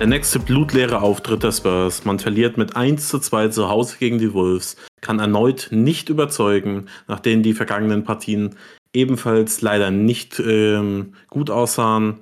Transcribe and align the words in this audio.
Der 0.00 0.06
nächste 0.06 0.38
blutleere 0.38 1.02
Auftritt 1.02 1.42
der 1.42 1.52
Spurs. 1.52 2.06
Man 2.06 2.18
verliert 2.18 2.56
mit 2.56 2.74
1 2.74 3.06
zu 3.06 3.18
2 3.18 3.48
zu 3.48 3.68
Hause 3.68 3.98
gegen 3.98 4.16
die 4.16 4.32
Wolves, 4.32 4.76
kann 5.02 5.18
erneut 5.18 5.68
nicht 5.72 6.08
überzeugen, 6.08 6.86
nachdem 7.06 7.42
die 7.42 7.52
vergangenen 7.52 8.02
Partien 8.02 8.56
ebenfalls 8.94 9.60
leider 9.60 9.90
nicht 9.90 10.40
ähm, 10.40 11.12
gut 11.28 11.50
aussahen. 11.50 12.20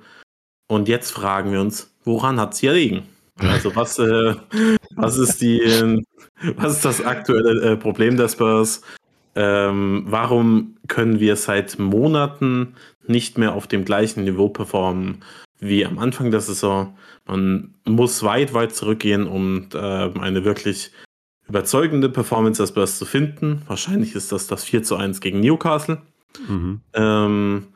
Und 0.67 0.89
jetzt 0.89 1.11
fragen 1.11 1.53
wir 1.53 1.61
uns, 1.61 1.95
woran 2.03 2.37
hat 2.37 2.53
es 2.53 2.59
hier 2.59 2.73
liegen? 2.73 3.03
Also 3.37 3.73
was, 3.77 3.97
äh, 3.97 4.35
was 4.97 5.17
ist 5.17 5.41
die, 5.41 5.61
äh, 5.61 6.03
was 6.57 6.73
ist 6.73 6.83
das 6.83 7.01
aktuelle 7.01 7.61
äh, 7.61 7.77
Problem 7.77 8.17
der 8.17 8.27
Spurs? 8.27 8.81
Ähm, 9.35 10.03
warum 10.05 10.75
können 10.89 11.21
wir 11.21 11.37
seit 11.37 11.79
Monaten 11.79 12.75
nicht 13.07 13.37
mehr 13.37 13.53
auf 13.53 13.67
dem 13.67 13.85
gleichen 13.85 14.25
Niveau 14.25 14.49
performen 14.49 15.23
wie 15.59 15.85
am 15.85 15.99
Anfang 15.99 16.31
der 16.31 16.41
Saison? 16.41 16.97
Man 17.25 17.75
muss 17.85 18.23
weit, 18.23 18.53
weit 18.53 18.75
zurückgehen, 18.75 19.27
um 19.27 19.67
äh, 19.73 19.77
eine 19.77 20.45
wirklich 20.45 20.91
überzeugende 21.47 22.09
Performance 22.09 22.61
der 22.61 22.67
Spurs 22.67 22.97
zu 22.97 23.05
finden. 23.05 23.61
Wahrscheinlich 23.67 24.15
ist 24.15 24.31
das 24.31 24.47
das 24.47 24.63
4 24.63 24.83
zu 24.83 24.95
1 24.95 25.19
gegen 25.19 25.39
Newcastle. 25.39 26.01
Mhm. 26.47 26.81
Ähm, 26.93 27.67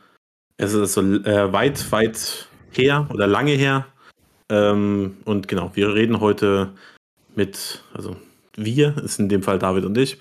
es 0.58 0.74
ist 0.74 0.98
also 0.98 1.02
äh, 1.02 1.52
weit, 1.52 1.92
weit 1.92 2.48
her 2.72 3.08
oder 3.12 3.28
lange 3.28 3.54
her. 3.54 3.86
Ähm, 4.50 5.18
und 5.26 5.48
genau, 5.48 5.72
wir 5.74 5.94
reden 5.94 6.20
heute 6.20 6.72
mit, 7.36 7.84
also 7.94 8.16
wir, 8.56 8.98
ist 8.98 9.20
in 9.20 9.30
dem 9.30 9.44
Fall 9.44 9.60
David 9.60 9.86
und 9.86 9.98
ich, 9.98 10.20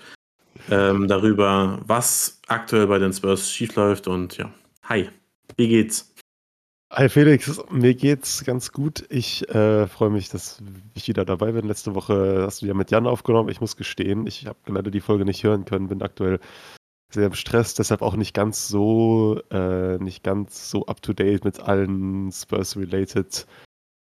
ähm, 0.69 1.07
darüber, 1.07 1.79
was 1.85 2.41
aktuell 2.47 2.87
bei 2.87 2.99
den 2.99 3.13
Spurs 3.13 3.51
schiefläuft. 3.51 4.07
Und 4.07 4.37
ja, 4.37 4.51
hi, 4.83 5.09
wie 5.57 5.67
geht's? 5.67 6.12
Hi 6.95 7.09
Felix, 7.09 7.59
mir 7.71 7.95
geht's 7.95 8.45
ganz 8.45 8.71
gut. 8.71 9.03
Ich 9.09 9.49
äh, 9.49 9.87
freue 9.87 10.11
mich, 10.11 10.29
dass 10.29 10.61
ich 10.93 11.07
wieder 11.07 11.25
dabei 11.25 11.51
bin. 11.53 11.65
Letzte 11.65 11.95
Woche 11.95 12.43
hast 12.45 12.61
du 12.61 12.67
ja 12.67 12.75
mit 12.75 12.91
Jan 12.91 13.07
aufgenommen. 13.07 13.49
Ich 13.49 13.59
muss 13.59 13.77
gestehen, 13.77 14.27
ich 14.27 14.45
habe 14.45 14.59
leider 14.67 14.91
die 14.91 15.01
Folge 15.01 15.25
nicht 15.25 15.43
hören 15.43 15.65
können, 15.65 15.87
bin 15.87 16.03
aktuell 16.03 16.39
sehr 17.11 17.25
im 17.25 17.33
Stress, 17.33 17.73
deshalb 17.73 18.03
auch 18.03 18.15
nicht 18.15 18.35
ganz 18.35 18.67
so, 18.67 19.41
äh, 19.49 19.97
nicht 19.97 20.23
ganz 20.23 20.69
so 20.69 20.85
up 20.85 21.01
to 21.01 21.13
date 21.13 21.43
mit 21.45 21.59
allen 21.59 22.31
Spurs-related 22.31 23.47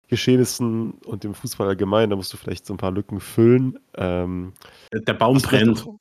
Geschehnissen 0.09 0.93
und 1.05 1.23
dem 1.23 1.35
Fußball 1.35 1.69
allgemein. 1.69 2.11
Da 2.11 2.17
musst 2.17 2.33
du 2.33 2.37
vielleicht 2.37 2.67
so 2.67 2.75
ein 2.75 2.79
paar 2.79 2.93
Lücken 2.93 3.21
füllen. 3.21 3.79
Ähm, 3.97 4.53
der 4.93 5.15
Baum 5.15 5.41
brennt. 5.41 5.87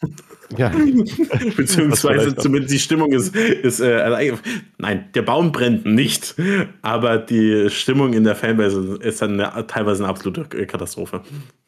Ja. 0.58 0.70
Beziehungsweise 1.58 2.34
zumindest 2.34 2.74
die 2.74 2.80
Stimmung 2.80 3.12
ist, 3.12 3.36
ist 3.36 3.82
äh, 3.82 4.34
nein, 4.78 5.10
der 5.14 5.22
Baum 5.22 5.52
brennt 5.52 5.86
nicht, 5.86 6.36
aber 6.82 7.18
die 7.18 7.70
Stimmung 7.70 8.14
in 8.14 8.24
der 8.24 8.34
Fanbase 8.34 8.98
ist 9.02 9.22
dann 9.22 9.42
eine, 9.42 9.68
teilweise 9.68 10.06
eine 10.06 10.10
absolute 10.10 10.46
Katastrophe. 10.66 11.22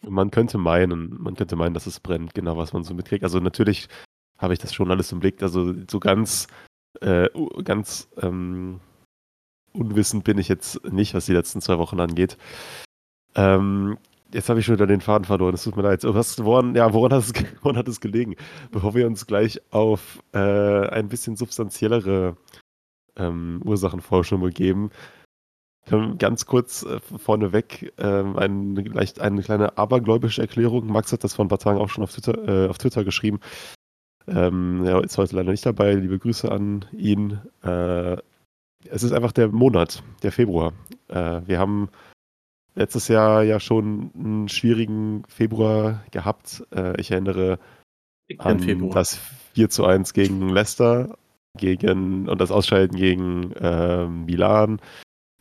Man 0.07 0.31
könnte 0.31 0.57
meinen, 0.57 1.13
man 1.21 1.35
könnte 1.35 1.57
meinen, 1.57 1.73
dass 1.73 1.87
es 1.87 1.99
brennt, 1.99 2.33
genau 2.33 2.57
was 2.57 2.71
man 2.71 2.85
so 2.85 2.93
mitkriegt. 2.93 3.25
Also 3.25 3.39
natürlich 3.39 3.89
habe 4.37 4.53
ich 4.53 4.59
das 4.59 4.73
schon 4.73 4.89
alles 4.89 5.11
im 5.11 5.19
Blick. 5.19 5.43
Also 5.43 5.73
so 5.91 5.99
ganz, 5.99 6.47
äh, 7.01 7.27
ganz 7.65 8.09
ähm, 8.21 8.79
unwissend 9.73 10.23
bin 10.23 10.37
ich 10.37 10.47
jetzt 10.47 10.83
nicht, 10.91 11.13
was 11.13 11.25
die 11.25 11.33
letzten 11.33 11.61
zwei 11.61 11.77
Wochen 11.77 11.99
angeht. 11.99 12.37
Ähm, 13.35 13.97
jetzt 14.33 14.49
habe 14.49 14.59
ich 14.59 14.65
schon 14.65 14.75
wieder 14.75 14.87
den 14.87 15.01
Faden 15.01 15.25
verloren. 15.25 15.53
Es 15.53 15.63
tut 15.63 15.75
mir 15.75 15.83
leid. 15.83 16.03
Was, 16.03 16.43
woran, 16.43 16.75
ja, 16.75 16.93
woran, 16.93 17.13
hat 17.13 17.23
es, 17.23 17.33
woran 17.61 17.77
hat 17.77 17.87
es 17.87 18.01
gelegen? 18.01 18.35
Bevor 18.71 18.95
wir 18.95 19.07
uns 19.07 19.27
gleich 19.27 19.61
auf 19.71 20.23
äh, 20.33 20.39
ein 20.39 21.09
bisschen 21.09 21.35
substanziellere 21.35 22.37
ähm, 23.15 23.61
Ursachenforschung 23.63 24.41
begeben, 24.41 24.91
Ganz 26.19 26.45
kurz 26.45 26.83
äh, 26.83 26.99
vorneweg 27.17 27.93
ähm, 27.97 28.37
eine, 28.37 28.81
leicht 28.81 29.19
eine 29.19 29.41
kleine 29.41 29.77
abergläubische 29.77 30.41
Erklärung. 30.41 30.85
Max 30.87 31.11
hat 31.11 31.23
das 31.23 31.33
vor 31.33 31.45
ein 31.45 31.47
paar 31.47 31.57
Tagen 31.57 31.79
auch 31.79 31.89
schon 31.89 32.03
auf 32.03 32.11
Twitter, 32.13 32.65
äh, 32.65 32.69
auf 32.69 32.77
Twitter 32.77 33.03
geschrieben. 33.03 33.39
Ähm, 34.27 34.85
er 34.85 35.03
ist 35.03 35.17
heute 35.17 35.35
leider 35.35 35.49
nicht 35.49 35.65
dabei. 35.65 35.93
Liebe 35.93 36.19
Grüße 36.19 36.51
an 36.51 36.85
ihn. 36.91 37.39
Äh, 37.63 38.17
es 38.85 39.03
ist 39.03 39.11
einfach 39.11 39.31
der 39.31 39.49
Monat, 39.49 40.03
der 40.23 40.31
Februar. 40.31 40.73
Äh, 41.07 41.41
wir 41.45 41.59
haben 41.59 41.89
letztes 42.75 43.07
Jahr 43.07 43.43
ja 43.43 43.59
schon 43.59 44.11
einen 44.15 44.49
schwierigen 44.49 45.23
Februar 45.27 46.03
gehabt. 46.11 46.63
Äh, 46.73 46.99
ich 46.99 47.11
erinnere 47.11 47.59
ich 48.27 48.39
an 48.39 48.59
Februar. 48.59 48.93
das 48.93 49.19
4 49.53 49.69
zu 49.69 49.85
1 49.85 50.13
gegen 50.13 50.49
Leicester 50.49 51.17
gegen, 51.57 52.29
und 52.29 52.39
das 52.39 52.51
Ausscheiden 52.51 52.97
gegen 52.97 53.51
äh, 53.53 54.07
Milan. 54.07 54.79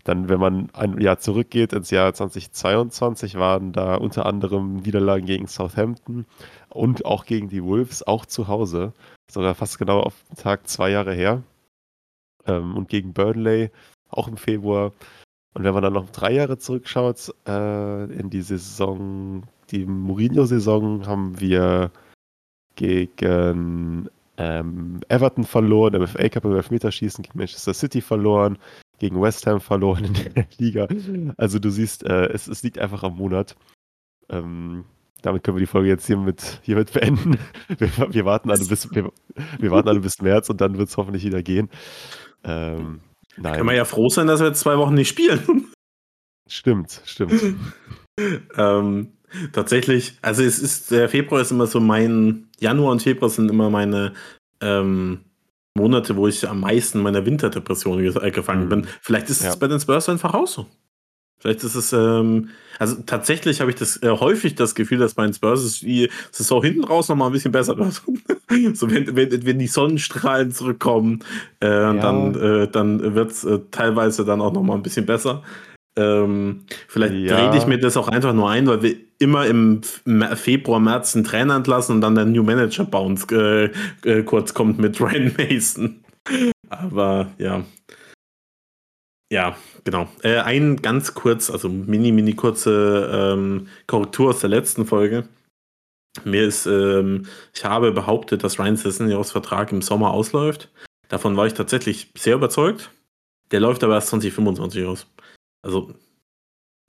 Dann, 0.05 0.29
wenn 0.29 0.41
man 0.41 0.71
ein 0.73 0.99
Jahr 1.01 1.19
zurückgeht 1.19 1.73
ins 1.75 1.91
Jahr 1.91 2.15
2022, 2.15 3.35
waren 3.35 3.73
da 3.73 3.97
unter 3.97 4.25
anderem 4.25 4.77
Niederlagen 4.77 5.27
gegen 5.27 5.47
Southampton 5.47 6.25
und 6.71 7.05
auch 7.05 7.27
gegen 7.27 7.49
die 7.49 7.63
Wolves, 7.63 8.07
auch 8.07 8.25
zu 8.25 8.49
Hause. 8.49 8.95
Sogar 9.31 9.55
fast 9.55 9.79
genau 9.79 10.01
auf 10.01 10.15
den 10.31 10.37
Tag 10.37 10.67
zwei 10.67 10.91
Jahre 10.91 11.13
her. 11.13 11.43
Ähm, 12.49 12.77
und 12.77 12.89
gegen 12.89 13.13
Burnley, 13.13 13.71
auch 14.09 14.29
im 14.29 14.37
Februar. 14.37 14.93
Und 15.55 15.65
wenn 15.65 15.75
man 15.75 15.83
dann 15.83 15.93
noch 15.93 16.11
drei 16.11 16.33
Jahre 16.33 16.59
zurückschaut, 16.59 17.35
äh, 17.47 18.05
in 18.13 18.31
die 18.31 18.43
Saison, 18.43 19.45
die 19.71 19.87
Mourinho-Saison, 19.87 21.07
haben 21.07 21.41
wir 21.41 21.91
gegen 22.77 24.09
ähm, 24.39 25.01
Everton 25.09 25.45
verloren, 25.45 25.95
im 25.95 26.07
FA 26.07 26.29
Cup 26.29 26.45
im 26.45 26.55
Elfmeterschießen 26.55 27.23
gegen 27.23 27.39
Manchester 27.39 27.75
City 27.75 28.01
verloren, 28.01 28.57
gegen 28.99 29.21
West 29.21 29.47
Ham 29.47 29.61
verloren 29.61 30.05
in 30.05 30.15
der 30.15 30.47
Liga. 30.59 30.87
Also 31.37 31.59
du 31.59 31.71
siehst, 31.71 32.05
äh, 32.05 32.27
es, 32.27 32.47
es, 32.47 32.63
liegt 32.63 32.79
einfach 32.79 33.03
am 33.03 33.17
Monat. 33.17 33.57
Ähm, 34.29 34.85
damit 35.23 35.43
können 35.43 35.57
wir 35.57 35.61
die 35.61 35.67
Folge 35.67 35.89
jetzt 35.89 36.07
hiermit, 36.07 36.61
hiermit 36.63 36.93
beenden. 36.93 37.39
Wir, 37.79 37.91
wir, 38.15 38.25
warten 38.25 38.51
alle 38.51 38.65
bis, 38.65 38.95
wir, 38.95 39.11
wir 39.59 39.71
warten 39.71 39.89
alle 39.89 40.01
bis 40.01 40.23
März 40.23 40.49
und 40.49 40.61
dann 40.61 40.79
wird 40.79 40.89
es 40.89 40.97
hoffentlich 40.97 41.25
wieder 41.25 41.43
gehen. 41.43 41.69
Ähm, 42.45 43.01
nein. 43.37 43.57
Kann 43.57 43.67
man 43.67 43.77
ja 43.77 43.85
froh 43.85 44.09
sein, 44.09 44.27
dass 44.27 44.41
wir 44.41 44.49
jetzt 44.49 44.61
zwei 44.61 44.79
Wochen 44.79 44.95
nicht 44.95 45.09
spielen. 45.09 45.67
Stimmt, 46.51 47.03
stimmt. 47.05 47.57
ähm, 48.57 49.13
tatsächlich, 49.53 50.17
also 50.23 50.43
es 50.43 50.59
ist, 50.61 50.91
der 50.91 51.11
Februar 51.11 51.43
ist 51.43 51.51
immer 51.51 51.67
so 51.67 51.79
mein, 51.79 52.49
Januar 52.59 52.93
und 52.93 53.03
Februar 53.03 53.29
sind 53.29 53.51
immer 53.51 53.69
meine 53.69 54.15
ähm, 54.63 55.27
Monate, 55.77 56.17
wo 56.17 56.27
ich 56.27 56.49
am 56.49 56.61
meisten 56.61 57.01
meiner 57.01 57.27
Winterdepression 57.27 58.03
äh, 58.03 58.31
gefangen 58.31 58.65
mhm. 58.65 58.69
bin. 58.69 58.87
Vielleicht 59.03 59.29
ist 59.29 59.43
ja. 59.43 59.51
es 59.51 59.59
bei 59.59 59.69
den 59.69 59.79
Spurs 59.79 60.09
einfach 60.09 60.33
auch 60.33 60.47
so. 60.47 60.67
Vielleicht 61.39 61.63
ist 61.63 61.75
es, 61.77 61.93
ähm, 61.93 62.51
also 62.79 62.97
tatsächlich 63.07 63.61
habe 63.61 63.71
ich 63.71 63.77
das 63.77 64.03
äh, 64.03 64.09
häufig 64.09 64.55
das 64.55 64.75
Gefühl, 64.75 64.99
dass 64.99 65.15
bei 65.15 65.25
den 65.25 65.33
Spurs 65.33 65.81
die 65.81 66.11
Saison 66.33 66.63
hinten 66.63 66.85
raus 66.85 67.09
nochmal 67.09 67.29
ein 67.29 67.33
bisschen 67.33 67.53
besser 67.53 67.77
so 68.75 68.91
wenn, 68.91 69.17
wenn, 69.17 69.47
wenn 69.47 69.59
die 69.59 69.67
Sonnenstrahlen 69.67 70.51
zurückkommen, 70.53 71.21
äh, 71.61 71.69
ja. 71.69 71.95
dann, 71.95 72.35
äh, 72.35 72.69
dann 72.69 73.15
wird 73.15 73.31
es 73.31 73.45
äh, 73.45 73.61
teilweise 73.71 74.25
dann 74.25 74.41
auch 74.41 74.53
nochmal 74.53 74.77
ein 74.77 74.83
bisschen 74.83 75.07
besser. 75.07 75.43
Ähm, 75.97 76.61
vielleicht 76.87 77.15
ja. 77.15 77.47
rede 77.47 77.59
ich 77.59 77.67
mir 77.67 77.79
das 77.79 77.97
auch 77.97 78.07
einfach 78.07 78.33
nur 78.33 78.49
ein, 78.49 78.69
weil 78.69 78.83
wir 78.83 78.95
immer 79.19 79.47
im 79.47 79.81
Februar, 80.37 80.79
März 80.79 81.17
einen 81.17 81.25
Trainer 81.25 81.57
entlassen 81.57 81.97
und 81.97 82.01
dann 82.03 82.15
der 82.15 82.25
New 82.25 82.45
Manager 82.45 82.85
Bounce 82.85 83.27
äh, 83.33 83.71
äh, 84.09 84.23
kurz 84.23 84.55
kommt 84.55 84.79
mit 84.79 85.01
Ryan 85.01 85.33
Mason. 85.37 86.05
Aber 86.69 87.33
ja. 87.39 87.65
Ja, 89.31 89.57
genau. 89.85 90.09
Äh, 90.23 90.39
ein 90.39 90.77
ganz 90.77 91.15
kurz, 91.15 91.51
also 91.51 91.69
mini, 91.69 92.13
mini 92.13 92.35
kurze 92.35 93.11
ähm, 93.13 93.69
Korrektur 93.87 94.31
aus 94.31 94.41
der 94.41 94.49
letzten 94.49 94.87
Folge. 94.87 95.29
Mir 96.25 96.45
ist, 96.45 96.67
ähm, 96.67 97.27
ich 97.55 97.65
habe 97.65 97.93
behauptet, 97.93 98.43
dass 98.43 98.59
Ryan 98.59 98.77
Sissenjos 98.77 99.31
Vertrag 99.31 99.71
im 99.71 99.83
Sommer 99.83 100.11
ausläuft. 100.11 100.71
Davon 101.09 101.37
war 101.37 101.47
ich 101.47 101.55
tatsächlich 101.55 102.11
sehr 102.17 102.37
überzeugt. 102.37 102.91
Der 103.51 103.61
läuft 103.61 103.85
aber 103.85 103.95
erst 103.95 104.09
2025 104.09 104.85
aus. 104.85 105.07
Also, 105.63 105.95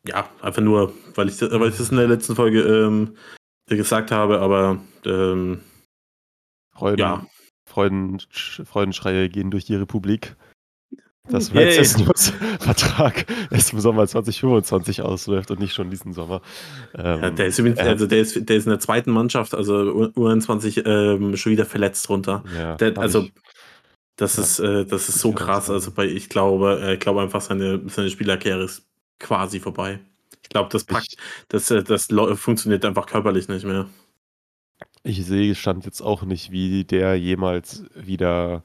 ja, 0.06 0.30
einfach 0.42 0.62
nur, 0.62 0.94
weil 1.16 1.30
ich, 1.30 1.42
weil 1.42 1.70
ich 1.70 1.78
das 1.78 1.92
in 1.92 1.98
der 1.98 2.08
letzten 2.08 2.36
Folge 2.36 2.62
ähm, 2.62 3.16
gesagt 3.68 4.12
habe, 4.12 4.40
aber 4.40 4.82
ähm, 5.06 5.62
Freuden, 6.74 7.00
ja. 7.00 7.26
Freuden, 7.66 8.20
Freudenschreie 8.30 9.30
gehen 9.30 9.52
durch 9.52 9.66
die 9.66 9.76
Republik. 9.76 10.36
Dass 11.30 11.54
Manchester 11.54 12.12
Vertrag 12.60 13.26
erst 13.52 13.74
im 13.74 13.80
Sommer 13.80 14.08
2025 14.08 15.02
ausläuft 15.02 15.52
und 15.52 15.60
nicht 15.60 15.74
schon 15.74 15.90
diesen 15.90 16.14
Sommer. 16.14 16.42
Ähm, 16.96 17.22
ja, 17.22 17.30
der, 17.30 17.46
ist 17.48 17.60
übrigens, 17.60 17.80
also 17.80 18.08
der, 18.08 18.20
ist, 18.20 18.50
der 18.50 18.56
ist 18.58 18.66
in 18.66 18.72
der 18.72 18.80
zweiten 18.80 19.12
Mannschaft, 19.12 19.54
also 19.54 19.74
U21 20.16 20.86
ähm, 20.86 21.38
schon 21.38 21.52
wieder 21.52 21.66
verletzt 21.66 22.10
runter. 22.10 22.44
Ja, 22.58 22.76
der, 22.76 22.98
also 22.98 23.24
ich, 23.24 23.34
das 24.20 24.36
ja, 24.36 24.44
ist, 24.44 24.60
äh, 24.60 24.86
das 24.86 25.08
ist 25.08 25.20
so 25.20 25.32
krass. 25.32 25.70
Also 25.70 25.92
bei, 25.92 26.06
ich 26.06 26.30
glaube, 26.30 26.80
äh, 26.82 26.94
ich 26.96 27.00
glaube 27.00 27.22
einfach, 27.22 27.42
seine, 27.42 27.82
seine 27.88 28.10
Spielerkarriere 28.10 28.64
ist 28.64 28.86
quasi 29.20 29.60
vorbei. 29.60 30.00
Ich 30.44 30.50
glaube, 30.50 30.70
das 30.72 30.84
packt, 30.84 31.14
ich, 31.14 31.18
das, 31.48 31.72
äh, 31.72 31.84
das 31.84 32.08
funktioniert 32.36 32.84
einfach 32.84 33.06
körperlich 33.06 33.48
nicht 33.48 33.66
mehr. 33.66 33.88
Ich 35.04 35.26
sehe 35.26 35.56
stand 35.56 35.86
jetzt 35.86 36.02
auch 36.02 36.24
nicht, 36.24 36.52
wie 36.52 36.84
der 36.84 37.16
jemals 37.16 37.86
wieder 37.96 38.64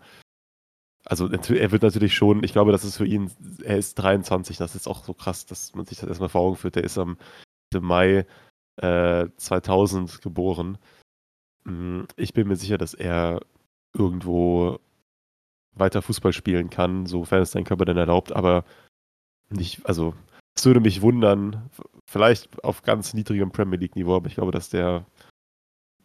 also 1.04 1.28
er 1.28 1.70
wird 1.70 1.82
natürlich 1.82 2.14
schon, 2.14 2.42
ich 2.44 2.52
glaube, 2.52 2.72
das 2.72 2.84
ist 2.84 2.96
für 2.96 3.06
ihn, 3.06 3.30
er 3.62 3.76
ist 3.76 3.94
23, 3.96 4.56
das 4.56 4.74
ist 4.74 4.86
auch 4.86 5.04
so 5.04 5.12
krass, 5.12 5.46
dass 5.46 5.74
man 5.74 5.84
sich 5.84 5.98
das 5.98 6.08
erstmal 6.08 6.30
vor 6.30 6.42
Augen 6.42 6.56
führt. 6.56 6.76
Der 6.76 6.84
ist 6.84 6.98
am 6.98 7.18
Mai 7.78 8.26
äh, 8.76 9.26
2000 9.36 10.22
geboren. 10.22 10.78
Hm, 11.66 12.06
ich 12.16 12.32
bin 12.32 12.48
mir 12.48 12.56
sicher, 12.56 12.78
dass 12.78 12.94
er 12.94 13.40
irgendwo 13.92 14.78
weiter 15.74 16.02
Fußball 16.02 16.32
spielen 16.32 16.70
kann, 16.70 17.06
sofern 17.06 17.42
es 17.42 17.52
sein 17.52 17.64
Körper 17.64 17.84
denn 17.84 17.96
erlaubt, 17.96 18.32
aber 18.32 18.64
nicht, 19.50 19.86
also 19.86 20.14
es 20.56 20.64
würde 20.64 20.80
mich 20.80 21.02
wundern, 21.02 21.68
vielleicht 22.08 22.62
auf 22.64 22.82
ganz 22.82 23.12
niedrigem 23.12 23.50
Premier 23.50 23.78
League-Niveau, 23.78 24.14
aber 24.16 24.28
ich 24.28 24.34
glaube, 24.34 24.52
dass 24.52 24.70
der 24.70 25.04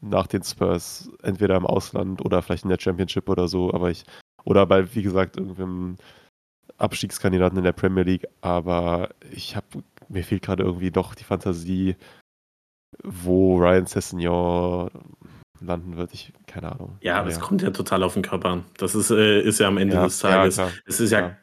nach 0.01 0.27
den 0.27 0.43
Spurs 0.43 1.11
entweder 1.21 1.55
im 1.55 1.65
Ausland 1.65 2.23
oder 2.25 2.41
vielleicht 2.41 2.63
in 2.63 2.69
der 2.69 2.79
Championship 2.79 3.29
oder 3.29 3.47
so, 3.47 3.73
aber 3.73 3.91
ich, 3.91 4.05
oder 4.43 4.65
bei, 4.65 4.93
wie 4.95 5.03
gesagt, 5.03 5.37
irgendeinem 5.37 5.97
Abstiegskandidaten 6.77 7.57
in 7.57 7.63
der 7.63 7.73
Premier 7.73 8.03
League, 8.03 8.27
aber 8.41 9.09
ich 9.31 9.55
habe, 9.55 9.83
mir 10.07 10.23
fehlt 10.23 10.43
gerade 10.43 10.63
irgendwie 10.63 10.91
doch 10.91 11.15
die 11.15 11.23
Fantasie, 11.23 11.95
wo 13.03 13.57
Ryan 13.57 13.85
Sessignon 13.85 14.89
landen 15.61 15.97
wird. 15.97 16.13
Ich, 16.13 16.33
keine 16.47 16.71
Ahnung. 16.71 16.97
Ja, 17.01 17.17
aber 17.19 17.29
ja. 17.29 17.35
es 17.35 17.41
kommt 17.41 17.61
ja 17.61 17.71
total 17.71 18.03
auf 18.03 18.13
den 18.13 18.23
Körper 18.23 18.49
an. 18.49 18.65
Das 18.77 18.95
ist, 18.95 19.11
äh, 19.11 19.41
ist 19.41 19.59
ja 19.59 19.67
am 19.67 19.77
Ende 19.77 19.95
ja, 19.95 20.03
des 20.05 20.19
Tages. 20.19 20.57
Ja, 20.57 20.69
es 20.85 20.99
ist 20.99 21.11
ja 21.11 21.35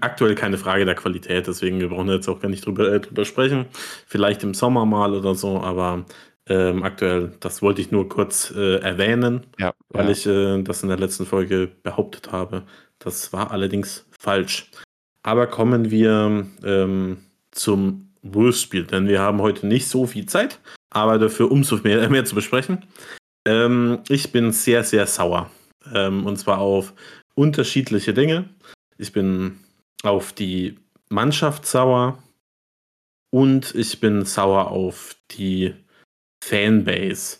aktuell 0.00 0.36
keine 0.36 0.56
Frage 0.56 0.84
der 0.84 0.94
Qualität, 0.94 1.48
deswegen 1.48 1.80
wir 1.80 1.88
brauchen 1.88 2.08
jetzt 2.08 2.28
auch 2.28 2.40
gar 2.40 2.48
nicht 2.48 2.64
drüber, 2.64 2.92
äh, 2.92 3.00
drüber 3.00 3.24
sprechen. 3.24 3.66
Vielleicht 4.06 4.42
im 4.44 4.54
Sommer 4.54 4.86
mal 4.86 5.14
oder 5.14 5.34
so, 5.34 5.60
aber 5.60 6.04
ähm, 6.48 6.82
aktuell, 6.82 7.32
das 7.40 7.62
wollte 7.62 7.80
ich 7.80 7.90
nur 7.90 8.08
kurz 8.08 8.52
äh, 8.54 8.76
erwähnen, 8.76 9.46
ja, 9.58 9.72
weil 9.88 10.06
ja. 10.06 10.10
ich 10.10 10.26
äh, 10.26 10.62
das 10.62 10.82
in 10.82 10.90
der 10.90 10.98
letzten 10.98 11.24
Folge 11.24 11.70
behauptet 11.82 12.32
habe. 12.32 12.64
Das 12.98 13.32
war 13.32 13.50
allerdings 13.50 14.06
falsch. 14.18 14.70
Aber 15.22 15.46
kommen 15.46 15.90
wir 15.90 16.46
ähm, 16.62 17.18
zum 17.50 18.10
Wolves-Spiel, 18.22 18.84
denn 18.84 19.08
wir 19.08 19.20
haben 19.20 19.40
heute 19.40 19.66
nicht 19.66 19.88
so 19.88 20.06
viel 20.06 20.26
Zeit, 20.26 20.60
aber 20.90 21.18
dafür 21.18 21.50
umso 21.50 21.78
mehr, 21.78 22.08
mehr 22.10 22.24
zu 22.24 22.34
besprechen. 22.34 22.84
Ähm, 23.46 24.00
ich 24.08 24.32
bin 24.32 24.52
sehr, 24.52 24.84
sehr 24.84 25.06
sauer. 25.06 25.50
Ähm, 25.92 26.26
und 26.26 26.36
zwar 26.36 26.58
auf 26.58 26.94
unterschiedliche 27.34 28.14
Dinge. 28.14 28.48
Ich 28.98 29.12
bin 29.12 29.58
auf 30.02 30.32
die 30.32 30.78
Mannschaft 31.08 31.66
sauer 31.66 32.18
und 33.30 33.74
ich 33.74 34.00
bin 34.00 34.24
sauer 34.24 34.70
auf 34.70 35.16
die 35.30 35.74
Fanbase. 36.44 37.38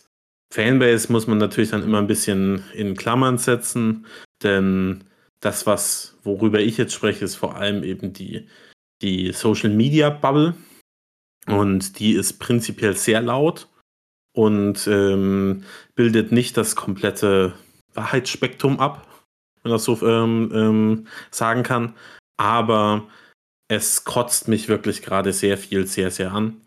Fanbase 0.51 1.11
muss 1.11 1.27
man 1.27 1.37
natürlich 1.37 1.69
dann 1.69 1.83
immer 1.83 1.99
ein 1.99 2.07
bisschen 2.07 2.63
in 2.73 2.95
Klammern 2.95 3.37
setzen, 3.37 4.07
denn 4.41 5.03
das, 5.41 5.67
was, 5.67 6.17
worüber 6.23 6.59
ich 6.59 6.77
jetzt 6.77 6.93
spreche, 6.93 7.23
ist 7.23 7.35
vor 7.35 7.55
allem 7.55 7.83
eben 7.83 8.13
die, 8.13 8.47
die 9.01 9.31
Social 9.31 9.69
Media 9.69 10.09
Bubble. 10.09 10.55
Und 11.45 11.99
die 11.99 12.13
ist 12.13 12.39
prinzipiell 12.39 12.97
sehr 12.97 13.21
laut 13.21 13.67
und 14.33 14.87
ähm, 14.87 15.63
bildet 15.93 16.31
nicht 16.31 16.57
das 16.57 16.75
komplette 16.75 17.53
Wahrheitsspektrum 17.93 18.79
ab, 18.79 19.07
wenn 19.61 19.69
man 19.69 19.73
das 19.73 19.83
so 19.83 20.01
ähm, 20.01 20.51
ähm, 20.51 21.07
sagen 21.29 21.61
kann. 21.61 21.93
Aber 22.37 23.07
es 23.67 24.03
kotzt 24.03 24.47
mich 24.47 24.67
wirklich 24.67 25.03
gerade 25.03 25.31
sehr 25.31 25.59
viel, 25.59 25.85
sehr, 25.85 26.09
sehr 26.09 26.33
an. 26.33 26.61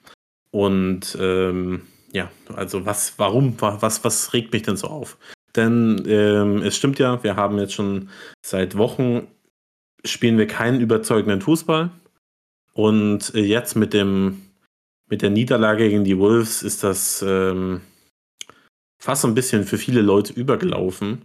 Und 0.53 1.19
ähm, 1.21 1.83
ja, 2.13 2.31
also 2.55 2.87
was, 2.87 3.19
warum, 3.19 3.55
was, 3.61 4.05
was 4.05 4.33
regt 4.33 4.53
mich 4.53 4.63
denn 4.63 4.77
so 4.77 4.89
auf? 4.89 5.19
Denn 5.57 6.05
ähm, 6.07 6.63
es 6.63 6.77
stimmt 6.77 6.99
ja, 6.99 7.23
wir 7.23 7.37
haben 7.37 7.59
jetzt 7.59 7.75
schon 7.75 8.11
seit 8.45 8.77
Wochen 8.77 9.27
spielen 10.05 10.39
wir 10.39 10.47
keinen 10.47 10.81
überzeugenden 10.81 11.41
Fußball. 11.41 11.91
Und 12.73 13.35
äh, 13.35 13.41
jetzt 13.41 13.75
mit 13.75 13.93
dem 13.93 14.43
mit 15.11 15.23
der 15.23 15.31
Niederlage 15.31 15.89
gegen 15.89 16.05
die 16.05 16.19
Wolves 16.19 16.63
ist 16.63 16.85
das 16.85 17.25
ähm, 17.27 17.81
fast 19.01 19.23
so 19.23 19.29
ein 19.29 19.35
bisschen 19.35 19.65
für 19.65 19.79
viele 19.79 20.03
Leute 20.03 20.35
übergelaufen. 20.35 21.23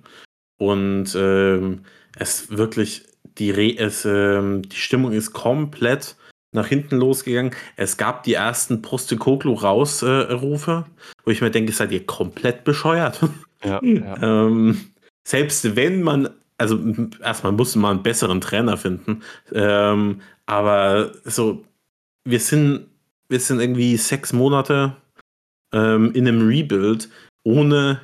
Und 0.58 1.14
ähm, 1.16 1.84
es 2.18 2.50
wirklich, 2.50 3.06
die, 3.38 3.52
Re 3.52 3.76
es, 3.78 4.06
ähm, 4.06 4.62
die 4.62 4.78
Stimmung 4.78 5.12
ist 5.12 5.34
komplett 5.34 6.16
nach 6.54 6.68
hinten 6.68 6.98
losgegangen. 6.98 7.54
Es 7.76 7.98
gab 7.98 8.24
die 8.24 8.34
ersten 8.34 8.82
Prostekoglu-Rausrufe, 8.82 10.86
wo 11.26 11.32
ich 11.32 11.42
mir 11.42 11.52
denke, 11.52 11.72
seid 11.72 11.92
ihr 11.92 12.06
komplett 12.06 12.64
bescheuert. 12.64 13.20
Ja, 13.64 13.80
ja. 13.84 14.22
ähm, 14.22 14.80
selbst 15.24 15.76
wenn 15.76 16.04
man, 16.04 16.30
also 16.58 16.80
erstmal 17.22 17.52
musste 17.52 17.80
man 17.80 17.92
einen 17.92 18.04
besseren 18.04 18.42
Trainer 18.42 18.78
finden, 18.78 19.24
ähm, 19.54 20.22
aber 20.46 21.12
so, 21.26 21.64
wir 22.26 22.40
sind, 22.40 22.88
wir 23.30 23.40
sind 23.40 23.60
irgendwie 23.60 23.98
sechs 23.98 24.34
Monate 24.34 24.96
ähm, 25.74 26.12
in 26.14 26.28
einem 26.28 26.48
Rebuild 26.48 27.10
ohne 27.44 28.02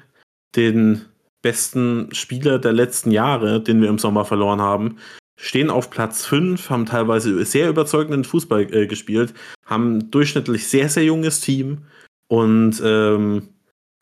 den 0.55 1.05
besten 1.41 2.13
Spieler 2.13 2.59
der 2.59 2.73
letzten 2.73 3.11
Jahre, 3.11 3.61
den 3.61 3.81
wir 3.81 3.89
im 3.89 3.99
Sommer 3.99 4.25
verloren 4.25 4.61
haben 4.61 4.97
stehen 5.41 5.69
auf 5.69 5.89
Platz 5.89 6.25
5, 6.25 6.69
haben 6.69 6.85
teilweise 6.85 7.45
sehr 7.45 7.69
überzeugenden 7.69 8.25
Fußball 8.25 8.73
äh, 8.73 8.87
gespielt, 8.87 9.33
haben 9.65 10.11
durchschnittlich 10.11 10.67
sehr, 10.67 10.89
sehr 10.89 11.05
junges 11.05 11.39
Team 11.39 11.85
und 12.27 12.81
ähm, 12.83 13.47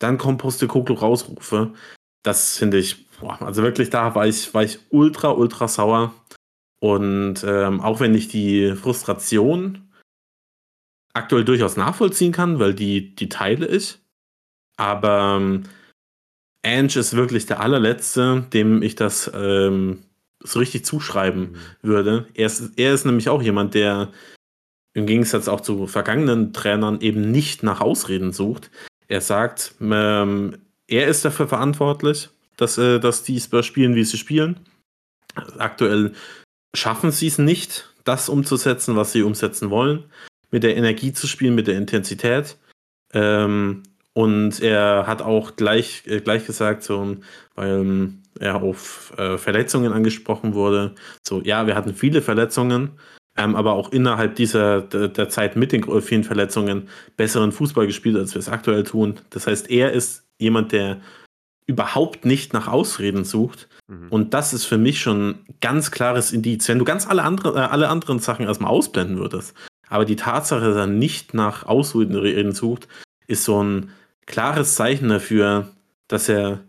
dann 0.00 0.18
kommt 0.18 0.38
Postecoglou 0.38 0.94
rausrufe. 0.94 1.72
Das 2.24 2.58
finde 2.58 2.78
ich, 2.78 3.08
boah, 3.20 3.40
also 3.40 3.62
wirklich 3.62 3.88
da 3.90 4.14
war 4.16 4.26
ich, 4.26 4.52
war 4.52 4.64
ich 4.64 4.80
ultra, 4.90 5.30
ultra 5.30 5.68
sauer. 5.68 6.12
Und 6.80 7.44
ähm, 7.44 7.80
auch 7.80 8.00
wenn 8.00 8.14
ich 8.14 8.28
die 8.28 8.74
Frustration 8.74 9.88
aktuell 11.14 11.44
durchaus 11.44 11.76
nachvollziehen 11.76 12.32
kann, 12.32 12.58
weil 12.58 12.74
die, 12.74 13.14
die 13.14 13.28
teile 13.28 13.66
ich. 13.66 13.98
Aber 14.76 15.38
ähm, 15.40 15.64
Ange 16.64 16.96
ist 16.96 17.16
wirklich 17.16 17.46
der 17.46 17.60
allerletzte, 17.60 18.46
dem 18.52 18.82
ich 18.82 18.94
das 18.94 19.30
ähm, 19.34 20.04
so 20.42 20.58
richtig 20.58 20.84
zuschreiben 20.84 21.52
mhm. 21.52 21.56
würde. 21.82 22.28
Er 22.34 22.46
ist, 22.46 22.72
er 22.76 22.94
ist 22.94 23.04
nämlich 23.04 23.28
auch 23.28 23.42
jemand, 23.42 23.74
der 23.74 24.10
im 24.94 25.06
Gegensatz 25.06 25.48
auch 25.48 25.60
zu 25.60 25.86
vergangenen 25.86 26.52
Trainern 26.52 27.00
eben 27.00 27.30
nicht 27.30 27.62
nach 27.62 27.80
Ausreden 27.80 28.32
sucht. 28.32 28.70
Er 29.06 29.20
sagt, 29.20 29.74
ähm, 29.80 30.58
er 30.86 31.06
ist 31.06 31.24
dafür 31.24 31.48
verantwortlich, 31.48 32.30
dass, 32.56 32.78
äh, 32.78 32.98
dass 32.98 33.22
die 33.22 33.40
Spurs 33.40 33.66
spielen, 33.66 33.94
wie 33.94 34.04
sie 34.04 34.18
spielen. 34.18 34.60
Aktuell 35.58 36.12
schaffen 36.74 37.10
sie 37.10 37.28
es 37.28 37.38
nicht, 37.38 37.94
das 38.04 38.28
umzusetzen, 38.28 38.96
was 38.96 39.12
sie 39.12 39.22
umsetzen 39.22 39.70
wollen. 39.70 40.04
Mit 40.50 40.62
der 40.62 40.76
Energie 40.76 41.12
zu 41.12 41.26
spielen, 41.26 41.54
mit 41.54 41.66
der 41.66 41.76
Intensität. 41.76 42.56
Ähm, 43.12 43.82
und 44.14 44.60
er 44.60 45.06
hat 45.06 45.22
auch 45.22 45.56
gleich, 45.56 46.02
äh, 46.06 46.20
gleich 46.20 46.46
gesagt, 46.46 46.82
so, 46.82 47.16
weil 47.54 47.80
ähm, 47.80 48.22
er 48.40 48.62
auf 48.62 49.12
äh, 49.16 49.38
Verletzungen 49.38 49.92
angesprochen 49.92 50.54
wurde. 50.54 50.94
So, 51.26 51.40
ja, 51.42 51.66
wir 51.66 51.74
hatten 51.74 51.94
viele 51.94 52.22
Verletzungen, 52.22 52.92
ähm, 53.36 53.56
aber 53.56 53.72
auch 53.72 53.92
innerhalb 53.92 54.34
dieser 54.36 54.82
der, 54.82 55.08
der, 55.08 55.28
Zeit 55.28 55.56
mit 55.56 55.72
den 55.72 55.84
vielen 56.02 56.24
Verletzungen 56.24 56.88
besseren 57.16 57.52
Fußball 57.52 57.86
gespielt, 57.86 58.16
als 58.16 58.34
wir 58.34 58.40
es 58.40 58.48
aktuell 58.48 58.84
tun. 58.84 59.20
Das 59.30 59.46
heißt, 59.46 59.70
er 59.70 59.92
ist 59.92 60.24
jemand, 60.38 60.72
der 60.72 61.00
überhaupt 61.66 62.24
nicht 62.24 62.52
nach 62.52 62.66
Ausreden 62.66 63.24
sucht. 63.24 63.68
Mhm. 63.86 64.08
Und 64.08 64.34
das 64.34 64.52
ist 64.52 64.64
für 64.64 64.78
mich 64.78 65.00
schon 65.00 65.40
ganz 65.60 65.90
klares 65.90 66.32
Indiz. 66.32 66.66
Wenn 66.68 66.78
du 66.78 66.84
ganz 66.84 67.06
alle, 67.06 67.22
andere, 67.22 67.56
äh, 67.56 67.60
alle 67.60 67.88
anderen 67.88 68.18
Sachen 68.18 68.46
erstmal 68.46 68.70
ausblenden 68.70 69.18
würdest, 69.18 69.54
aber 69.88 70.04
die 70.04 70.16
Tatsache, 70.16 70.64
dass 70.64 70.76
er 70.76 70.86
nicht 70.86 71.34
nach 71.34 71.66
Ausreden 71.66 72.52
sucht, 72.52 72.88
ist 73.26 73.44
so 73.44 73.62
ein 73.62 73.90
klares 74.26 74.74
Zeichen 74.74 75.08
dafür, 75.08 75.68
dass 76.08 76.28
er 76.28 76.60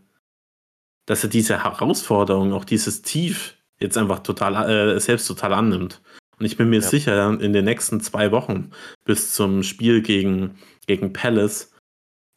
dass 1.10 1.24
er 1.24 1.30
diese 1.32 1.64
Herausforderung, 1.64 2.54
auch 2.54 2.66
dieses 2.66 3.02
Tief, 3.02 3.56
jetzt 3.80 3.98
einfach 3.98 4.20
total 4.20 4.70
äh, 4.70 5.00
selbst 5.00 5.26
total 5.28 5.54
annimmt. 5.54 6.04
Und 6.38 6.46
ich 6.46 6.56
bin 6.56 6.70
mir 6.70 6.82
ja. 6.82 6.88
sicher, 6.88 7.42
in 7.42 7.52
den 7.52 7.66
nächsten 7.66 8.00
zwei 8.00 8.32
Wochen 8.32 8.70
bis 9.06 9.34
zum 9.34 9.64
Spiel 9.64 10.04
gegen, 10.04 10.60
gegen 10.86 11.12
Palace 11.12 11.74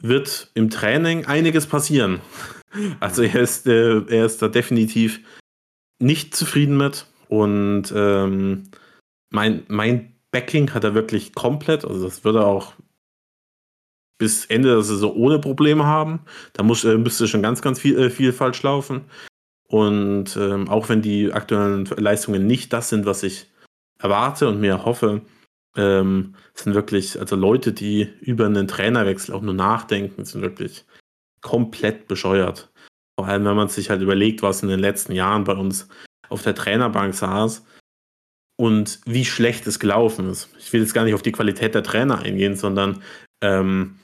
wird 0.03 0.51
im 0.55 0.71
Training 0.71 1.27
einiges 1.27 1.67
passieren. 1.67 2.21
Also 3.01 3.21
er 3.21 3.43
ist, 3.43 3.67
äh, 3.67 3.99
er 4.07 4.25
ist 4.25 4.41
da 4.41 4.49
definitiv 4.49 5.21
nicht 5.99 6.35
zufrieden 6.35 6.79
mit. 6.79 7.05
Und 7.29 7.93
ähm, 7.95 8.71
mein, 9.29 9.65
mein 9.69 10.15
Backing 10.31 10.73
hat 10.73 10.83
er 10.83 10.95
wirklich 10.95 11.35
komplett, 11.35 11.85
also 11.85 12.03
das 12.03 12.25
würde 12.25 12.47
auch 12.47 12.73
bis 14.23 14.47
Ende 14.47 14.69
der 14.69 14.83
Saison 14.83 15.13
ohne 15.17 15.41
Probleme 15.41 15.85
haben. 15.85 16.21
Da 16.53 16.63
muss, 16.63 16.85
äh, 16.85 16.97
müsste 16.97 17.27
schon 17.27 17.43
ganz, 17.43 17.61
ganz 17.61 17.81
viel, 17.81 17.99
äh, 17.99 18.09
viel 18.09 18.33
falsch 18.33 18.63
laufen. 18.63 19.01
Und 19.67 20.37
ähm, 20.37 20.69
auch 20.69 20.89
wenn 20.89 21.03
die 21.03 21.33
aktuellen 21.33 21.87
Leistungen 21.87 22.47
nicht 22.47 22.73
das 22.73 22.89
sind, 22.89 23.05
was 23.05 23.25
ich 23.25 23.51
erwarte 23.99 24.47
und 24.47 24.61
mir 24.61 24.85
hoffe, 24.85 25.23
ähm, 25.77 26.37
sind 26.55 26.75
wirklich, 26.77 27.19
also 27.19 27.35
Leute, 27.35 27.73
die 27.73 28.11
über 28.21 28.47
einen 28.47 28.69
Trainerwechsel 28.69 29.35
auch 29.35 29.43
nur 29.43 29.55
nachdenken, 29.55 30.25
sind 30.25 30.43
wirklich 30.43 30.85
komplett 31.41 32.07
bescheuert. 32.07 32.71
Vor 33.19 33.27
allem, 33.27 33.45
wenn 33.45 33.57
man 33.57 33.67
sich 33.67 33.91
halt 33.91 34.03
überlegt, 34.03 34.41
was 34.41 34.63
in 34.63 34.69
den 34.69 34.79
letzten 34.79 35.15
Jahren 35.15 35.43
bei 35.43 35.55
uns 35.55 35.89
auf 36.29 36.45
der 36.45 36.55
Trainerbank 36.55 37.13
saß 37.13 37.67
und 38.57 39.01
wie 39.05 39.25
schlecht 39.25 39.67
es 39.67 39.81
gelaufen 39.81 40.31
ist. 40.31 40.49
Ich 40.61 40.73
will 40.73 40.81
jetzt 40.81 40.95
gar 40.95 41.03
nicht 41.03 41.15
auf 41.15 41.23
die 41.23 41.33
Qualität 41.33 41.75
der 41.75 41.83
Trainer 41.83 42.21
eingehen, 42.21 42.55
sondern, 42.55 43.03
ähm, 43.41 43.99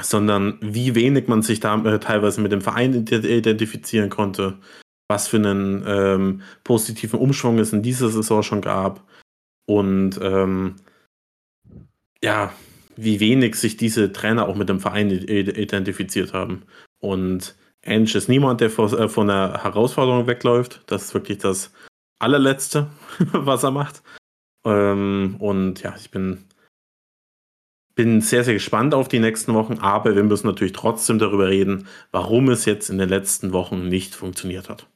sondern 0.00 0.58
wie 0.60 0.94
wenig 0.94 1.28
man 1.28 1.42
sich 1.42 1.60
da 1.60 1.76
äh, 1.84 1.98
teilweise 1.98 2.40
mit 2.40 2.52
dem 2.52 2.62
Verein 2.62 2.94
identifizieren 2.94 4.10
konnte, 4.10 4.58
was 5.08 5.28
für 5.28 5.36
einen 5.36 5.84
ähm, 5.86 6.42
positiven 6.64 7.20
Umschwung 7.20 7.58
es 7.58 7.72
in 7.72 7.82
dieser 7.82 8.08
Saison 8.08 8.42
schon 8.42 8.60
gab 8.62 9.06
und 9.66 10.18
ähm, 10.22 10.76
ja, 12.22 12.52
wie 12.96 13.20
wenig 13.20 13.56
sich 13.56 13.76
diese 13.76 14.12
Trainer 14.12 14.48
auch 14.48 14.54
mit 14.54 14.68
dem 14.68 14.80
Verein 14.80 15.10
identifiziert 15.10 16.32
haben. 16.32 16.62
Und 17.00 17.56
Ange 17.84 18.14
ist 18.14 18.28
niemand, 18.28 18.60
der 18.60 18.68
äh, 18.78 19.08
von 19.08 19.26
der 19.26 19.62
Herausforderung 19.62 20.26
wegläuft. 20.26 20.82
Das 20.86 21.04
ist 21.04 21.14
wirklich 21.14 21.38
das 21.38 21.72
allerletzte, 22.18 22.90
was 23.32 23.64
er 23.64 23.72
macht. 23.72 24.02
Ähm, 24.64 25.36
und 25.38 25.82
ja, 25.82 25.94
ich 25.96 26.10
bin, 26.10 26.44
bin 27.94 28.20
sehr, 28.20 28.44
sehr 28.44 28.54
gespannt 28.54 28.94
auf 28.94 29.08
die 29.08 29.18
nächsten 29.18 29.54
Wochen, 29.54 29.74
aber 29.74 30.16
wir 30.16 30.24
müssen 30.24 30.46
natürlich 30.46 30.72
trotzdem 30.72 31.18
darüber 31.18 31.48
reden, 31.48 31.86
warum 32.10 32.48
es 32.48 32.64
jetzt 32.64 32.88
in 32.90 32.98
den 32.98 33.08
letzten 33.08 33.52
Wochen 33.52 33.88
nicht 33.88 34.14
funktioniert 34.14 34.68
hat. 34.68 34.88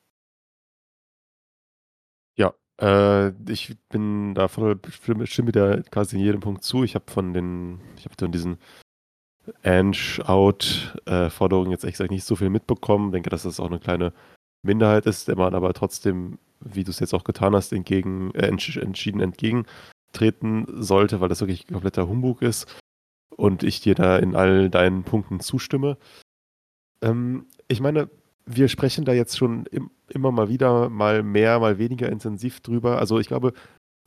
Ja, 2.36 2.54
äh, 2.80 3.32
ich 3.50 3.76
bin 3.88 4.34
da 4.34 4.48
voll, 4.48 4.78
stimme 5.24 5.52
da 5.52 5.80
quasi 5.82 6.16
in 6.16 6.22
jedem 6.22 6.40
Punkt 6.40 6.64
zu. 6.64 6.84
Ich 6.84 6.94
habe 6.94 7.10
von 7.10 7.34
den, 7.34 7.80
ich 7.98 8.06
habe 8.06 8.14
von 8.18 8.32
diesen 8.32 8.56
Ange-Out-Forderungen 9.62 11.70
jetzt 11.70 11.86
gesagt 11.86 12.10
nicht 12.10 12.24
so 12.24 12.36
viel 12.36 12.50
mitbekommen. 12.50 13.08
Ich 13.08 13.12
denke, 13.12 13.30
dass 13.30 13.44
das 13.44 13.60
auch 13.60 13.66
eine 13.66 13.78
kleine 13.78 14.12
Minderheit 14.62 15.06
ist, 15.06 15.28
der 15.28 15.36
man 15.36 15.54
aber 15.54 15.72
trotzdem, 15.74 16.38
wie 16.60 16.82
du 16.82 16.90
es 16.90 16.98
jetzt 16.98 17.14
auch 17.14 17.24
getan 17.24 17.54
hast, 17.54 17.72
entgegen, 17.72 18.34
äh, 18.34 18.48
entschieden 18.48 19.20
entgegentreten 19.20 20.66
sollte, 20.82 21.20
weil 21.20 21.28
das 21.28 21.40
wirklich 21.40 21.68
kompletter 21.68 22.08
Humbug 22.08 22.42
ist 22.42 22.66
und 23.30 23.62
ich 23.62 23.80
dir 23.80 23.94
da 23.94 24.18
in 24.18 24.34
all 24.34 24.70
deinen 24.70 25.04
Punkten 25.04 25.40
zustimme. 25.40 25.98
Ähm, 27.02 27.46
ich 27.68 27.80
meine, 27.80 28.10
wir 28.46 28.68
sprechen 28.68 29.04
da 29.04 29.12
jetzt 29.12 29.36
schon 29.36 29.66
im, 29.66 29.90
immer 30.08 30.30
mal 30.30 30.48
wieder, 30.48 30.88
mal 30.88 31.22
mehr, 31.22 31.58
mal 31.58 31.78
weniger 31.78 32.08
intensiv 32.08 32.60
drüber. 32.60 32.98
Also 32.98 33.18
ich 33.18 33.26
glaube, 33.26 33.52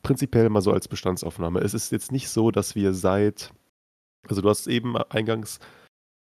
prinzipiell 0.02 0.48
mal 0.48 0.62
so 0.62 0.72
als 0.72 0.88
Bestandsaufnahme. 0.88 1.60
Es 1.60 1.74
ist 1.74 1.92
jetzt 1.92 2.10
nicht 2.10 2.28
so, 2.28 2.50
dass 2.50 2.74
wir 2.74 2.94
seit, 2.94 3.52
also 4.28 4.40
du 4.40 4.48
hast 4.48 4.66
eben 4.66 4.96
eingangs 4.96 5.60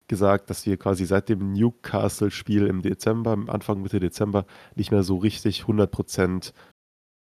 gesagt, 0.06 0.50
dass 0.50 0.66
wir 0.66 0.76
quasi 0.76 1.06
seit 1.06 1.28
dem 1.28 1.52
Newcastle-Spiel 1.52 2.66
im 2.66 2.82
Dezember, 2.82 3.38
Anfang 3.48 3.82
Mitte 3.82 4.00
Dezember, 4.00 4.44
nicht 4.74 4.90
mehr 4.90 5.02
so 5.02 5.16
richtig 5.16 5.62
100% 5.62 6.52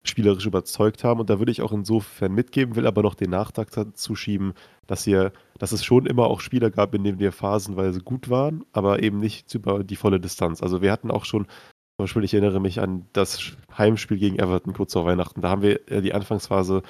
spielerisch 0.05 0.47
überzeugt 0.47 1.03
haben. 1.03 1.21
Und 1.21 1.31
da 1.31 1.39
würde 1.39 1.53
ich 1.53 1.63
auch 1.63 1.73
insofern 1.73 2.33
mitgeben, 2.33 2.77
will 2.77 2.87
aber 2.87 3.03
noch 3.03 3.15
den 3.15 3.31
Nachtrag 3.31 3.71
dazu 3.71 4.15
schieben, 4.15 4.55
dass, 4.87 5.07
wir, 5.07 5.33
dass 5.59 5.73
es 5.73 5.85
schon 5.85 6.07
immer 6.07 6.27
auch 6.27 6.41
Spieler 6.41 6.71
gab, 6.71 6.95
in 6.95 7.05
denen 7.05 7.19
wir 7.19 7.33
phasenweise 7.33 8.01
gut 8.01 8.31
waren, 8.31 8.65
aber 8.73 9.03
eben 9.03 9.19
nicht 9.19 9.53
über 9.55 9.83
die 9.83 9.97
volle 9.97 10.21
Distanz. 10.21 10.63
Also 10.63 10.83
wir 10.83 10.93
hatten 10.93 11.11
auch 11.11 11.25
schon, 11.25 11.47
zum 11.47 12.05
Beispiel, 12.05 12.25
ich 12.25 12.35
erinnere 12.35 12.61
mich 12.61 12.81
an 12.81 13.07
das 13.13 13.57
Heimspiel 13.77 14.19
gegen 14.19 14.39
Everton 14.39 14.75
kurz 14.75 14.93
vor 14.93 15.07
Weihnachten. 15.07 15.41
Da 15.41 15.51
haben 15.51 15.63
wir 15.63 15.79
die 15.79 16.13
Anfangsphase 16.13 16.83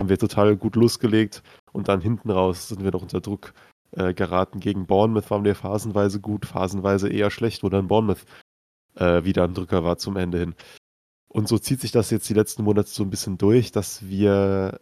haben 0.00 0.08
wir 0.08 0.18
total 0.18 0.56
gut 0.56 0.76
losgelegt 0.76 1.42
und 1.72 1.88
dann 1.88 2.00
hinten 2.00 2.30
raus 2.30 2.68
sind 2.68 2.82
wir 2.82 2.90
noch 2.90 3.02
unter 3.02 3.20
Druck 3.20 3.52
äh, 3.92 4.14
geraten. 4.14 4.58
Gegen 4.58 4.86
Bournemouth 4.86 5.30
waren 5.30 5.44
wir 5.44 5.54
phasenweise 5.54 6.20
gut, 6.20 6.46
phasenweise 6.46 7.08
eher 7.10 7.30
schlecht, 7.30 7.62
wo 7.62 7.68
dann 7.68 7.86
Bournemouth 7.86 8.24
äh, 8.94 9.24
wieder 9.24 9.44
ein 9.44 9.52
Drücker 9.52 9.84
war 9.84 9.98
zum 9.98 10.16
Ende 10.16 10.38
hin. 10.38 10.54
Und 11.32 11.46
so 11.46 11.58
zieht 11.58 11.80
sich 11.80 11.92
das 11.92 12.10
jetzt 12.10 12.28
die 12.28 12.34
letzten 12.34 12.64
Monate 12.64 12.88
so 12.88 13.04
ein 13.04 13.10
bisschen 13.10 13.38
durch, 13.38 13.70
dass 13.70 14.08
wir 14.08 14.80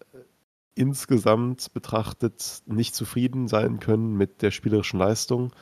insgesamt 0.74 1.72
betrachtet 1.74 2.62
nicht 2.64 2.94
zufrieden 2.94 3.48
sein 3.48 3.80
können 3.80 4.16
mit 4.16 4.40
der 4.40 4.50
spielerischen 4.50 4.98
Leistung. 4.98 5.52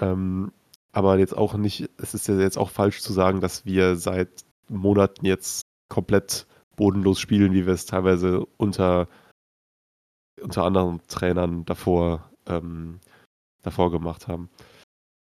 Ähm, 0.00 0.52
aber 0.92 1.18
jetzt 1.18 1.36
auch 1.36 1.54
nicht, 1.54 1.88
es 1.98 2.14
ist 2.14 2.26
ja 2.26 2.36
jetzt 2.38 2.58
auch 2.58 2.70
falsch 2.70 3.02
zu 3.02 3.12
sagen, 3.12 3.40
dass 3.40 3.64
wir 3.64 3.94
seit 3.96 4.44
Monaten 4.68 5.24
jetzt 5.26 5.62
komplett 5.88 6.46
bodenlos 6.74 7.20
spielen, 7.20 7.52
wie 7.52 7.66
wir 7.66 7.74
es 7.74 7.86
teilweise 7.86 8.44
unter, 8.56 9.06
unter 10.40 10.64
anderen 10.64 11.00
Trainern 11.06 11.64
davor, 11.66 12.30
ähm, 12.46 12.98
davor 13.62 13.92
gemacht 13.92 14.26
haben. 14.26 14.50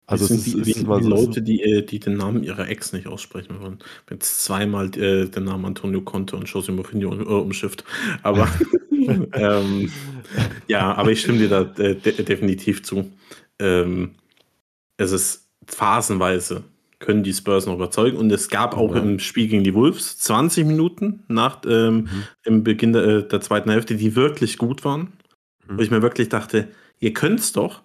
Also 0.06 0.26
es 0.26 0.44
sind 0.44 0.66
die, 0.66 0.74
die 0.74 0.82
Leute, 0.82 1.42
die, 1.42 1.62
äh, 1.62 1.82
die 1.82 2.00
den 2.00 2.18
Namen 2.18 2.44
ihrer 2.44 2.68
Ex 2.68 2.92
nicht 2.92 3.08
aussprechen 3.08 3.62
wollen. 3.62 3.80
Wenn 4.08 4.18
es 4.18 4.44
zweimal 4.44 4.88
äh, 4.98 5.30
den 5.30 5.46
Namen 5.46 5.66
Antonio 5.66 6.02
Conte 6.02 6.36
und 6.36 6.48
José 6.48 6.72
Mourinho 6.72 7.14
äh, 7.14 7.24
umschifft. 7.24 7.86
Aber 8.22 8.48
ähm, 9.34 9.92
ja, 10.68 10.94
aber 10.94 11.12
ich 11.12 11.22
stimme 11.22 11.38
dir 11.38 11.50
da 11.50 11.62
äh, 11.82 11.96
de 11.96 12.24
definitiv 12.24 12.84
zu. 12.84 13.12
Ähm, 13.60 14.16
es 14.98 15.12
ist 15.12 15.48
phasenweise 15.68 16.64
können 17.04 17.24
die 17.24 17.34
Spurs 17.34 17.66
noch 17.66 17.76
überzeugen. 17.76 18.18
Und 18.18 18.32
es 18.32 18.50
gab 18.50 18.76
auch 18.76 18.96
ja. 18.96 19.02
im 19.02 19.20
Spiel 19.20 19.48
gegen 19.48 19.64
die 19.64 19.74
Wolves 19.74 20.18
20 20.20 20.66
Minuten 20.66 21.24
nach 21.28 21.62
ähm, 21.68 21.96
mhm. 21.96 22.24
im 22.44 22.64
Beginn 22.64 22.94
der, 22.94 23.22
der, 23.24 23.42
zweiten 23.42 23.70
Hälfte, 23.70 23.96
die 23.96 24.16
wirklich 24.16 24.58
gut 24.58 24.84
waren. 24.84 25.14
Mhm. 25.68 25.78
Wo 25.78 25.82
ich 25.82 25.92
mir 25.92 26.02
wirklich 26.02 26.30
dachte, 26.30 26.70
ihr 27.00 27.14
könnt 27.14 27.42
es 27.42 27.52
doch. 27.52 27.84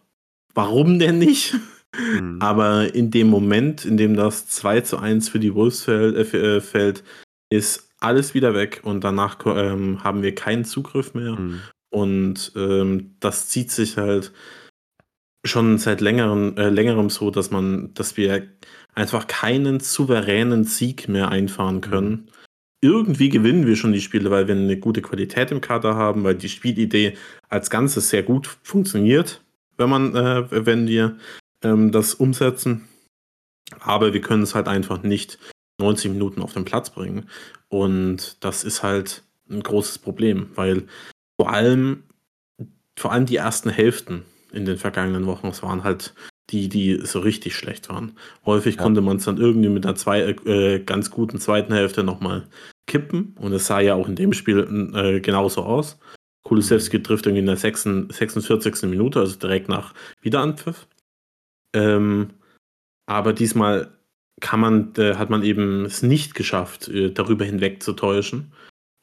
Warum 0.55 0.99
denn 0.99 1.19
nicht? 1.19 1.57
Mhm. 1.97 2.39
Aber 2.41 2.95
in 2.95 3.11
dem 3.11 3.29
Moment, 3.29 3.85
in 3.85 3.97
dem 3.97 4.15
das 4.15 4.49
2 4.49 4.83
zu 4.83 4.99
1 4.99 5.29
für 5.29 5.39
die 5.39 5.55
Wolves 5.55 5.85
fällt, 5.85 6.35
äh, 6.35 6.57
äh, 6.57 6.61
fällt 6.61 7.05
ist 7.51 7.89
alles 8.01 8.35
wieder 8.35 8.55
weg 8.55 8.81
und 8.85 9.03
danach 9.03 9.39
ähm, 9.47 10.05
haben 10.05 10.23
wir 10.23 10.35
keinen 10.35 10.65
Zugriff 10.65 11.15
mehr. 11.15 11.33
Mhm. 11.33 11.61
Und 11.91 12.53
ähm, 12.55 13.15
das 13.21 13.49
zieht 13.49 13.71
sich 13.71 13.97
halt 13.97 14.33
schon 15.45 15.79
seit 15.79 16.01
längerem, 16.01 16.57
äh, 16.57 16.69
längerem 16.69 17.11
so, 17.11 17.31
dass 17.31 17.51
man, 17.51 17.95
dass 17.95 18.17
wir 18.17 18.47
einfach 18.95 19.27
keinen 19.27 19.81
souveränen 19.81 20.65
Sieg 20.65 21.09
mehr 21.09 21.31
einfahren 21.31 21.77
mhm. 21.77 21.81
können. 21.81 22.31
Irgendwie 22.81 23.29
gewinnen 23.29 23.67
wir 23.67 23.75
schon 23.75 23.93
die 23.93 24.01
Spiele, 24.01 24.31
weil 24.31 24.47
wir 24.47 24.55
eine 24.55 24.77
gute 24.77 25.03
Qualität 25.03 25.51
im 25.51 25.61
Kader 25.61 25.97
haben, 25.97 26.23
weil 26.23 26.37
die 26.37 26.49
Spielidee 26.49 27.17
als 27.49 27.71
Ganzes 27.71 28.11
sehr 28.11 28.23
gut 28.23 28.59
funktioniert, 28.63 29.43
wenn 29.77 29.91
man, 29.91 30.15
äh, 30.15 30.67
wenn 30.67 30.87
wir 30.87 31.17
ähm, 31.63 31.93
das 31.93 32.15
umsetzen. 32.15 32.89
Aber 33.81 34.13
wir 34.15 34.21
können 34.21 34.43
es 34.43 34.55
halt 34.55 34.69
einfach 34.69 35.03
nicht 35.03 35.39
90 35.79 36.13
Minuten 36.13 36.43
auf 36.43 36.55
den 36.55 36.65
Platz 36.65 36.91
bringen. 36.91 37.29
Und 37.69 38.43
das 38.45 38.65
ist 38.65 38.83
halt 38.83 39.23
ein 39.51 39.63
großes 39.63 39.99
Problem, 39.99 40.51
weil 40.55 40.87
vor 41.41 41.53
allem, 41.53 42.05
vor 42.99 43.13
allem 43.13 43.27
die 43.27 43.37
ersten 43.37 43.71
Hälften 43.71 44.25
in 44.53 44.65
den 44.65 44.79
vergangenen 44.79 45.27
Wochen, 45.27 45.49
es 45.49 45.63
waren 45.63 45.85
halt 45.85 46.15
die, 46.51 46.69
die 46.69 47.01
so 47.05 47.21
richtig 47.21 47.55
schlecht 47.55 47.89
waren. 47.89 48.17
Häufig 48.47 48.77
ja. 48.77 48.83
konnte 48.83 49.03
man 49.03 49.19
es 49.19 49.25
dann 49.25 49.37
irgendwie 49.37 49.69
mit 49.69 49.85
einer 49.85 49.97
zwei, 49.97 50.21
äh, 50.23 50.81
ganz 50.81 51.11
guten 51.11 51.39
zweiten 51.39 51.73
Hälfte 51.75 52.03
nochmal 52.03 52.47
kippen. 52.87 53.37
Und 53.39 53.53
es 53.53 53.67
sah 53.67 53.81
ja 53.81 53.95
auch 53.95 54.09
in 54.09 54.17
dem 54.17 54.33
Spiel 54.33 54.93
äh, 54.95 55.21
genauso 55.21 55.63
aus. 55.63 55.99
Kulusewski 56.45 56.99
mhm. 56.99 57.05
trifft 57.05 57.27
irgendwie 57.27 57.41
in 57.41 57.47
der 57.47 57.57
46. 57.57 58.83
Minute, 58.85 59.21
also 59.21 59.37
direkt 59.37 59.69
nach 59.69 59.93
Wiederanpfiff. 60.23 60.88
Ähm, 61.75 62.31
aber 63.07 63.33
diesmal 63.33 63.93
kann 64.41 64.61
man, 64.61 64.93
äh, 64.97 65.15
hat 65.15 65.31
man 65.31 65.43
eben 65.43 65.85
es 65.85 66.03
nicht 66.03 66.35
geschafft, 66.35 66.89
äh, 66.89 67.11
darüber 67.11 67.45
hinweg 67.45 67.83
zu 67.83 67.93
täuschen. 67.93 68.53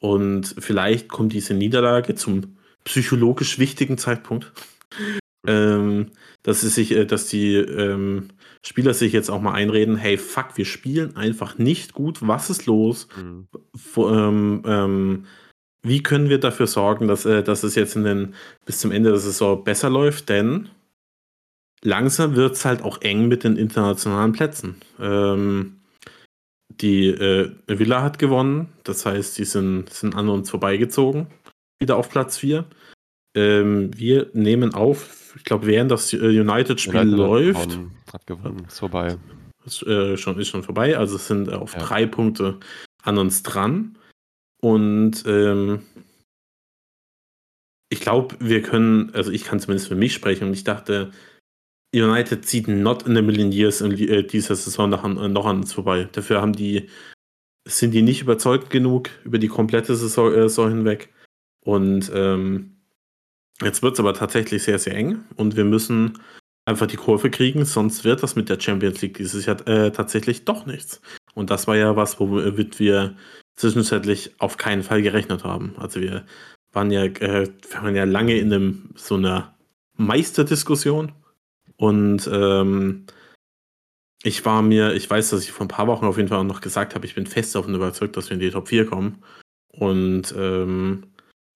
Und 0.00 0.54
vielleicht 0.58 1.08
kommt 1.08 1.32
diese 1.32 1.54
Niederlage 1.54 2.14
zum 2.14 2.56
psychologisch 2.84 3.58
wichtigen 3.58 3.98
Zeitpunkt. 3.98 4.52
ähm, 5.46 6.10
dass, 6.42 6.62
es 6.62 6.74
sich, 6.74 6.92
äh, 6.92 7.04
dass 7.04 7.28
die 7.28 7.54
ähm, 7.54 8.28
Spieler 8.64 8.94
sich 8.94 9.12
jetzt 9.12 9.30
auch 9.30 9.40
mal 9.40 9.52
einreden, 9.52 9.96
hey, 9.96 10.18
fuck, 10.18 10.56
wir 10.56 10.64
spielen 10.64 11.16
einfach 11.16 11.58
nicht 11.58 11.92
gut, 11.92 12.26
was 12.26 12.50
ist 12.50 12.66
los? 12.66 13.08
Mhm. 13.16 13.48
Ähm, 13.96 14.62
ähm, 14.66 15.24
wie 15.82 16.02
können 16.02 16.28
wir 16.28 16.38
dafür 16.38 16.66
sorgen, 16.66 17.06
dass, 17.06 17.26
äh, 17.26 17.42
dass 17.42 17.62
es 17.62 17.74
jetzt 17.76 17.96
in 17.96 18.04
den, 18.04 18.34
bis 18.64 18.80
zum 18.80 18.90
Ende 18.90 19.10
der 19.10 19.18
Saison 19.18 19.62
besser 19.62 19.88
läuft? 19.88 20.28
Denn 20.28 20.68
langsam 21.82 22.36
wird 22.36 22.54
es 22.54 22.64
halt 22.64 22.82
auch 22.82 23.00
eng 23.02 23.28
mit 23.28 23.44
den 23.44 23.56
internationalen 23.56 24.32
Plätzen. 24.32 24.76
Ähm, 24.98 25.80
die 26.68 27.08
äh, 27.08 27.52
Villa 27.66 28.02
hat 28.02 28.18
gewonnen, 28.18 28.72
das 28.84 29.06
heißt, 29.06 29.38
die 29.38 29.44
sind, 29.44 29.90
sind 29.90 30.14
an 30.14 30.28
uns 30.28 30.50
vorbeigezogen, 30.50 31.28
wieder 31.78 31.96
auf 31.96 32.10
Platz 32.10 32.38
4. 32.38 32.66
Ähm, 33.36 33.96
wir 33.96 34.30
nehmen 34.32 34.74
auf, 34.74 35.34
ich 35.36 35.44
glaube, 35.44 35.66
während 35.66 35.90
das 35.90 36.12
äh, 36.12 36.16
United-Spiel 36.16 37.00
United 37.00 37.16
läuft. 37.16 37.58
Hat, 37.58 37.78
hat 38.12 38.26
gewonnen, 38.26 38.64
ist 38.66 38.78
vorbei. 38.78 39.16
Ist, 39.64 39.82
äh, 39.82 40.16
schon, 40.16 40.38
ist 40.38 40.48
schon 40.48 40.62
vorbei, 40.62 40.96
also 40.96 41.16
es 41.16 41.26
sind 41.26 41.52
auf 41.52 41.74
ja. 41.74 41.80
drei 41.80 42.06
Punkte 42.06 42.58
an 43.02 43.18
uns 43.18 43.42
dran. 43.42 43.98
Und 44.60 45.24
ähm, 45.26 45.82
ich 47.88 48.00
glaube, 48.00 48.36
wir 48.40 48.62
können, 48.62 49.14
also 49.14 49.30
ich 49.30 49.44
kann 49.44 49.60
zumindest 49.60 49.88
für 49.88 49.94
mich 49.94 50.14
sprechen 50.14 50.48
und 50.48 50.54
ich 50.54 50.64
dachte, 50.64 51.12
United 52.02 52.44
zieht 52.44 52.68
not 52.68 53.04
in 53.04 53.16
a 53.16 53.22
million 53.22 53.52
years 53.52 53.80
in 53.80 53.92
äh, 53.92 54.22
dieser 54.22 54.56
Saison 54.56 54.90
noch 54.90 55.04
an, 55.04 55.16
äh, 55.16 55.28
noch 55.28 55.46
an 55.46 55.58
uns 55.58 55.72
vorbei. 55.72 56.08
Dafür 56.12 56.40
haben 56.40 56.52
die 56.52 56.88
sind 57.66 57.92
die 57.92 58.02
nicht 58.02 58.22
überzeugt 58.22 58.70
genug 58.70 59.10
über 59.24 59.38
die 59.38 59.48
komplette 59.48 59.96
Saison, 59.96 60.32
äh, 60.32 60.42
Saison 60.42 60.70
hinweg. 60.70 61.12
Und 61.60 62.10
ähm, 62.14 62.76
jetzt 63.60 63.82
wird 63.82 63.94
es 63.94 64.00
aber 64.00 64.14
tatsächlich 64.14 64.62
sehr, 64.62 64.78
sehr 64.78 64.94
eng 64.94 65.24
und 65.34 65.56
wir 65.56 65.64
müssen 65.64 66.20
einfach 66.64 66.86
die 66.86 66.96
Kurve 66.96 67.30
kriegen, 67.30 67.64
sonst 67.64 68.04
wird 68.04 68.22
das 68.22 68.36
mit 68.36 68.48
der 68.48 68.60
Champions 68.60 69.02
League 69.02 69.16
dieses 69.16 69.46
Jahr 69.46 69.66
äh, 69.66 69.90
tatsächlich 69.90 70.44
doch 70.44 70.66
nichts. 70.66 71.00
Und 71.34 71.50
das 71.50 71.66
war 71.66 71.76
ja 71.76 71.96
was, 71.96 72.20
womit 72.20 72.78
wir 72.78 73.16
zwischenzeitlich 73.56 74.34
auf 74.38 74.56
keinen 74.56 74.82
Fall 74.82 75.02
gerechnet 75.02 75.44
haben. 75.44 75.74
Also 75.78 76.00
wir 76.00 76.24
waren 76.72 76.90
ja, 76.90 77.04
äh, 77.04 77.48
waren 77.72 77.96
ja 77.96 78.04
lange 78.04 78.36
in 78.36 78.52
einem, 78.52 78.90
so 78.94 79.16
einer 79.16 79.56
Meisterdiskussion 79.96 81.12
und 81.76 82.28
ähm, 82.32 83.06
ich 84.22 84.44
war 84.44 84.62
mir, 84.62 84.94
ich 84.94 85.08
weiß, 85.08 85.30
dass 85.30 85.44
ich 85.44 85.52
vor 85.52 85.66
ein 85.66 85.68
paar 85.68 85.86
Wochen 85.86 86.06
auf 86.06 86.16
jeden 86.16 86.28
Fall 86.28 86.38
auch 86.38 86.44
noch 86.44 86.60
gesagt 86.60 86.94
habe, 86.94 87.06
ich 87.06 87.14
bin 87.14 87.26
fest 87.26 87.54
davon 87.54 87.74
überzeugt, 87.74 88.16
dass 88.16 88.28
wir 88.28 88.34
in 88.34 88.40
die 88.40 88.50
Top 88.50 88.68
4 88.68 88.86
kommen. 88.86 89.22
Und 89.68 90.34
ähm, 90.36 91.04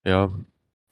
ja. 0.04 0.30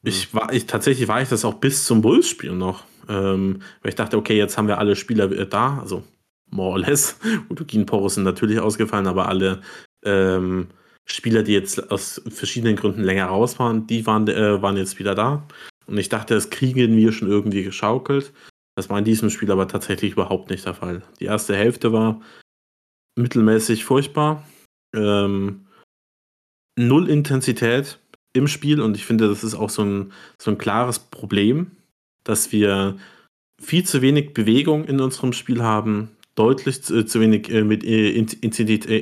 Ich 0.02 0.32
war, 0.34 0.52
ich 0.52 0.66
tatsächlich 0.66 1.08
war 1.08 1.20
ich 1.20 1.28
das 1.28 1.44
auch 1.44 1.54
bis 1.54 1.84
zum 1.84 2.02
Bulls-Spiel 2.02 2.52
noch. 2.52 2.84
Ähm, 3.08 3.62
weil 3.82 3.90
ich 3.90 3.94
dachte, 3.94 4.16
okay, 4.16 4.36
jetzt 4.36 4.58
haben 4.58 4.68
wir 4.68 4.78
alle 4.78 4.96
Spieler 4.96 5.28
da, 5.28 5.78
also 5.78 6.04
more 6.50 6.72
or 6.72 6.78
less. 6.78 7.18
Utugin 7.50 7.86
Poros 7.86 8.14
sind 8.14 8.24
natürlich 8.24 8.60
ausgefallen, 8.60 9.06
aber 9.06 9.28
alle 9.28 9.60
ähm, 10.04 10.68
Spieler, 11.04 11.42
die 11.42 11.52
jetzt 11.52 11.90
aus 11.90 12.20
verschiedenen 12.28 12.76
Gründen 12.76 13.02
länger 13.02 13.26
raus 13.26 13.58
waren, 13.58 13.86
die 13.86 14.06
waren, 14.06 14.26
äh, 14.28 14.60
waren 14.60 14.76
jetzt 14.76 14.98
wieder 14.98 15.14
da. 15.14 15.46
Und 15.86 15.96
ich 15.96 16.08
dachte, 16.08 16.34
das 16.34 16.50
kriegen 16.50 16.96
wir 16.96 17.12
schon 17.12 17.28
irgendwie 17.28 17.62
geschaukelt. 17.62 18.32
Das 18.78 18.88
war 18.88 18.96
in 19.00 19.04
diesem 19.04 19.28
Spiel 19.28 19.50
aber 19.50 19.66
tatsächlich 19.66 20.12
überhaupt 20.12 20.50
nicht 20.50 20.64
der 20.64 20.72
Fall. 20.72 21.02
Die 21.18 21.24
erste 21.24 21.56
Hälfte 21.56 21.92
war 21.92 22.20
mittelmäßig 23.16 23.84
furchtbar. 23.84 24.46
Ähm, 24.94 25.66
null 26.78 27.10
Intensität 27.10 27.98
im 28.34 28.46
Spiel 28.46 28.80
und 28.80 28.94
ich 28.94 29.04
finde, 29.04 29.26
das 29.26 29.42
ist 29.42 29.56
auch 29.56 29.70
so 29.70 29.82
ein, 29.82 30.12
so 30.40 30.52
ein 30.52 30.58
klares 30.58 31.00
Problem, 31.00 31.72
dass 32.22 32.52
wir 32.52 32.96
viel 33.60 33.84
zu 33.84 34.00
wenig 34.00 34.32
Bewegung 34.32 34.84
in 34.84 35.00
unserem 35.00 35.32
Spiel 35.32 35.64
haben, 35.64 36.16
deutlich 36.36 36.84
zu, 36.84 37.04
zu 37.04 37.20
wenig 37.20 37.50
äh, 37.50 37.64
mit 37.64 37.82
äh, 37.82 38.10
Intensität, 38.10 38.86
äh, 38.86 38.98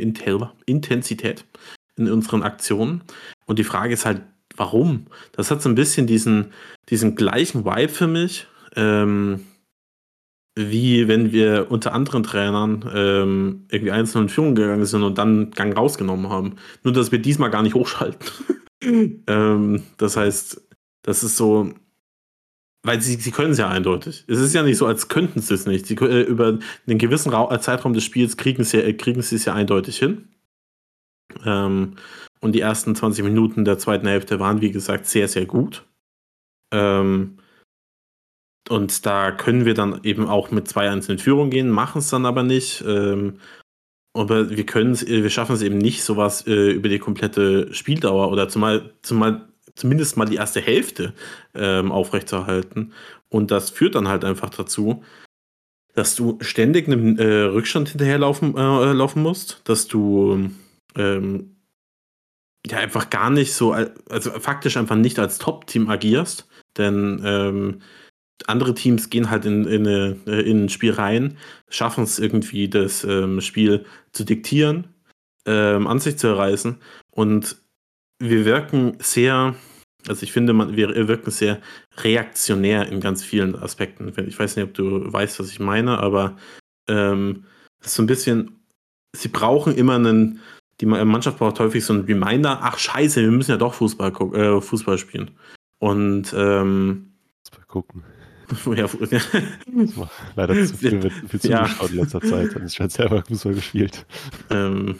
Intensität 0.64 1.44
in 1.96 2.10
unseren 2.10 2.42
Aktionen. 2.42 3.02
Und 3.44 3.58
die 3.58 3.64
Frage 3.64 3.92
ist 3.92 4.06
halt, 4.06 4.22
warum? 4.56 5.08
Das 5.32 5.50
hat 5.50 5.60
so 5.60 5.68
ein 5.68 5.74
bisschen 5.74 6.06
diesen, 6.06 6.54
diesen 6.88 7.14
gleichen 7.14 7.66
Vibe 7.66 7.92
für 7.92 8.06
mich. 8.06 8.46
Ähm, 8.74 9.40
wie 10.56 11.06
wenn 11.06 11.32
wir 11.32 11.66
unter 11.70 11.92
anderen 11.92 12.22
Trainern 12.22 12.90
ähm, 12.92 13.66
irgendwie 13.70 13.92
einzeln 13.92 14.22
in 14.22 14.28
Führung 14.30 14.54
gegangen 14.54 14.86
sind 14.86 15.02
und 15.02 15.18
dann 15.18 15.50
Gang 15.50 15.76
rausgenommen 15.76 16.30
haben. 16.30 16.56
Nur, 16.82 16.94
dass 16.94 17.12
wir 17.12 17.18
diesmal 17.18 17.50
gar 17.50 17.62
nicht 17.62 17.74
hochschalten. 17.74 18.26
ähm, 19.26 19.82
das 19.98 20.16
heißt, 20.16 20.62
das 21.02 21.22
ist 21.22 21.36
so, 21.36 21.74
weil 22.82 23.02
sie, 23.02 23.16
sie 23.16 23.32
können 23.32 23.50
es 23.50 23.58
ja 23.58 23.68
eindeutig. 23.68 24.24
Es 24.28 24.38
ist 24.38 24.54
ja 24.54 24.62
nicht 24.62 24.78
so, 24.78 24.86
als 24.86 25.08
könnten 25.08 25.40
sie 25.40 25.54
es 25.54 25.66
nicht. 25.66 25.86
Sie, 25.86 25.94
äh, 25.96 26.22
über 26.22 26.58
einen 26.86 26.98
gewissen 26.98 27.30
Ra 27.30 27.54
äh, 27.54 27.60
Zeitraum 27.60 27.92
des 27.92 28.04
Spiels 28.04 28.38
kriegen 28.38 28.64
sie, 28.64 28.78
äh, 28.78 28.94
kriegen 28.94 29.20
sie 29.20 29.36
es 29.36 29.44
ja 29.44 29.52
eindeutig 29.52 29.98
hin. 29.98 30.28
Ähm, 31.44 31.96
und 32.40 32.52
die 32.52 32.60
ersten 32.60 32.94
20 32.94 33.24
Minuten 33.24 33.66
der 33.66 33.78
zweiten 33.78 34.06
Hälfte 34.06 34.40
waren, 34.40 34.62
wie 34.62 34.70
gesagt, 34.70 35.06
sehr, 35.06 35.28
sehr 35.28 35.44
gut. 35.44 35.84
Ähm, 36.72 37.38
und 38.68 39.06
da 39.06 39.32
können 39.32 39.64
wir 39.64 39.74
dann 39.74 40.00
eben 40.02 40.26
auch 40.28 40.50
mit 40.50 40.66
2-1 40.66 41.10
in 41.10 41.18
Führung 41.18 41.50
gehen, 41.50 41.70
machen 41.70 41.98
es 41.98 42.10
dann 42.10 42.26
aber 42.26 42.42
nicht. 42.42 42.84
Ähm, 42.86 43.38
aber 44.14 44.50
wir 44.50 44.64
können 44.64 44.92
es, 44.92 45.06
wir 45.06 45.28
schaffen 45.30 45.54
es 45.54 45.62
eben 45.62 45.78
nicht, 45.78 46.02
sowas 46.02 46.46
äh, 46.46 46.70
über 46.70 46.88
die 46.88 46.98
komplette 46.98 47.72
Spieldauer 47.74 48.30
oder 48.30 48.48
zumal, 48.48 48.90
zumal 49.02 49.46
zumindest 49.74 50.16
mal 50.16 50.24
die 50.24 50.36
erste 50.36 50.60
Hälfte 50.60 51.12
ähm, 51.54 51.92
aufrechtzuerhalten. 51.92 52.92
Und 53.28 53.50
das 53.50 53.70
führt 53.70 53.94
dann 53.94 54.08
halt 54.08 54.24
einfach 54.24 54.50
dazu, 54.50 55.04
dass 55.94 56.16
du 56.16 56.38
ständig 56.40 56.86
einem 56.86 57.18
äh, 57.18 57.42
Rückstand 57.42 57.90
hinterherlaufen 57.90 58.56
äh, 58.56 58.92
laufen 58.92 59.22
musst, 59.22 59.60
dass 59.64 59.86
du 59.86 60.50
ähm, 60.96 61.56
ja 62.66 62.78
einfach 62.78 63.10
gar 63.10 63.30
nicht 63.30 63.54
so, 63.54 63.72
also 63.72 64.30
faktisch 64.40 64.76
einfach 64.76 64.96
nicht 64.96 65.18
als 65.18 65.38
Top-Team 65.38 65.88
agierst, 65.88 66.48
denn 66.76 67.20
ähm, 67.24 67.82
andere 68.46 68.74
Teams 68.74 69.10
gehen 69.10 69.30
halt 69.30 69.44
in, 69.44 69.66
in, 69.66 69.86
äh, 69.86 70.40
in 70.40 70.64
ein 70.64 70.68
Spiel 70.68 70.92
rein, 70.92 71.36
schaffen 71.68 72.04
es 72.04 72.18
irgendwie, 72.18 72.68
das 72.68 73.04
ähm, 73.04 73.40
Spiel 73.40 73.84
zu 74.12 74.24
diktieren, 74.24 74.88
ähm, 75.46 75.86
an 75.86 75.98
sich 75.98 76.18
zu 76.18 76.28
erreißen. 76.28 76.76
Und 77.10 77.56
wir 78.18 78.44
wirken 78.44 78.96
sehr, 79.00 79.54
also 80.06 80.22
ich 80.22 80.32
finde, 80.32 80.52
man, 80.52 80.76
wir 80.76 81.08
wirken 81.08 81.30
sehr 81.30 81.60
reaktionär 81.98 82.88
in 82.88 83.00
ganz 83.00 83.22
vielen 83.22 83.56
Aspekten. 83.56 84.12
Ich 84.26 84.38
weiß 84.38 84.56
nicht, 84.56 84.66
ob 84.66 84.74
du 84.74 85.12
weißt, 85.12 85.40
was 85.40 85.50
ich 85.50 85.60
meine, 85.60 85.98
aber 85.98 86.36
ähm, 86.88 87.44
das 87.78 87.88
ist 87.88 87.94
so 87.96 88.02
ein 88.02 88.06
bisschen, 88.06 88.60
sie 89.14 89.28
brauchen 89.28 89.74
immer 89.74 89.94
einen, 89.94 90.40
die 90.80 90.86
Mannschaft 90.86 91.38
braucht 91.38 91.58
häufig 91.58 91.84
so 91.84 91.94
einen 91.94 92.04
Reminder, 92.04 92.58
ach 92.62 92.78
scheiße, 92.78 93.22
wir 93.22 93.30
müssen 93.30 93.52
ja 93.52 93.56
doch 93.56 93.74
Fußball, 93.74 94.12
äh, 94.34 94.60
Fußball 94.60 94.98
spielen. 94.98 95.30
Und 95.78 96.34
ähm, 96.36 97.12
Fußball 97.44 97.64
gucken. 97.66 98.04
Ja, 98.74 98.86
leider 100.36 100.54
zu 100.66 100.74
viel, 100.76 101.10
viel 101.10 101.40
zugeschaut 101.40 101.88
ja. 101.88 101.88
in 101.88 101.96
letzter 101.96 102.20
Zeit. 102.20 102.56
Und 102.56 102.66
ich 102.66 102.78
habe 102.80 102.90
selber 102.90 103.22
Fußball 103.22 103.54
gespielt. 103.54 104.06
Ähm, 104.50 104.98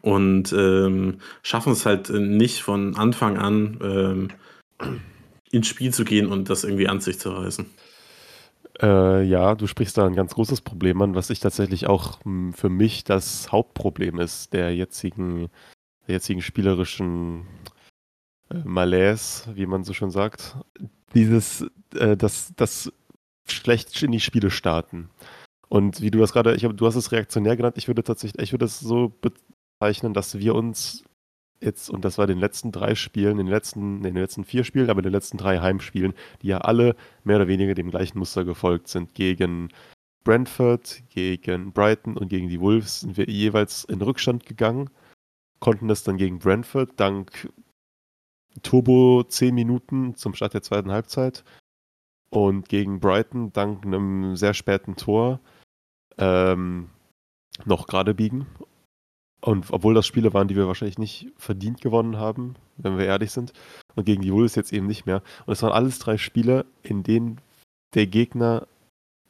und 0.00 0.52
ähm, 0.52 1.18
schaffen 1.42 1.72
es 1.72 1.86
halt 1.86 2.10
nicht 2.10 2.62
von 2.62 2.96
Anfang 2.96 3.36
an 3.36 3.78
ähm, 3.82 4.28
ins 5.50 5.68
Spiel 5.68 5.92
zu 5.92 6.04
gehen 6.04 6.26
und 6.26 6.50
das 6.50 6.64
irgendwie 6.64 6.88
an 6.88 7.00
sich 7.00 7.18
zu 7.18 7.30
reißen. 7.30 7.66
Äh, 8.80 9.22
ja, 9.24 9.54
du 9.54 9.66
sprichst 9.66 9.98
da 9.98 10.06
ein 10.06 10.14
ganz 10.14 10.34
großes 10.34 10.62
Problem 10.62 11.02
an, 11.02 11.14
was 11.14 11.30
ich 11.30 11.40
tatsächlich 11.40 11.86
auch 11.86 12.24
hm, 12.24 12.52
für 12.54 12.70
mich 12.70 13.04
das 13.04 13.52
Hauptproblem 13.52 14.18
ist 14.18 14.54
der 14.54 14.74
jetzigen, 14.74 15.50
der 16.06 16.14
jetzigen 16.14 16.40
spielerischen 16.40 17.42
äh, 17.42 17.71
Malaise, 18.64 19.44
wie 19.54 19.66
man 19.66 19.84
so 19.84 19.92
schon 19.92 20.10
sagt. 20.10 20.56
Dieses 21.14 21.66
äh, 21.94 22.16
das, 22.16 22.52
das 22.56 22.92
schlecht 23.46 24.02
in 24.02 24.12
die 24.12 24.20
Spiele 24.20 24.50
starten. 24.50 25.10
Und 25.68 26.00
wie 26.00 26.10
du 26.10 26.18
das 26.18 26.32
gerade, 26.32 26.54
ich 26.54 26.64
hab, 26.64 26.76
du 26.76 26.86
hast 26.86 26.96
es 26.96 27.12
reaktionär 27.12 27.56
genannt, 27.56 27.78
ich 27.78 27.88
würde 27.88 28.04
tatsächlich, 28.04 28.42
ich 28.42 28.52
würde 28.52 28.66
es 28.66 28.78
so 28.80 29.12
bezeichnen, 29.80 30.14
dass 30.14 30.38
wir 30.38 30.54
uns 30.54 31.04
jetzt, 31.60 31.88
und 31.88 32.04
das 32.04 32.18
war 32.18 32.24
in 32.24 32.30
den 32.30 32.38
letzten 32.38 32.72
drei 32.72 32.94
Spielen, 32.94 33.38
den 33.38 33.46
letzten, 33.46 33.98
in 33.98 34.02
den 34.02 34.16
letzten 34.16 34.44
vier 34.44 34.64
Spielen, 34.64 34.90
aber 34.90 35.00
in 35.00 35.04
den 35.04 35.12
letzten 35.12 35.38
drei 35.38 35.60
Heimspielen, 35.60 36.12
die 36.42 36.48
ja 36.48 36.58
alle 36.58 36.96
mehr 37.24 37.36
oder 37.36 37.48
weniger 37.48 37.74
dem 37.74 37.90
gleichen 37.90 38.18
Muster 38.18 38.44
gefolgt 38.44 38.88
sind. 38.88 39.14
Gegen 39.14 39.68
Brentford, 40.24 41.02
gegen 41.08 41.72
Brighton 41.72 42.16
und 42.16 42.28
gegen 42.28 42.48
die 42.48 42.60
Wolves 42.60 43.00
sind 43.00 43.16
wir 43.16 43.28
jeweils 43.28 43.84
in 43.84 44.02
Rückstand 44.02 44.44
gegangen, 44.44 44.90
konnten 45.58 45.88
das 45.88 46.02
dann 46.02 46.16
gegen 46.16 46.38
Brentford 46.38 46.90
dank 46.96 47.48
Turbo 48.62 49.24
10 49.24 49.54
Minuten 49.54 50.14
zum 50.14 50.34
Start 50.34 50.54
der 50.54 50.62
zweiten 50.62 50.92
Halbzeit 50.92 51.44
und 52.30 52.68
gegen 52.68 53.00
Brighton 53.00 53.52
dank 53.52 53.84
einem 53.84 54.36
sehr 54.36 54.54
späten 54.54 54.96
Tor 54.96 55.40
ähm, 56.18 56.88
noch 57.64 57.86
gerade 57.86 58.14
biegen. 58.14 58.46
Und 59.40 59.72
obwohl 59.72 59.94
das 59.94 60.06
Spiele 60.06 60.32
waren, 60.32 60.48
die 60.48 60.56
wir 60.56 60.66
wahrscheinlich 60.66 60.98
nicht 60.98 61.28
verdient 61.36 61.80
gewonnen 61.80 62.16
haben, 62.16 62.54
wenn 62.76 62.96
wir 62.96 63.06
ehrlich 63.06 63.32
sind. 63.32 63.52
Und 63.96 64.04
gegen 64.04 64.22
die 64.22 64.32
Wolves 64.32 64.54
jetzt 64.54 64.72
eben 64.72 64.86
nicht 64.86 65.04
mehr. 65.04 65.22
Und 65.46 65.52
es 65.52 65.62
waren 65.62 65.72
alles 65.72 65.98
drei 65.98 66.16
Spiele, 66.16 66.64
in 66.82 67.02
denen 67.02 67.40
der 67.94 68.06
Gegner 68.06 68.66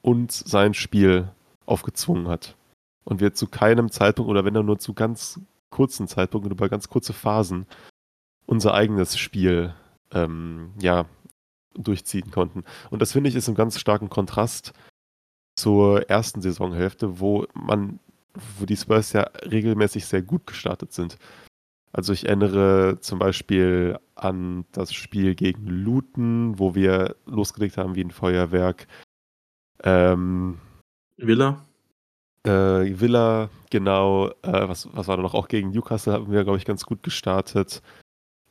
uns 0.03 0.39
sein 0.39 0.75
Spiel 0.75 1.29
aufgezwungen 1.67 2.29
hat. 2.29 2.57
Und 3.05 3.21
wir 3.21 3.35
zu 3.35 3.49
keinem 3.49 3.91
Zeitpunkt 3.91 4.31
oder 4.31 4.45
wenn 4.45 4.55
dann 4.55 4.67
nur 4.67 4.79
zu 4.79 4.95
ganz 4.95 5.41
kurzen 5.71 6.07
Zeitpunkten, 6.07 6.53
über 6.53 6.69
ganz 6.69 6.89
kurze 6.89 7.13
Phasen, 7.13 7.67
unser 8.47 8.75
eigenes 8.75 9.19
Spiel 9.19 9.75
ähm, 10.13 10.73
ja, 10.81 11.07
durchziehen 11.75 12.31
konnten. 12.31 12.65
Und 12.91 13.03
das 13.03 13.13
finde 13.13 13.31
ich 13.31 13.37
ist 13.37 13.49
ein 13.49 13.55
ganz 13.55 13.79
starken 13.79 14.11
Kontrast 14.11 14.73
zur 15.57 16.09
ersten 16.09 16.43
Saisonhälfte, 16.43 17.21
wo 17.21 17.47
man, 17.55 17.99
wo 18.59 18.67
die 18.67 18.77
Spurs 18.77 19.13
ja 19.13 19.23
regelmäßig 19.45 20.07
sehr 20.07 20.23
gut 20.23 20.47
gestartet 20.47 20.93
sind. 20.93 21.19
Also 21.93 22.15
ich 22.15 22.27
erinnere 22.27 22.99
zum 23.01 23.19
Beispiel 23.19 23.99
an 24.15 24.65
das 24.73 24.95
Spiel 24.95 25.35
gegen 25.35 25.67
Luton, 25.67 26.59
wo 26.59 26.75
wir 26.75 27.17
losgelegt 27.27 27.77
haben 27.77 27.95
wie 27.95 28.05
ein 28.05 28.11
Feuerwerk. 28.11 28.87
Ähm, 29.85 30.59
Villa? 31.19 31.67
Äh, 32.45 32.99
Villa, 32.99 33.51
genau. 33.71 34.29
Äh, 34.43 34.69
was, 34.69 34.89
was 34.95 35.07
war 35.07 35.17
da 35.17 35.23
noch? 35.23 35.35
Auch 35.35 35.49
gegen 35.49 35.71
Newcastle 35.71 36.15
haben 36.15 36.33
wir, 36.33 36.45
glaube 36.45 36.59
ich, 36.59 36.65
ganz 36.65 36.85
gut 36.87 37.03
gestartet. 37.03 37.83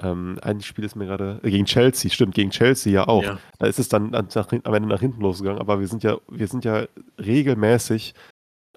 Ähm, 0.01 0.39
ein 0.41 0.61
Spiel 0.61 0.83
ist 0.85 0.95
mir 0.95 1.05
gerade 1.05 1.39
äh, 1.43 1.51
gegen 1.51 1.65
Chelsea, 1.65 2.11
stimmt, 2.11 2.35
gegen 2.35 2.49
Chelsea 2.49 2.91
ja 2.91 3.07
auch. 3.07 3.23
Ja. 3.23 3.39
Da 3.59 3.67
ist 3.67 3.79
es 3.79 3.89
dann 3.89 4.09
nach, 4.09 4.51
am 4.51 4.73
Ende 4.73 4.89
nach 4.89 4.99
hinten 4.99 5.21
losgegangen, 5.21 5.59
aber 5.59 5.79
wir 5.79 5.87
sind 5.87 6.03
ja, 6.03 6.17
wir 6.27 6.47
sind 6.47 6.65
ja 6.65 6.87
regelmäßig 7.19 8.13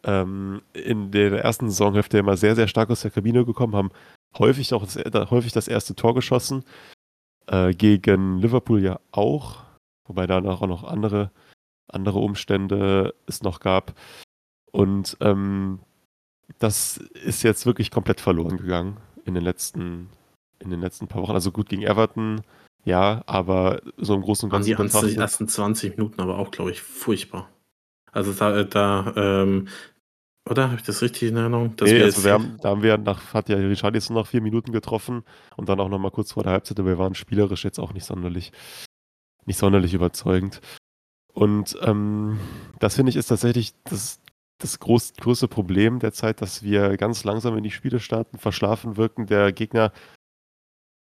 ähm, 0.04 0.62
in 0.74 1.10
der 1.10 1.42
ersten 1.42 1.70
Saisonhälfte 1.70 2.18
immer 2.18 2.36
sehr, 2.36 2.54
sehr 2.54 2.68
stark 2.68 2.90
aus 2.90 3.02
der 3.02 3.10
Kabine 3.10 3.44
gekommen, 3.44 3.74
haben 3.74 3.90
häufig 4.38 4.72
auch 4.74 4.84
das, 4.84 5.30
häufig 5.30 5.52
das 5.52 5.68
erste 5.68 5.94
Tor 5.94 6.14
geschossen. 6.14 6.64
Äh, 7.46 7.74
gegen 7.74 8.38
Liverpool 8.38 8.82
ja 8.82 9.00
auch, 9.10 9.62
wobei 10.06 10.26
danach 10.26 10.62
auch 10.62 10.66
noch 10.66 10.84
andere, 10.84 11.30
andere 11.88 12.18
Umstände 12.18 13.14
es 13.26 13.42
noch 13.42 13.60
gab. 13.60 13.94
Und 14.72 15.16
ähm, 15.20 15.80
das 16.58 16.96
ist 16.96 17.42
jetzt 17.42 17.66
wirklich 17.66 17.90
komplett 17.90 18.20
verloren 18.20 18.56
gegangen 18.56 18.96
in 19.24 19.34
den 19.34 19.44
letzten, 19.44 20.08
in 20.64 20.70
den 20.70 20.80
letzten 20.80 21.06
paar 21.06 21.22
Wochen. 21.22 21.32
Also 21.32 21.52
gut 21.52 21.68
gegen 21.68 21.82
Everton, 21.82 22.42
ja, 22.84 23.22
aber 23.26 23.80
so 23.96 24.14
im 24.14 24.22
Großen 24.22 24.46
und 24.46 24.50
Ganzen. 24.50 24.68
Die, 24.68 24.74
betrachtet, 24.74 25.12
die 25.12 25.16
ersten 25.16 25.48
20 25.48 25.96
Minuten 25.96 26.20
aber 26.20 26.38
auch, 26.38 26.50
glaube 26.50 26.70
ich, 26.70 26.82
furchtbar. 26.82 27.48
Also 28.12 28.32
da, 28.32 28.62
da 28.64 29.12
ähm, 29.16 29.68
oder 30.48 30.64
habe 30.64 30.76
ich 30.76 30.82
das 30.82 31.00
richtig 31.00 31.30
in 31.30 31.36
Erinnerung? 31.36 31.74
Dass 31.76 31.90
nee, 31.90 31.96
wir 31.96 32.04
also 32.04 32.22
wir 32.22 32.32
haben, 32.32 32.58
da 32.60 32.68
haben 32.68 32.82
wir 32.82 32.98
nach, 32.98 33.32
hat 33.32 33.48
ja 33.48 33.56
Richarlison 33.56 34.14
nach 34.14 34.26
vier 34.26 34.42
Minuten 34.42 34.72
getroffen 34.72 35.24
und 35.56 35.68
dann 35.68 35.80
auch 35.80 35.88
nochmal 35.88 36.10
kurz 36.10 36.32
vor 36.32 36.42
der 36.42 36.52
Halbzeit, 36.52 36.78
aber 36.78 36.90
wir 36.90 36.98
waren 36.98 37.14
spielerisch 37.14 37.64
jetzt 37.64 37.80
auch 37.80 37.94
nicht 37.94 38.04
sonderlich, 38.04 38.52
nicht 39.46 39.58
sonderlich 39.58 39.94
überzeugend. 39.94 40.60
Und 41.32 41.76
ähm, 41.82 42.38
das 42.78 42.94
finde 42.96 43.10
ich 43.10 43.16
ist 43.16 43.26
tatsächlich 43.26 43.72
das, 43.84 44.20
das 44.58 44.78
groß, 44.78 45.14
größte 45.14 45.48
Problem 45.48 45.98
der 45.98 46.12
Zeit, 46.12 46.42
dass 46.42 46.62
wir 46.62 46.96
ganz 46.98 47.24
langsam 47.24 47.56
in 47.56 47.64
die 47.64 47.70
Spiele 47.70 47.98
starten, 47.98 48.38
verschlafen 48.38 48.98
wirken, 48.98 49.26
der 49.26 49.50
Gegner 49.52 49.86
äh, 49.86 49.90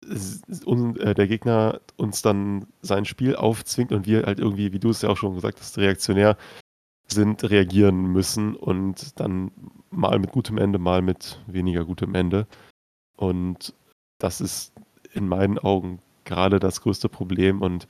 der 0.02 1.28
Gegner 1.28 1.82
uns 1.98 2.22
dann 2.22 2.68
sein 2.82 3.06
Spiel 3.06 3.36
aufzwingt 3.36 3.92
und 3.92 4.08
wir 4.08 4.24
halt 4.24 4.40
irgendwie, 4.40 4.72
wie 4.72 4.80
du 4.80 4.90
es 4.90 5.02
ja 5.02 5.10
auch 5.10 5.18
schon 5.18 5.36
gesagt 5.36 5.60
hast, 5.60 5.78
reaktionär 5.78 6.38
sind, 7.08 7.44
reagieren 7.44 8.06
müssen 8.06 8.56
und 8.56 9.20
dann 9.20 9.52
mal 9.90 10.20
mit 10.20 10.32
gutem 10.32 10.58
Ende, 10.58 10.80
mal 10.80 11.02
mit 11.02 11.42
weniger 11.48 11.86
gutem 11.86 12.16
Ende. 12.16 12.48
Und 13.18 13.74
das 14.20 14.42
ist 14.42 14.74
in 15.14 15.28
meinen 15.28 15.58
Augen 15.58 16.00
gerade 16.24 16.60
das 16.60 16.82
größte 16.82 17.10
Problem 17.10 17.62
und 17.62 17.88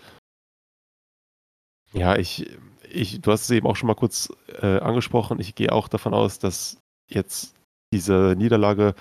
ja, 1.92 2.16
ich, 2.16 2.50
ich, 2.90 3.22
du 3.22 3.32
hast 3.32 3.44
es 3.44 3.50
eben 3.50 3.68
auch 3.68 3.76
schon 3.76 3.88
mal 3.88 3.96
kurz 3.96 4.32
äh, 4.62 4.80
angesprochen. 4.80 5.40
Ich 5.40 5.56
gehe 5.56 5.72
auch 5.72 5.88
davon 5.88 6.14
aus, 6.14 6.40
dass 6.40 6.78
jetzt 7.10 7.56
diese 7.92 8.36
Niederlage 8.38 8.94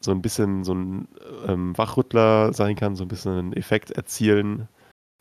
so 0.00 0.10
ein 0.10 0.22
bisschen 0.22 0.64
so 0.64 0.74
ein 0.74 1.08
ähm, 1.46 1.76
Wachrüttler 1.76 2.52
sein 2.52 2.76
kann, 2.76 2.96
so 2.96 3.04
ein 3.04 3.08
bisschen 3.08 3.32
einen 3.32 3.52
Effekt 3.52 3.90
erzielen, 3.90 4.68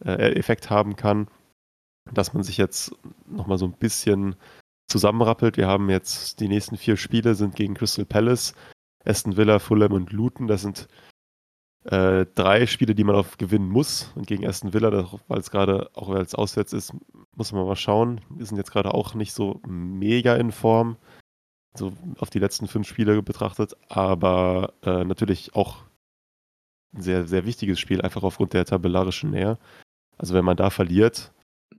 äh, 0.04 0.34
Effekt 0.34 0.70
haben 0.70 0.96
kann, 0.96 1.28
dass 2.13 2.34
man 2.34 2.44
sich 2.44 2.58
jetzt 2.58 2.96
nochmal 3.28 3.58
so 3.58 3.65
ein 3.65 3.74
bisschen 3.74 4.36
zusammenrappelt. 4.88 5.58
Wir 5.58 5.68
haben 5.68 5.89
jetzt 5.89 6.39
die 6.39 6.48
nächsten 6.48 6.78
vier 6.78 6.98
Spiele 6.98 7.36
sind 7.36 7.56
gegen 7.56 7.76
Crystal 7.76 8.06
Palace, 8.06 8.54
Aston 9.06 9.38
Villa, 9.38 9.60
Fulham 9.60 9.94
und 9.94 10.12
Luton. 10.12 10.48
Das 10.48 10.62
sind 10.62 10.88
äh, 11.86 12.26
drei 12.36 12.65
Spiele, 12.65 12.96
die 12.96 13.04
man 13.04 13.15
auf 13.15 13.38
gewinnen 13.38 13.70
muss. 13.70 14.12
Und 14.15 14.28
gegen 14.28 14.48
Aston 14.48 14.74
Villa, 14.74 14.92
weil 15.28 15.39
es 15.39 15.52
gerade, 15.52 15.89
auch 15.94 16.10
weil 16.10 16.22
es 16.22 16.36
auswärts 16.36 16.74
ist, 16.74 16.94
muss 17.36 17.52
man 17.52 17.65
mal 17.65 17.76
schauen. 17.76 18.22
Wir 18.30 18.46
sind 18.46 18.58
jetzt 18.58 18.72
gerade 18.72 18.94
auch 18.94 19.13
nicht 19.13 19.34
so 19.34 19.62
mega 19.68 20.36
in 20.36 20.52
Form, 20.52 20.98
so 21.75 21.93
auf 22.17 22.29
die 22.29 22.39
letzten 22.39 22.67
fünf 22.67 22.88
Spiele 22.88 23.21
betrachtet, 23.21 23.75
aber 23.88 24.73
äh, 24.84 25.03
natürlich 25.03 25.55
auch 25.55 25.84
ein 26.93 27.01
sehr, 27.01 27.27
sehr 27.27 27.45
wichtiges 27.45 27.79
Spiel, 27.79 28.01
einfach 28.01 28.23
aufgrund 28.23 28.53
der 28.53 28.65
tabellarischen 28.65 29.32
Nähe. 29.32 29.58
Also 30.17 30.34
wenn 30.34 30.45
man 30.45 30.58
da 30.58 30.69
verliert, 30.69 31.32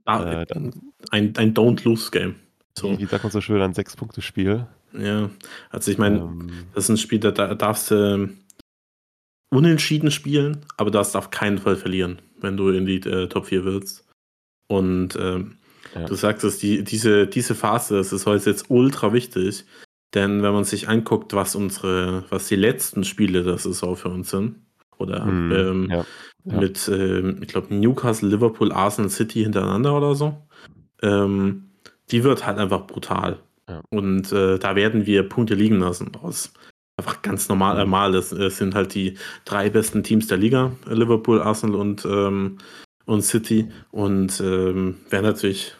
ah, 0.05 0.41
äh, 0.41 0.45
dann. 0.45 0.93
Ein, 1.11 1.35
ein 1.37 1.53
Don't-Lose-Game. 1.53 2.35
So. 2.77 2.97
Wie 2.97 3.05
sagt 3.05 3.23
man 3.23 3.31
so 3.31 3.41
schön, 3.41 3.61
ein 3.61 3.73
Sechs-Punkte-Spiel. 3.73 4.65
Ja, 4.93 5.29
also 5.69 5.91
ich 5.91 5.97
meine, 5.97 6.19
ähm, 6.19 6.51
das 6.73 6.85
ist 6.85 6.89
ein 6.89 6.97
Spiel, 6.97 7.19
da 7.19 7.31
darfst 7.31 7.91
du 7.91 7.95
äh, 7.95 8.29
unentschieden 9.53 10.11
spielen, 10.11 10.65
aber 10.77 10.91
darfst 10.91 11.15
auf 11.15 11.29
keinen 11.29 11.57
Fall 11.57 11.75
verlieren, 11.75 12.21
wenn 12.39 12.57
du 12.57 12.69
in 12.69 12.85
die 12.85 12.97
äh, 12.97 13.27
Top 13.27 13.47
4 13.47 13.65
willst. 13.65 14.07
Und 14.67 15.17
ähm, 15.17 15.57
ja. 15.95 16.05
du 16.05 16.15
sagst 16.15 16.43
es, 16.43 16.57
die, 16.57 16.83
diese, 16.83 17.27
diese 17.27 17.55
Phase, 17.55 17.97
das 17.97 18.13
ist 18.13 18.25
heute 18.25 18.49
jetzt 18.49 18.69
ultra 18.69 19.13
wichtig, 19.13 19.65
denn 20.13 20.43
wenn 20.43 20.53
man 20.53 20.63
sich 20.63 20.89
anguckt, 20.89 21.33
was 21.33 21.55
unsere, 21.55 22.25
was 22.29 22.47
die 22.47 22.55
letzten 22.55 23.03
Spiele 23.03 23.43
der 23.43 23.57
Saison 23.57 23.95
für 23.95 24.09
uns 24.09 24.29
sind, 24.29 24.55
oder 24.97 25.25
mm, 25.25 25.51
ähm, 25.51 25.87
ja, 25.89 26.05
ja. 26.45 26.59
mit, 26.59 26.87
ähm, 26.87 27.39
ich 27.41 27.47
glaube, 27.47 27.73
Newcastle, 27.73 28.29
Liverpool, 28.29 28.71
Arsenal, 28.71 29.09
City 29.09 29.43
hintereinander 29.43 29.95
oder 29.95 30.15
so, 30.15 30.37
ähm, 31.01 31.71
die 32.11 32.23
wird 32.23 32.45
halt 32.45 32.57
einfach 32.57 32.87
brutal. 32.87 33.39
Und 33.89 34.33
äh, 34.33 34.59
da 34.59 34.75
werden 34.75 35.05
wir 35.05 35.23
Punkte 35.29 35.55
liegen 35.55 35.79
lassen 35.79 36.11
aus 36.21 36.51
einfach 37.01 37.21
ganz 37.21 37.49
normal. 37.49 37.85
Mhm. 37.85 37.93
Äh, 37.93 38.11
das, 38.11 38.29
das 38.29 38.57
sind 38.57 38.75
halt 38.75 38.93
die 38.93 39.17
drei 39.45 39.69
besten 39.69 40.03
Teams 40.03 40.27
der 40.27 40.37
Liga: 40.37 40.71
Liverpool, 40.85 41.41
Arsenal 41.41 41.75
und, 41.75 42.05
ähm, 42.05 42.57
und 43.05 43.21
City. 43.21 43.71
Und 43.91 44.39
ähm, 44.41 44.97
wäre 45.09 45.23
natürlich, 45.23 45.73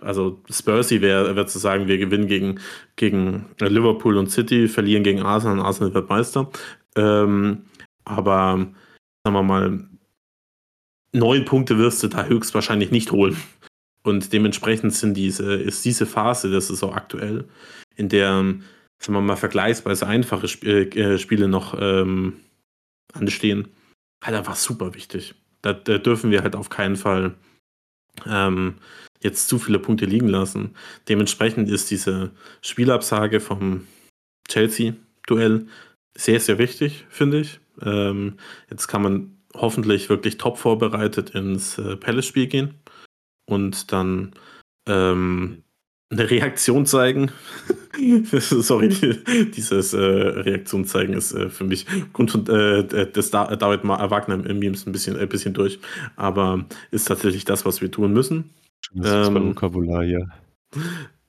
also 0.00 0.40
Spursy 0.50 1.00
wäre 1.00 1.36
wär 1.36 1.46
zu 1.46 1.58
sagen, 1.58 1.88
wir 1.88 1.98
gewinnen 1.98 2.26
gegen, 2.26 2.60
gegen 2.96 3.46
Liverpool 3.58 4.16
und 4.16 4.30
City, 4.30 4.68
verlieren 4.68 5.02
gegen 5.02 5.22
Arsenal 5.22 5.58
und 5.58 5.64
Arsenal 5.64 5.94
wird 5.94 6.08
Meister. 6.08 6.50
Ähm, 6.96 7.62
aber 8.04 8.68
sagen 9.24 9.36
wir 9.36 9.42
mal, 9.42 9.84
neun 11.12 11.44
Punkte 11.44 11.78
wirst 11.78 12.02
du 12.02 12.08
da 12.08 12.24
höchstwahrscheinlich 12.24 12.90
nicht 12.90 13.12
holen. 13.12 13.36
Und 14.02 14.32
dementsprechend 14.32 14.94
sind 14.94 15.14
diese, 15.14 15.54
ist 15.54 15.84
diese 15.84 16.06
Phase, 16.06 16.50
das 16.50 16.70
ist 16.70 16.84
auch 16.84 16.94
aktuell, 16.94 17.44
in 17.96 18.08
der 18.08 18.54
sagen 18.98 19.14
wir 19.14 19.20
mal, 19.20 19.36
vergleichsweise 19.36 20.06
einfache 20.06 20.46
Sp 20.48 20.64
äh, 20.66 21.18
Spiele 21.18 21.48
noch 21.48 21.76
ähm, 21.78 22.40
anstehen, 23.12 23.68
halt 24.22 24.36
einfach 24.36 24.56
super 24.56 24.94
wichtig. 24.94 25.34
Da, 25.66 25.72
da, 25.72 25.98
dürfen 25.98 26.30
wir 26.30 26.44
halt 26.44 26.54
auf 26.54 26.68
keinen 26.68 26.94
Fall 26.94 27.34
ähm, 28.24 28.76
jetzt 29.20 29.48
zu 29.48 29.58
viele 29.58 29.80
Punkte 29.80 30.04
liegen 30.04 30.28
lassen. 30.28 30.76
Dementsprechend 31.08 31.68
ist 31.68 31.90
diese 31.90 32.30
Spielabsage 32.62 33.40
vom 33.40 33.84
Chelsea-Duell 34.48 35.66
sehr, 36.16 36.38
sehr 36.38 36.58
wichtig, 36.58 37.04
finde 37.08 37.40
ich. 37.40 37.58
Ähm, 37.82 38.38
jetzt 38.70 38.86
kann 38.86 39.02
man 39.02 39.38
hoffentlich 39.54 40.08
wirklich 40.08 40.38
top 40.38 40.56
vorbereitet 40.56 41.30
ins 41.30 41.78
äh, 41.78 41.96
Palace-Spiel 41.96 42.46
gehen 42.46 42.74
und 43.46 43.90
dann 43.90 44.34
ähm, 44.86 45.64
eine 46.10 46.30
Reaktion 46.30 46.86
zeigen. 46.86 47.32
Sorry, 48.32 48.88
dieses 49.56 49.92
äh, 49.92 49.98
Reaktion 49.98 50.84
zeigen 50.84 51.14
ist 51.14 51.32
äh, 51.32 51.48
für 51.48 51.64
mich 51.64 51.86
Grund 52.12 52.30
von 52.30 52.46
äh, 52.46 53.10
des 53.10 53.30
da 53.30 53.56
David 53.56 53.84
Wagner-Memes 53.84 54.86
ein 54.86 54.92
bisschen, 54.92 55.16
ein 55.16 55.28
bisschen 55.28 55.54
durch, 55.54 55.80
aber 56.14 56.64
ist 56.90 57.08
tatsächlich 57.08 57.44
das, 57.44 57.64
was 57.64 57.80
wir 57.80 57.90
tun 57.90 58.12
müssen. 58.12 58.50
Das 58.92 59.28
ähm, 59.28 59.48
Vokabular 59.48 60.04
hier. 60.04 60.28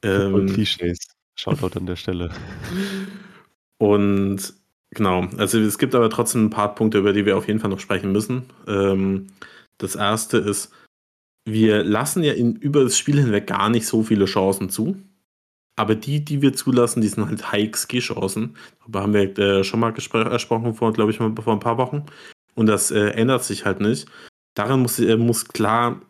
Ähm, 0.04 0.34
und 0.34 0.54
Klischees. 0.54 1.00
Shoutout 1.36 1.78
an 1.78 1.86
der 1.86 1.96
Stelle. 1.96 2.30
Und 3.78 4.54
genau, 4.92 5.28
also 5.38 5.60
es 5.60 5.78
gibt 5.78 5.96
aber 5.96 6.10
trotzdem 6.10 6.46
ein 6.46 6.50
paar 6.50 6.76
Punkte, 6.76 6.98
über 6.98 7.14
die 7.14 7.26
wir 7.26 7.38
auf 7.38 7.48
jeden 7.48 7.60
Fall 7.60 7.70
noch 7.70 7.80
sprechen 7.80 8.12
müssen. 8.12 8.46
Ähm, 8.68 9.28
das 9.78 9.96
erste 9.96 10.38
ist, 10.38 10.72
wir 11.48 11.84
lassen 11.84 12.24
ja 12.24 12.34
in, 12.34 12.58
über 12.58 12.84
das 12.84 12.98
Spiel 12.98 13.20
hinweg 13.20 13.48
gar 13.48 13.70
nicht 13.70 13.88
so 13.88 14.04
viele 14.04 14.26
Chancen 14.26 14.70
zu. 14.70 14.98
Aber 15.78 15.96
die, 15.96 16.26
die 16.26 16.42
wir 16.42 16.54
zulassen, 16.54 17.02
die 17.02 17.08
sind 17.08 17.26
halt 17.26 17.52
High-XG-Chancen. 17.52 18.58
Darüber 18.82 19.02
haben 19.02 19.14
wir 19.14 19.38
äh, 19.38 19.64
schon 19.64 19.80
mal 19.80 19.94
gesprochen, 19.94 20.74
vor, 20.74 20.92
glaube 20.92 21.12
ich, 21.12 21.18
vor 21.18 21.54
ein 21.54 21.60
paar 21.60 21.78
Wochen. 21.78 22.06
Und 22.56 22.66
das 22.66 22.92
äh, 22.92 23.12
ändert 23.12 23.44
sich 23.44 23.66
halt 23.66 23.80
nicht. 23.80 24.10
Daran 24.56 24.82
muss, 24.82 25.00
äh, 25.00 25.16
muss 25.16 25.48
klar, 25.48 26.02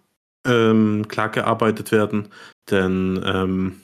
ähm, 0.45 1.07
klar 1.07 1.29
gearbeitet 1.29 1.91
werden. 1.91 2.29
Denn 2.71 3.21
ähm, 3.23 3.81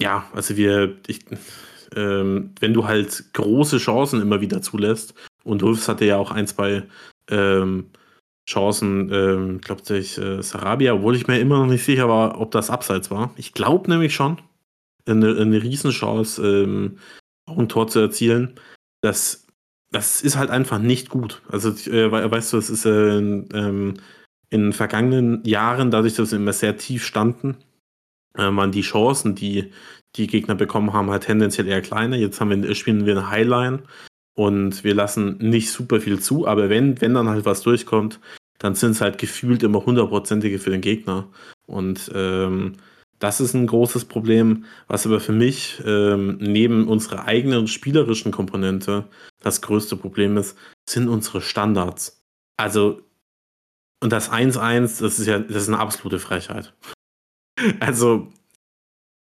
ja, 0.00 0.24
also 0.34 0.56
wir, 0.56 0.96
ich, 1.06 1.20
ähm, 1.94 2.54
wenn 2.58 2.74
du 2.74 2.86
halt 2.86 3.32
große 3.34 3.78
Chancen 3.78 4.20
immer 4.20 4.40
wieder 4.40 4.62
zulässt, 4.62 5.14
und 5.44 5.62
Wolfs 5.62 5.88
hatte 5.88 6.04
ja 6.04 6.16
auch 6.16 6.32
ein, 6.32 6.46
zwei 6.46 6.82
ähm, 7.30 7.86
Chancen, 8.50 9.12
ähm, 9.12 9.60
glaube 9.60 9.82
ich, 9.96 10.18
äh, 10.18 10.42
Sarabia, 10.42 10.94
obwohl 10.94 11.14
ich 11.14 11.28
mir 11.28 11.38
immer 11.38 11.58
noch 11.58 11.66
nicht 11.66 11.84
sicher 11.84 12.08
war, 12.08 12.40
ob 12.40 12.50
das 12.50 12.68
abseits 12.68 13.10
war. 13.10 13.32
Ich 13.36 13.52
glaube 13.52 13.88
nämlich 13.88 14.12
schon, 14.12 14.38
eine, 15.06 15.36
eine 15.36 15.62
Riesenchance, 15.62 16.42
ähm, 16.42 16.98
auch 17.46 17.58
ein 17.58 17.68
Tor 17.68 17.86
zu 17.86 18.00
erzielen. 18.00 18.56
Das, 19.02 19.46
das 19.92 20.22
ist 20.22 20.36
halt 20.36 20.50
einfach 20.50 20.80
nicht 20.80 21.10
gut. 21.10 21.42
Also, 21.48 21.70
äh, 21.90 22.10
weißt 22.10 22.52
du, 22.52 22.56
es 22.58 22.70
ist 22.70 22.84
äh, 22.86 23.18
ähm, 23.18 23.94
in 24.50 24.72
vergangenen 24.72 25.44
Jahren, 25.44 25.92
dadurch, 25.92 26.14
dass 26.14 26.32
wir 26.32 26.38
immer 26.38 26.52
sehr 26.52 26.76
tief 26.76 27.04
standen, 27.04 27.56
äh, 28.34 28.42
waren 28.42 28.72
die 28.72 28.82
Chancen, 28.82 29.36
die 29.36 29.70
die 30.16 30.26
Gegner 30.26 30.56
bekommen 30.56 30.92
haben, 30.92 31.10
halt 31.10 31.22
tendenziell 31.22 31.68
eher 31.68 31.82
kleiner. 31.82 32.16
Jetzt 32.16 32.40
haben 32.40 32.50
wir, 32.50 32.74
spielen 32.74 33.06
wir 33.06 33.16
eine 33.16 33.30
Highline 33.30 33.84
und 34.34 34.82
wir 34.82 34.94
lassen 34.94 35.38
nicht 35.38 35.70
super 35.70 36.00
viel 36.00 36.18
zu, 36.18 36.48
aber 36.48 36.68
wenn, 36.68 37.00
wenn 37.00 37.14
dann 37.14 37.28
halt 37.28 37.44
was 37.44 37.62
durchkommt, 37.62 38.18
dann 38.60 38.76
sind 38.76 38.92
es 38.92 39.00
halt 39.00 39.18
gefühlt 39.18 39.64
immer 39.64 39.84
hundertprozentige 39.84 40.60
für 40.60 40.70
den 40.70 40.82
Gegner. 40.82 41.26
Und 41.66 42.10
ähm, 42.14 42.76
Das 43.20 43.40
ist 43.40 43.54
ein 43.54 43.66
großes 43.66 44.06
Problem, 44.06 44.64
was 44.88 45.06
aber 45.06 45.20
für 45.20 45.32
mich 45.32 45.82
ähm, 45.84 46.38
neben 46.40 46.88
unserer 46.88 47.26
eigenen 47.26 47.68
spielerischen 47.68 48.32
Komponente 48.32 49.08
das 49.42 49.60
größte 49.60 49.96
Problem 49.96 50.38
ist, 50.38 50.56
sind 50.88 51.08
unsere 51.08 51.42
Standards. 51.42 52.22
Also, 52.56 53.02
und 54.02 54.10
das 54.12 54.30
1-1, 54.30 55.02
das 55.02 55.18
ist 55.18 55.26
ja, 55.26 55.38
das 55.38 55.62
ist 55.64 55.68
eine 55.68 55.78
absolute 55.78 56.18
Frechheit. 56.18 56.74
Also, 57.78 58.32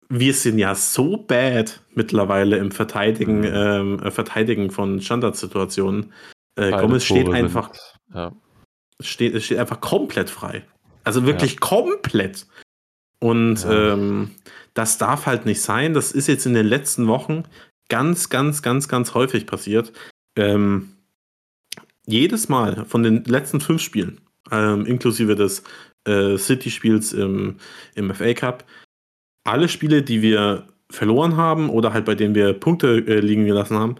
wir 0.09 0.33
sind 0.35 0.59
ja 0.59 0.75
so 0.75 1.17
bad 1.17 1.81
mittlerweile 1.95 2.57
im 2.57 2.69
Verteidigen, 2.69 3.39
mhm. 3.39 3.45
ähm, 3.51 3.99
äh, 4.03 4.11
Verteidigen 4.11 4.69
von 4.69 5.01
Standardsituationen. 5.01 6.13
Äh, 6.55 6.69
Gomez 6.69 7.03
steht 7.03 7.29
einfach, 7.29 7.71
ja. 8.13 8.31
Steht, 9.01 9.41
steht 9.43 9.57
einfach 9.57 9.81
komplett 9.81 10.29
frei. 10.29 10.63
Also 11.03 11.25
wirklich 11.25 11.53
ja. 11.53 11.59
komplett. 11.59 12.47
Und 13.19 13.63
ja. 13.63 13.93
ähm, 13.93 14.31
das 14.73 14.97
darf 14.97 15.25
halt 15.25 15.45
nicht 15.45 15.61
sein. 15.61 15.93
Das 15.93 16.11
ist 16.11 16.27
jetzt 16.27 16.45
in 16.45 16.53
den 16.53 16.67
letzten 16.67 17.07
Wochen 17.07 17.43
ganz, 17.89 18.29
ganz, 18.29 18.61
ganz, 18.61 18.87
ganz 18.87 19.13
häufig 19.13 19.47
passiert. 19.47 19.91
Ähm, 20.37 20.93
jedes 22.05 22.49
Mal 22.49 22.85
von 22.85 23.03
den 23.03 23.23
letzten 23.25 23.59
fünf 23.59 23.81
Spielen, 23.81 24.21
ähm, 24.51 24.85
inklusive 24.85 25.35
des 25.35 25.63
äh, 26.07 26.37
City-Spiels 26.37 27.13
im, 27.13 27.57
im 27.95 28.13
FA 28.13 28.33
Cup, 28.33 28.65
alle 29.43 29.67
Spiele, 29.69 30.03
die 30.03 30.21
wir 30.21 30.67
verloren 30.89 31.35
haben 31.35 31.69
oder 31.69 31.93
halt 31.93 32.05
bei 32.05 32.15
denen 32.15 32.35
wir 32.35 32.53
Punkte 32.53 32.97
äh, 33.07 33.19
liegen 33.19 33.45
gelassen 33.45 33.77
haben, 33.77 33.95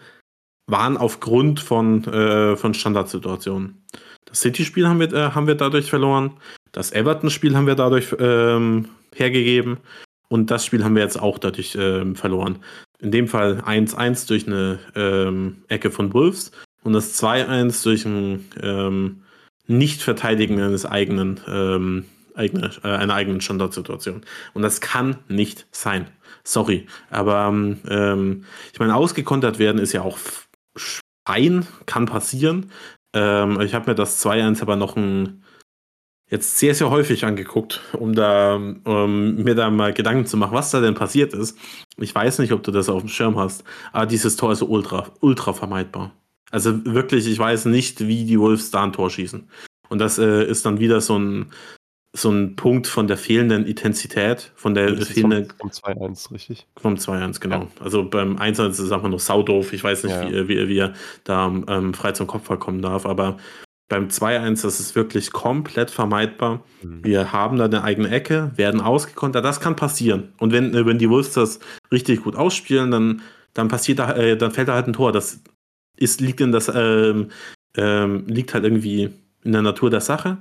waren 0.68 0.98
aufgrund 0.98 1.60
von, 1.60 2.04
äh, 2.06 2.56
von 2.56 2.74
Standardsituationen. 2.74 3.84
Das 4.28 4.42
City-Spiel 4.42 4.88
haben 4.88 5.00
wir, 5.00 5.12
äh, 5.14 5.32
haben 5.32 5.48
wir 5.48 5.56
dadurch 5.56 5.90
verloren. 5.90 6.32
Das 6.72 6.92
Everton-Spiel 6.92 7.56
haben 7.56 7.68
wir 7.68 7.76
dadurch 7.76 8.16
ähm, 8.20 8.90
hergegeben. 9.16 9.78
Und 10.30 10.52
das 10.52 10.66
Spiel 10.66 10.84
haben 10.84 10.96
wir 10.96 11.04
jetzt 11.04 11.20
auch 11.20 11.40
dadurch 11.40 11.78
ähm, 11.80 12.16
verloren. 12.16 12.60
In 13.00 13.12
dem 13.12 13.28
Fall 13.28 13.62
1-1 13.66 14.28
durch 14.28 14.48
eine 14.48 14.80
ähm, 14.96 15.64
Ecke 15.70 15.92
von 15.92 16.14
Wolves 16.14 16.52
und 16.84 16.94
das 16.94 17.22
2-1 17.22 17.84
durch 17.84 18.06
ein 18.06 18.46
ähm, 18.62 19.24
Nicht-Verteidigen 19.68 20.62
eines 20.62 20.86
eigenen 20.86 21.40
ähm, 21.48 22.06
eigene, 22.38 22.72
äh, 22.84 22.88
einer 22.88 23.16
eigenen 23.16 23.42
Standardsituation. 23.42 24.22
Und 24.54 24.62
das 24.62 24.80
kann 24.80 25.18
nicht 25.28 25.68
sein. 25.72 26.08
Sorry. 26.44 26.88
Aber 27.10 27.48
ähm, 27.50 28.46
ich 28.72 28.80
meine, 28.80 28.96
ausgekontert 28.96 29.60
werden 29.60 29.82
ist 29.82 29.94
ja 29.94 30.02
auch 30.02 30.18
fein, 30.78 31.66
kann 31.86 32.06
passieren. 32.06 32.72
Ähm, 33.18 33.60
ich 33.62 33.74
habe 33.74 33.90
mir 33.90 33.96
das 33.96 34.24
2-1 34.24 34.62
aber 34.62 34.76
noch 34.76 34.96
ein, 34.96 35.44
jetzt 36.30 36.60
sehr, 36.60 36.76
sehr 36.76 36.92
häufig 36.92 37.26
angeguckt, 37.26 37.82
um 37.94 38.14
da 38.14 38.56
um 38.56 39.36
mir 39.36 39.56
da 39.56 39.70
mal 39.72 39.94
Gedanken 39.94 40.28
zu 40.28 40.38
machen, 40.38 40.54
was 40.54 40.72
da 40.72 40.82
denn 40.82 40.94
passiert 40.94 41.34
ist. 41.34 41.58
Ich 41.98 42.14
weiß 42.14 42.40
nicht, 42.40 42.52
ob 42.52 42.62
du 42.64 42.72
das 42.72 42.90
auf 42.90 43.02
dem 43.02 43.10
Schirm 43.10 43.38
hast, 43.38 43.64
aber 43.92 44.06
dieses 44.06 44.36
Tor 44.36 44.52
ist 44.52 44.62
ultra, 44.62 45.08
ultra 45.22 45.54
vermeidbar. 45.54 46.12
Also 46.52 46.86
wirklich, 46.86 47.28
ich 47.28 47.40
weiß 47.40 47.66
nicht, 47.66 48.08
wie 48.08 48.26
die 48.26 48.40
Wolves 48.40 48.72
da 48.72 48.84
ein 48.84 48.94
Tor 48.94 49.10
schießen. 49.10 49.50
Und 49.90 50.00
das 50.00 50.20
äh, 50.20 50.46
ist 50.46 50.66
dann 50.66 50.80
wieder 50.80 51.02
so 51.02 51.18
ein, 51.18 51.52
so 52.18 52.32
ein 52.32 52.56
Punkt 52.56 52.88
von 52.88 53.08
der 53.08 53.18
fehlenden 53.18 53.66
Intensität, 53.66 54.52
von 54.56 54.74
der 54.74 54.92
das 54.92 55.10
fehlenden. 55.10 55.54
Vom 55.60 55.70
2-1, 55.70 56.32
richtig? 56.32 56.68
Vom 56.76 56.96
2-1, 56.96 57.40
genau. 57.40 57.62
Ja. 57.62 57.68
Also 57.80 58.10
beim 58.10 58.38
1-1 58.38 58.70
ist 58.70 58.80
es 58.80 58.92
einfach 58.92 59.10
nur 59.10 59.20
saudoof. 59.20 59.74
Ich 59.74 59.84
weiß 59.84 60.04
nicht, 60.04 60.16
ja. 60.16 60.30
wie, 60.30 60.48
wie, 60.48 60.68
wie, 60.68 60.78
er 60.80 60.94
da 61.24 61.48
ähm, 61.48 61.94
frei 61.94 62.14
zum 62.14 62.28
Kopfball 62.28 62.58
kommen 62.58 62.82
darf, 62.82 63.06
aber 63.06 63.38
beim 63.90 64.08
2-1, 64.08 64.64
das 64.64 64.80
ist 64.80 64.96
wirklich 64.96 65.32
komplett 65.32 65.92
vermeidbar. 65.92 66.64
Mhm. 66.82 67.04
Wir 67.04 67.32
haben 67.32 67.58
da 67.58 67.66
eine 67.66 67.84
eigene 67.84 68.10
Ecke, 68.10 68.52
werden 68.56 68.82
ausgekontert. 68.82 69.46
Das 69.46 69.62
kann 69.62 69.76
passieren. 69.76 70.34
Und 70.40 70.52
wenn, 70.52 70.74
äh, 70.74 70.86
wenn 70.86 70.98
die 70.98 71.10
Wolves 71.10 71.34
das 71.34 71.60
richtig 71.92 72.24
gut 72.24 72.36
ausspielen, 72.36 72.92
dann, 72.92 73.22
dann 73.54 73.70
passiert 73.70 74.00
da, 74.00 74.14
äh, 74.14 74.36
dann 74.36 74.52
fällt 74.52 74.68
da 74.68 74.74
halt 74.74 74.88
ein 74.88 74.94
Tor. 74.94 75.12
Das 75.12 75.42
ist, 75.96 76.20
liegt 76.20 76.42
in 76.42 76.52
das, 76.52 76.70
ähm, 76.74 77.30
ähm, 77.78 78.26
liegt 78.28 78.54
halt 78.54 78.66
irgendwie 78.66 79.10
in 79.44 79.52
der 79.54 79.62
Natur 79.62 79.90
der 79.90 80.02
Sache. 80.02 80.38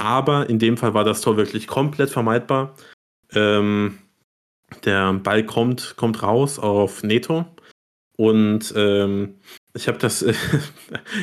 Aber 0.00 0.48
in 0.48 0.58
dem 0.58 0.78
Fall 0.78 0.94
war 0.94 1.04
das 1.04 1.20
Tor 1.20 1.36
wirklich 1.36 1.66
komplett 1.66 2.08
vermeidbar. 2.08 2.74
Ähm, 3.34 3.98
der 4.84 5.12
Ball 5.12 5.44
kommt, 5.44 5.94
kommt 5.98 6.22
raus 6.22 6.58
auf 6.58 7.02
Neto. 7.02 7.44
Und 8.16 8.72
ähm, 8.76 9.34
ich 9.74 9.88
habe 9.88 9.98
das, 9.98 10.22
ich 10.22 10.34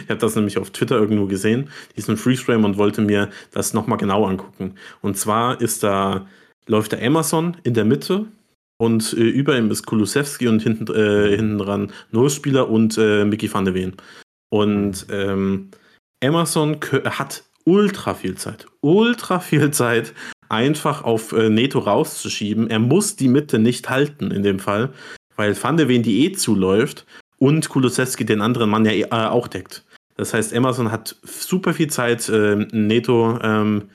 habe 0.10 0.20
das 0.20 0.36
nämlich 0.36 0.60
auf 0.60 0.70
Twitter 0.70 0.96
irgendwo 0.96 1.26
gesehen, 1.26 1.72
diesen 1.96 2.18
Freeze 2.18 2.44
Frame 2.44 2.66
und 2.66 2.78
wollte 2.78 3.02
mir 3.02 3.32
das 3.50 3.74
nochmal 3.74 3.98
genau 3.98 4.26
angucken. 4.26 4.76
Und 5.02 5.18
zwar 5.18 5.60
ist 5.60 5.82
da, 5.82 6.28
läuft 6.68 6.92
der 6.92 7.04
Amazon 7.04 7.58
in 7.64 7.74
der 7.74 7.86
Mitte 7.86 8.28
und 8.80 9.12
äh, 9.14 9.22
über 9.22 9.58
ihm 9.58 9.72
ist 9.72 9.88
Kulusewski 9.88 10.48
und 10.48 10.62
hinten, 10.62 10.94
äh, 10.94 11.36
hinten 11.36 11.58
dran 11.58 11.92
Nullspieler 12.12 12.70
und 12.70 12.96
äh, 13.00 13.26
Mickey 13.26 13.52
van 13.52 13.66
de 13.66 13.74
Ven. 13.74 13.96
Und 14.50 15.08
ähm, 15.10 15.72
Amazon 16.24 16.78
hat 17.06 17.44
ultra 17.68 18.14
viel 18.14 18.36
Zeit. 18.36 18.66
Ultra 18.80 19.40
viel 19.40 19.72
Zeit, 19.72 20.14
einfach 20.48 21.04
auf 21.04 21.34
äh, 21.34 21.50
Neto 21.50 21.80
rauszuschieben. 21.80 22.70
Er 22.70 22.80
muss 22.80 23.18
die 23.18 23.28
Mitte 23.28 23.60
nicht 23.60 23.90
halten 23.90 24.32
in 24.32 24.42
dem 24.42 24.60
Fall, 24.60 24.94
weil 25.36 25.62
Van 25.62 25.76
de 25.76 25.90
Ven 25.90 26.02
die 26.02 26.26
eh 26.26 26.32
zuläuft 26.32 27.06
und 27.38 27.68
Kulusewski 27.68 28.26
den 28.26 28.42
anderen 28.42 28.70
Mann 28.70 28.86
ja 28.86 28.92
äh, 28.92 29.30
auch 29.30 29.48
deckt. 29.48 29.84
Das 30.16 30.34
heißt, 30.34 30.54
Emerson 30.54 30.92
hat 30.92 31.18
super 31.24 31.74
viel 31.74 31.90
Zeit, 31.90 32.30
äh, 32.30 32.56
Neto 32.72 33.38
ähm, 33.44 33.90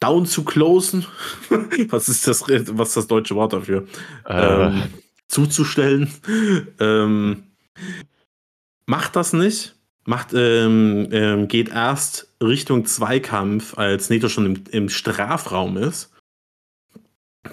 down 0.00 0.24
zu 0.24 0.44
closen. 0.44 1.06
was 1.90 2.08
ist 2.08 2.26
das, 2.26 2.42
was 2.48 2.88
ist 2.88 2.96
das 2.96 3.06
deutsche 3.06 3.36
Wort 3.36 3.52
dafür? 3.52 3.86
Äh. 4.24 4.68
Ähm, 4.68 4.82
zuzustellen. 5.28 6.10
ähm, 6.80 7.42
macht 8.86 9.16
das 9.16 9.34
nicht 9.34 9.75
macht, 10.06 10.32
ähm, 10.34 11.08
ähm, 11.10 11.48
geht 11.48 11.68
erst 11.68 12.32
Richtung 12.42 12.84
Zweikampf, 12.86 13.76
als 13.76 14.10
Neto 14.10 14.28
schon 14.28 14.46
im, 14.46 14.64
im 14.70 14.88
Strafraum 14.88 15.76
ist. 15.76 16.12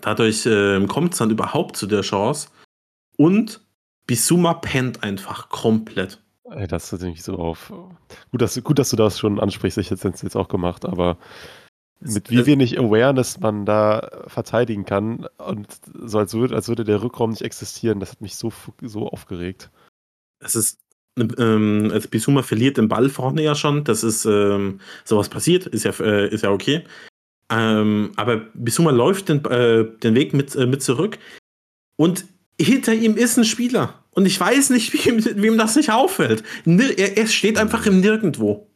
Dadurch 0.01 0.45
ähm, 0.45 0.87
kommt 0.87 1.13
es 1.13 1.19
dann 1.19 1.29
überhaupt 1.29 1.77
zu 1.77 1.87
der 1.87 2.01
Chance. 2.01 2.49
Und 3.17 3.61
Bisuma 4.05 4.55
pennt 4.55 5.03
einfach 5.03 5.49
komplett. 5.49 6.21
Ey, 6.49 6.67
das 6.67 6.91
ist 6.91 7.01
nicht 7.01 7.23
so 7.23 7.37
auf. 7.37 7.71
Gut 8.31 8.41
dass, 8.41 8.61
gut, 8.63 8.79
dass 8.79 8.89
du 8.89 8.95
das 8.95 9.17
schon 9.17 9.39
ansprichst. 9.39 9.77
Ich 9.77 9.91
hätte 9.91 10.07
es 10.09 10.21
jetzt 10.21 10.35
auch 10.35 10.49
gemacht, 10.49 10.85
aber 10.85 11.17
mit 12.01 12.29
wie 12.29 12.45
wenig 12.45 12.77
Awareness 12.77 13.39
man 13.39 13.65
da 13.65 14.25
verteidigen 14.27 14.83
kann 14.83 15.25
und 15.37 15.79
so 15.93 16.19
als 16.19 16.33
würde, 16.33 16.53
als 16.53 16.67
würde 16.67 16.83
der 16.83 17.01
Rückraum 17.01 17.29
nicht 17.29 17.43
existieren, 17.43 18.01
das 18.01 18.11
hat 18.11 18.21
mich 18.21 18.35
so, 18.35 18.51
so 18.81 19.07
aufgeregt. 19.07 19.71
Es 20.39 20.55
ist 20.55 20.79
ähm, 21.17 21.89
also 21.93 22.09
Bisuma 22.09 22.41
verliert 22.43 22.77
den 22.77 22.87
Ball 22.87 23.09
vorne 23.09 23.43
ja 23.43 23.55
schon. 23.55 23.83
Das 23.83 24.03
ist 24.03 24.25
ähm, 24.25 24.79
sowas 25.03 25.29
passiert, 25.29 25.67
ist 25.67 25.83
ja, 25.83 25.91
äh, 25.99 26.29
ist 26.29 26.43
ja 26.43 26.51
okay. 26.51 26.83
Ähm, 27.51 28.11
aber 28.15 28.37
Bisuma 28.53 28.91
läuft 28.91 29.29
den, 29.29 29.43
äh, 29.45 29.85
den 29.99 30.15
Weg 30.15 30.33
mit, 30.33 30.55
äh, 30.55 30.65
mit 30.65 30.81
zurück 30.81 31.19
und 31.97 32.25
hinter 32.59 32.93
ihm 32.93 33.17
ist 33.17 33.37
ein 33.37 33.45
Spieler. 33.45 34.03
Und 34.11 34.25
ich 34.25 34.39
weiß 34.39 34.69
nicht, 34.69 34.93
wie, 34.93 35.41
wie 35.41 35.47
ihm 35.47 35.57
das 35.57 35.75
nicht 35.75 35.91
auffällt. 35.91 36.43
Er, 36.65 37.17
er, 37.17 37.27
steht 37.27 37.57
einfach 37.57 37.85
im 37.85 37.99
Nirgendwo. 37.99 38.69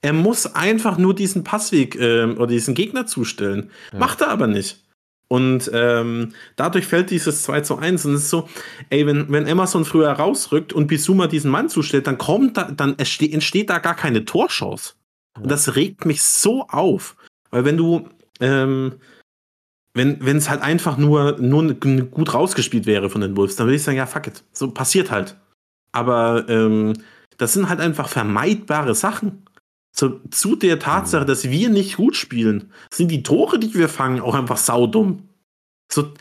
Er 0.00 0.12
muss 0.12 0.46
einfach 0.54 0.98
nur 0.98 1.14
diesen 1.14 1.44
Passweg 1.44 1.96
äh, 1.96 2.24
oder 2.24 2.46
diesen 2.48 2.74
Gegner 2.74 3.06
zustellen. 3.06 3.70
Ja. 3.92 3.98
Macht 3.98 4.20
er 4.20 4.28
aber 4.28 4.46
nicht. 4.46 4.84
Und 5.28 5.70
ähm, 5.74 6.32
dadurch 6.56 6.86
fällt 6.86 7.10
dieses 7.10 7.42
2 7.42 7.60
zu 7.60 7.76
1 7.76 8.06
und 8.06 8.14
es 8.14 8.24
ist 8.24 8.30
so, 8.30 8.48
ey, 8.88 9.06
wenn, 9.06 9.30
wenn 9.30 9.46
Emerson 9.46 9.84
früher 9.84 10.10
rausrückt 10.10 10.72
und 10.72 10.86
Bisuma 10.86 11.26
diesen 11.26 11.50
Mann 11.50 11.68
zustellt, 11.68 12.06
dann 12.06 12.16
kommt 12.16 12.56
da, 12.56 12.70
dann 12.70 12.98
entsteht 12.98 13.68
da 13.68 13.78
gar 13.78 13.94
keine 13.94 14.24
Torchance. 14.24 14.94
Und 15.38 15.50
das 15.50 15.76
regt 15.76 16.06
mich 16.06 16.22
so 16.22 16.66
auf. 16.68 17.16
Weil 17.50 17.66
wenn 17.66 17.76
du, 17.76 18.08
ähm, 18.40 18.94
wenn 19.92 20.36
es 20.36 20.48
halt 20.48 20.62
einfach 20.62 20.96
nur, 20.96 21.38
nur 21.38 21.74
gut 21.74 22.32
rausgespielt 22.32 22.86
wäre 22.86 23.10
von 23.10 23.20
den 23.20 23.36
Wolves, 23.36 23.56
dann 23.56 23.66
würde 23.66 23.76
ich 23.76 23.82
sagen, 23.82 23.98
ja, 23.98 24.06
fuck 24.06 24.28
it. 24.28 24.44
So 24.52 24.70
passiert 24.70 25.10
halt. 25.10 25.36
Aber 25.92 26.48
ähm, 26.48 26.94
das 27.36 27.52
sind 27.52 27.68
halt 27.68 27.80
einfach 27.80 28.08
vermeidbare 28.08 28.94
Sachen. 28.94 29.44
Zu, 29.98 30.20
zu 30.30 30.54
der 30.54 30.78
Tatsache, 30.78 31.24
mhm. 31.24 31.26
dass 31.26 31.50
wir 31.50 31.70
nicht 31.70 31.96
gut 31.96 32.14
spielen, 32.14 32.70
sind 32.88 33.10
die 33.10 33.24
Tore, 33.24 33.58
die 33.58 33.74
wir 33.74 33.88
fangen, 33.88 34.20
auch 34.20 34.36
einfach 34.36 34.56
saudumm. 34.56 35.24
So, 35.90 36.12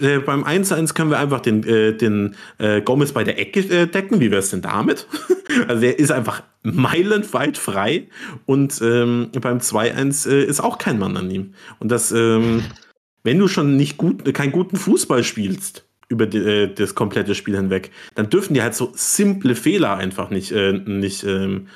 äh, 0.00 0.18
beim 0.18 0.44
1-1 0.44 0.92
können 0.92 1.08
wir 1.08 1.18
einfach 1.18 1.40
den, 1.40 1.64
äh, 1.64 1.96
den 1.96 2.36
äh, 2.58 2.82
Gomez 2.82 3.12
bei 3.12 3.24
der 3.24 3.38
Ecke 3.38 3.60
äh, 3.60 3.86
decken. 3.86 4.20
Wie 4.20 4.30
wäre 4.30 4.40
es 4.40 4.50
denn 4.50 4.60
damit? 4.60 5.06
also 5.66 5.82
er 5.82 5.98
ist 5.98 6.12
einfach 6.12 6.42
meilenweit 6.62 7.56
frei 7.56 8.08
und 8.44 8.78
ähm, 8.82 9.30
beim 9.40 9.60
2-1 9.60 10.28
äh, 10.28 10.44
ist 10.44 10.60
auch 10.60 10.76
kein 10.76 10.98
Mann 10.98 11.16
an 11.16 11.30
ihm. 11.30 11.54
Und 11.78 11.90
das, 11.90 12.12
ähm, 12.12 12.64
wenn 13.22 13.38
du 13.38 13.48
schon 13.48 13.78
nicht 13.78 13.96
gut, 13.96 14.30
keinen 14.34 14.52
guten 14.52 14.76
Fußball 14.76 15.24
spielst 15.24 15.86
über 16.10 16.26
die, 16.26 16.36
äh, 16.36 16.74
das 16.74 16.94
komplette 16.94 17.34
Spiel 17.34 17.56
hinweg, 17.56 17.92
dann 18.14 18.28
dürfen 18.28 18.52
die 18.52 18.60
halt 18.60 18.74
so 18.74 18.92
simple 18.94 19.54
Fehler 19.54 19.96
einfach 19.96 20.28
nicht, 20.28 20.52
nicht 20.52 21.24
ähm, 21.24 21.68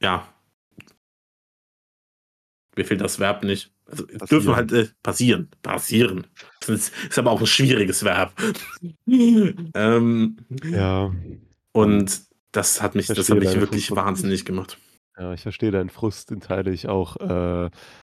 ja, 0.00 0.26
mir 2.76 2.84
fehlt 2.84 3.00
das 3.00 3.18
Verb 3.18 3.42
nicht. 3.42 3.72
Also, 3.86 4.06
es 4.08 4.28
dürfen 4.28 4.54
halt 4.56 4.72
äh, 4.72 4.88
passieren. 5.02 5.48
Passieren. 5.62 6.26
Das 6.60 6.68
ist, 6.68 6.92
ist, 7.08 7.18
aber 7.18 7.30
auch 7.30 7.40
ein 7.40 7.46
schwieriges 7.46 8.04
Verb. 8.04 8.32
ähm, 9.06 10.36
ja. 10.64 11.12
Und 11.72 12.20
das 12.52 12.82
hat 12.82 12.94
mich, 12.94 13.06
das 13.06 13.28
hat 13.28 13.38
mich 13.38 13.60
wirklich 13.60 13.88
Frust 13.88 13.96
wahnsinnig 13.96 14.44
gemacht. 14.44 14.78
Ja, 15.18 15.32
ich 15.32 15.42
verstehe 15.42 15.70
deinen 15.70 15.90
Frust, 15.90 16.30
den 16.30 16.40
teile 16.40 16.70
ich 16.72 16.88
auch. 16.88 17.16
Äh, 17.16 17.70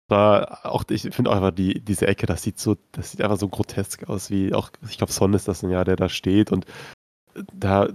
da 0.09 0.61
auch, 0.62 0.85
ich 0.88 1.03
finde 1.03 1.31
auch 1.31 1.37
einfach 1.37 1.51
die, 1.51 1.81
diese 1.81 2.07
Ecke, 2.07 2.27
das 2.27 2.42
sieht 2.42 2.61
so, 2.61 2.77
das 2.92 3.11
sieht 3.11 3.23
einfach 3.23 3.38
so 3.38 3.49
grotesk 3.49 4.09
aus, 4.09 4.31
wie 4.31 4.55
auch, 4.55 4.71
ich 4.88 4.99
glaube, 4.99 5.12
Son 5.12 5.35
ist 5.35 5.49
das 5.49 5.64
ein 5.64 5.71
Jahr, 5.71 5.85
der 5.85 5.97
da 5.97 6.09
steht 6.09 6.53
und 6.53 6.64
da 7.53 7.88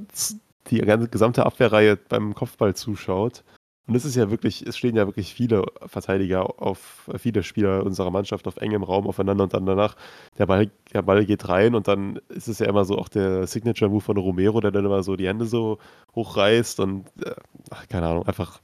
die 0.69 0.79
ganze 0.79 1.07
gesamte 1.07 1.45
Abwehrreihe 1.45 1.95
beim 1.95 2.35
Kopfball 2.35 2.75
zuschaut. 2.75 3.43
Und 3.87 3.95
es 3.95 4.05
ist 4.05 4.15
ja 4.15 4.29
wirklich, 4.29 4.61
es 4.65 4.77
stehen 4.77 4.95
ja 4.95 5.07
wirklich 5.07 5.33
viele 5.33 5.65
Verteidiger 5.85 6.61
auf, 6.61 7.09
viele 7.17 7.43
Spieler 7.43 7.83
unserer 7.83 8.11
Mannschaft 8.11 8.47
auf 8.47 8.57
engem 8.57 8.83
Raum 8.83 9.07
aufeinander 9.07 9.43
und 9.43 9.53
dann 9.53 9.65
danach, 9.65 9.95
der 10.37 10.45
Ball, 10.45 10.71
der 10.93 11.01
Ball 11.01 11.25
geht 11.25 11.49
rein 11.49 11.73
und 11.73 11.87
dann 11.87 12.17
ist 12.29 12.47
es 12.47 12.59
ja 12.59 12.67
immer 12.67 12.85
so 12.85 12.97
auch 12.97 13.09
der 13.09 13.47
Signature-Move 13.47 14.01
von 14.01 14.17
Romero, 14.17 14.61
der 14.61 14.71
dann 14.71 14.85
immer 14.85 15.01
so 15.03 15.15
die 15.15 15.27
Hände 15.27 15.45
so 15.45 15.79
hochreißt 16.15 16.79
und, 16.79 17.07
äh, 17.23 17.33
ach, 17.71 17.87
keine 17.87 18.07
Ahnung, 18.07 18.27
einfach 18.27 18.61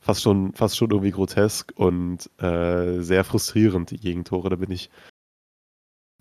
fast 0.00 0.22
schon, 0.22 0.52
fast 0.54 0.76
schon 0.76 0.90
irgendwie 0.90 1.12
grotesk 1.12 1.72
und 1.76 2.28
äh, 2.42 3.00
sehr 3.00 3.22
frustrierend, 3.22 3.90
die 3.90 4.00
Gegentore. 4.00 4.50
Da 4.50 4.56
bin 4.56 4.72
ich, 4.72 4.90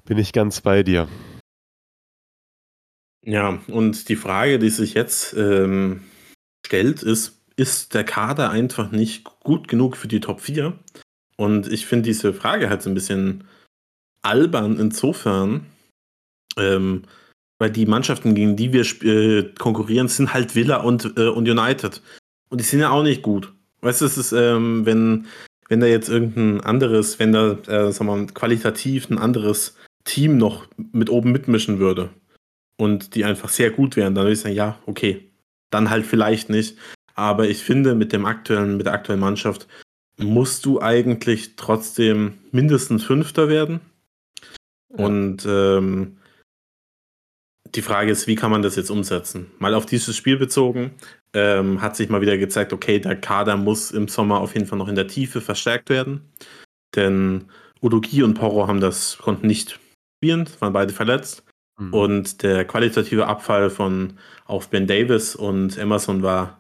bin 0.06 0.20
ich 0.20 0.34
ganz 0.34 0.62
bei 0.62 0.84
dir. 0.84 1.08
Ja, 3.26 3.60
und 3.68 4.08
die 4.08 4.15
Frage, 4.15 4.60
die 4.60 4.70
sich 4.70 4.94
jetzt 4.94 5.34
ähm, 5.34 6.04
stellt, 6.65 7.04
ist, 7.04 7.38
ist 7.60 7.93
der 7.93 8.06
Kader 8.06 8.50
einfach 8.50 8.91
nicht 8.91 9.26
gut 9.41 9.67
genug 9.67 9.98
für 9.98 10.08
die 10.08 10.22
Top 10.22 10.41
4? 10.41 10.74
Und 11.38 11.72
ich 11.72 11.86
finde 11.86 12.08
diese 12.08 12.34
Frage 12.34 12.69
halt 12.69 12.82
so 12.82 12.89
ein 12.89 12.93
bisschen 12.93 13.43
albern 14.22 14.80
insofern, 14.80 15.65
ähm, 16.58 17.04
weil 17.60 17.72
die 17.72 17.86
Mannschaften, 17.86 18.36
gegen 18.36 18.56
die 18.56 18.74
wir 18.74 18.86
äh, 19.04 19.54
konkurrieren, 19.58 20.08
sind 20.08 20.34
halt 20.34 20.56
Villa 20.56 20.78
und, 20.78 21.17
äh, 21.17 21.28
und 21.28 21.48
United. 21.48 22.02
Und 22.50 22.60
die 22.62 22.65
sind 22.65 22.80
ja 22.80 22.89
auch 22.89 23.04
nicht 23.04 23.22
gut. 23.22 23.54
Weißt 23.82 24.02
du, 24.02 24.06
es 24.06 24.17
ist, 24.17 24.32
ähm, 24.32 24.86
wenn, 24.86 25.28
wenn 25.67 25.82
da 25.82 25.86
jetzt 25.86 26.10
irgendein 26.10 26.62
anderes, 26.62 27.19
wenn 27.19 27.34
da, 27.34 27.52
äh, 27.67 27.91
sagen 27.91 28.10
wir 28.10 28.15
mal, 28.15 28.28
qualitativ 28.28 29.10
ein 29.10 29.17
anderes 29.17 29.76
Team 30.06 30.38
noch 30.38 30.67
mit 30.91 31.10
oben 31.10 31.32
mitmischen 31.32 31.80
würde 31.80 32.10
und 32.78 33.15
die 33.15 33.26
einfach 33.26 33.50
sehr 33.50 33.72
gut 33.72 33.95
wären, 33.98 34.15
dann 34.15 34.24
würde 34.24 34.34
ich 34.34 34.39
sagen, 34.39 34.56
ja, 34.56 34.80
okay. 34.86 35.26
Dann 35.72 35.89
halt 35.89 36.06
vielleicht 36.06 36.50
nicht. 36.50 36.78
Aber 37.15 37.48
ich 37.48 37.63
finde, 37.63 37.95
mit 37.95 38.13
dem 38.13 38.26
aktuellen, 38.26 38.78
mit 38.78 38.86
der 38.86 38.93
aktuellen 38.93 39.22
Mannschaft 39.22 39.67
musst 40.17 40.65
du 40.65 40.82
eigentlich 40.82 41.56
trotzdem 41.56 42.34
mindestens 42.52 43.04
Fünfter 43.04 43.50
werden. 43.50 43.80
Ja. 44.89 45.06
Und 45.06 45.45
ähm, 45.48 46.17
die 47.76 47.82
Frage 47.82 48.12
ist, 48.12 48.28
wie 48.28 48.36
kann 48.36 48.52
man 48.52 48.62
das 48.62 48.76
jetzt 48.76 48.89
umsetzen? 48.89 49.52
Mal 49.60 49.74
auf 49.76 49.86
dieses 49.86 50.15
Spiel 50.17 50.38
bezogen, 50.38 50.91
ähm, 51.34 51.82
hat 51.82 51.95
sich 51.95 52.10
mal 52.10 52.22
wieder 52.22 52.38
gezeigt, 52.38 52.74
okay, 52.74 53.00
der 53.00 53.15
Kader 53.15 53.58
muss 53.58 53.91
im 53.91 54.08
Sommer 54.08 54.39
auf 54.39 54.56
jeden 54.56 54.65
Fall 54.65 54.80
noch 54.80 54.88
in 54.88 54.95
der 54.95 55.08
Tiefe 55.08 55.41
verstärkt 55.41 55.89
werden. 55.89 56.22
Denn 56.95 57.45
Udogi 57.82 58.24
und 58.24 58.34
Porro 58.34 58.67
haben 58.67 58.82
das, 58.82 59.17
konnten 59.19 59.48
nicht 59.48 59.80
spielen, 60.17 60.50
waren 60.60 60.74
beide 60.74 60.93
verletzt. 60.93 61.43
Mhm. 61.80 61.93
Und 61.93 62.43
der 62.43 62.65
qualitative 62.65 63.28
Abfall 63.28 63.69
von 63.69 64.13
auf 64.45 64.69
Ben 64.69 64.88
Davis 64.88 65.36
und 65.36 65.78
Emerson 65.78 66.24
war 66.24 66.60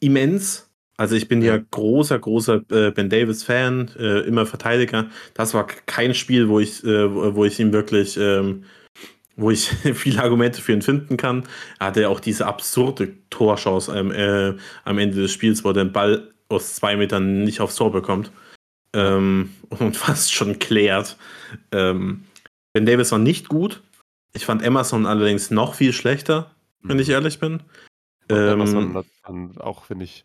immens. 0.00 0.70
Also 0.96 1.16
ich 1.16 1.26
bin 1.26 1.42
ja, 1.42 1.58
großer, 1.58 2.18
großer 2.18 2.62
äh, 2.70 2.90
Ben 2.92 3.10
Davis-Fan, 3.10 3.90
äh, 3.98 4.20
immer 4.20 4.46
Verteidiger. 4.46 5.08
Das 5.34 5.52
war 5.52 5.66
kein 5.66 6.14
Spiel, 6.14 6.48
wo 6.48 6.60
ich, 6.60 6.84
äh, 6.84 7.34
wo 7.34 7.44
ich 7.44 7.58
ihm 7.58 7.72
wirklich, 7.72 8.16
ähm, 8.16 8.64
wo 9.36 9.50
ich 9.50 9.66
viele 9.94 10.22
Argumente 10.22 10.60
für 10.60 10.72
ihn 10.72 10.82
finden 10.82 11.16
kann. 11.16 11.44
Er 11.80 11.88
hatte 11.88 12.02
ja 12.02 12.08
auch 12.08 12.20
diese 12.20 12.46
absurde 12.46 13.14
Torchance 13.30 13.92
am, 13.92 14.12
äh, 14.12 14.54
am 14.84 14.98
Ende 14.98 15.16
des 15.16 15.32
Spiels, 15.32 15.64
wo 15.64 15.70
er 15.70 15.74
den 15.74 15.92
Ball 15.92 16.30
aus 16.48 16.76
zwei 16.76 16.96
Metern 16.96 17.42
nicht 17.42 17.60
aufs 17.60 17.76
Tor 17.76 17.90
bekommt. 17.90 18.30
Ähm, 18.92 19.50
und 19.70 19.96
fast 19.96 20.32
schon 20.32 20.60
klärt. 20.60 21.16
Ähm, 21.72 22.24
ben 22.72 22.86
Davis 22.86 23.10
war 23.10 23.18
nicht 23.18 23.48
gut. 23.48 23.82
Ich 24.32 24.46
fand 24.46 24.62
Emerson 24.62 25.06
allerdings 25.06 25.50
noch 25.50 25.74
viel 25.74 25.92
schlechter, 25.92 26.50
wenn 26.82 26.98
ich 26.98 27.08
mhm. 27.08 27.14
ehrlich 27.14 27.38
bin. 27.38 27.60
Ähm, 28.28 29.58
auch, 29.58 29.84
finde 29.84 30.04
ich, 30.04 30.24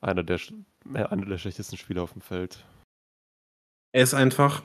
einer 0.00 0.22
der, 0.22 0.38
einer 0.84 1.26
der 1.26 1.38
schlechtesten 1.38 1.76
Spieler 1.76 2.02
auf 2.02 2.12
dem 2.12 2.22
Feld. 2.22 2.64
Er 3.92 4.02
ist 4.02 4.14
einfach, 4.14 4.62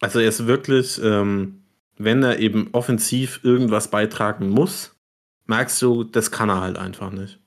also 0.00 0.18
er 0.20 0.28
ist 0.28 0.46
wirklich, 0.46 1.00
ähm, 1.02 1.64
wenn 1.96 2.22
er 2.22 2.38
eben 2.38 2.68
offensiv 2.72 3.40
irgendwas 3.42 3.90
beitragen 3.90 4.48
muss, 4.50 4.94
merkst 5.46 5.80
du, 5.82 6.04
das 6.04 6.30
kann 6.30 6.48
er 6.48 6.60
halt 6.60 6.78
einfach 6.78 7.10
nicht. 7.10 7.40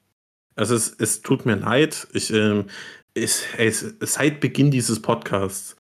Also 0.55 0.75
es, 0.75 0.89
es 0.99 1.21
tut 1.21 1.45
mir 1.45 1.55
leid, 1.55 2.07
ich, 2.13 2.33
ähm, 2.33 2.65
ich, 3.13 3.45
ey, 3.57 3.71
seit 3.71 4.39
Beginn 4.39 4.71
dieses 4.71 5.01
Podcasts 5.01 5.75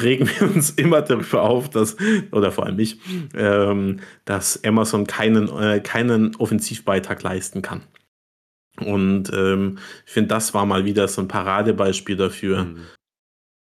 regen 0.00 0.28
wir 0.28 0.54
uns 0.54 0.70
immer 0.70 1.02
darüber 1.02 1.42
auf, 1.42 1.70
dass, 1.70 1.96
oder 2.30 2.52
vor 2.52 2.66
allem 2.66 2.78
ich, 2.78 2.98
ähm, 3.34 4.00
dass 4.24 4.62
Amazon 4.64 5.06
keinen, 5.06 5.48
äh, 5.48 5.80
keinen 5.80 6.36
Offensivbeitrag 6.36 7.22
leisten 7.22 7.62
kann. 7.62 7.82
Und 8.80 9.30
ähm, 9.32 9.78
ich 10.06 10.12
finde, 10.12 10.28
das 10.28 10.54
war 10.54 10.64
mal 10.66 10.84
wieder 10.84 11.06
so 11.08 11.20
ein 11.20 11.28
Paradebeispiel 11.28 12.16
dafür. 12.16 12.64
Mhm. 12.64 12.86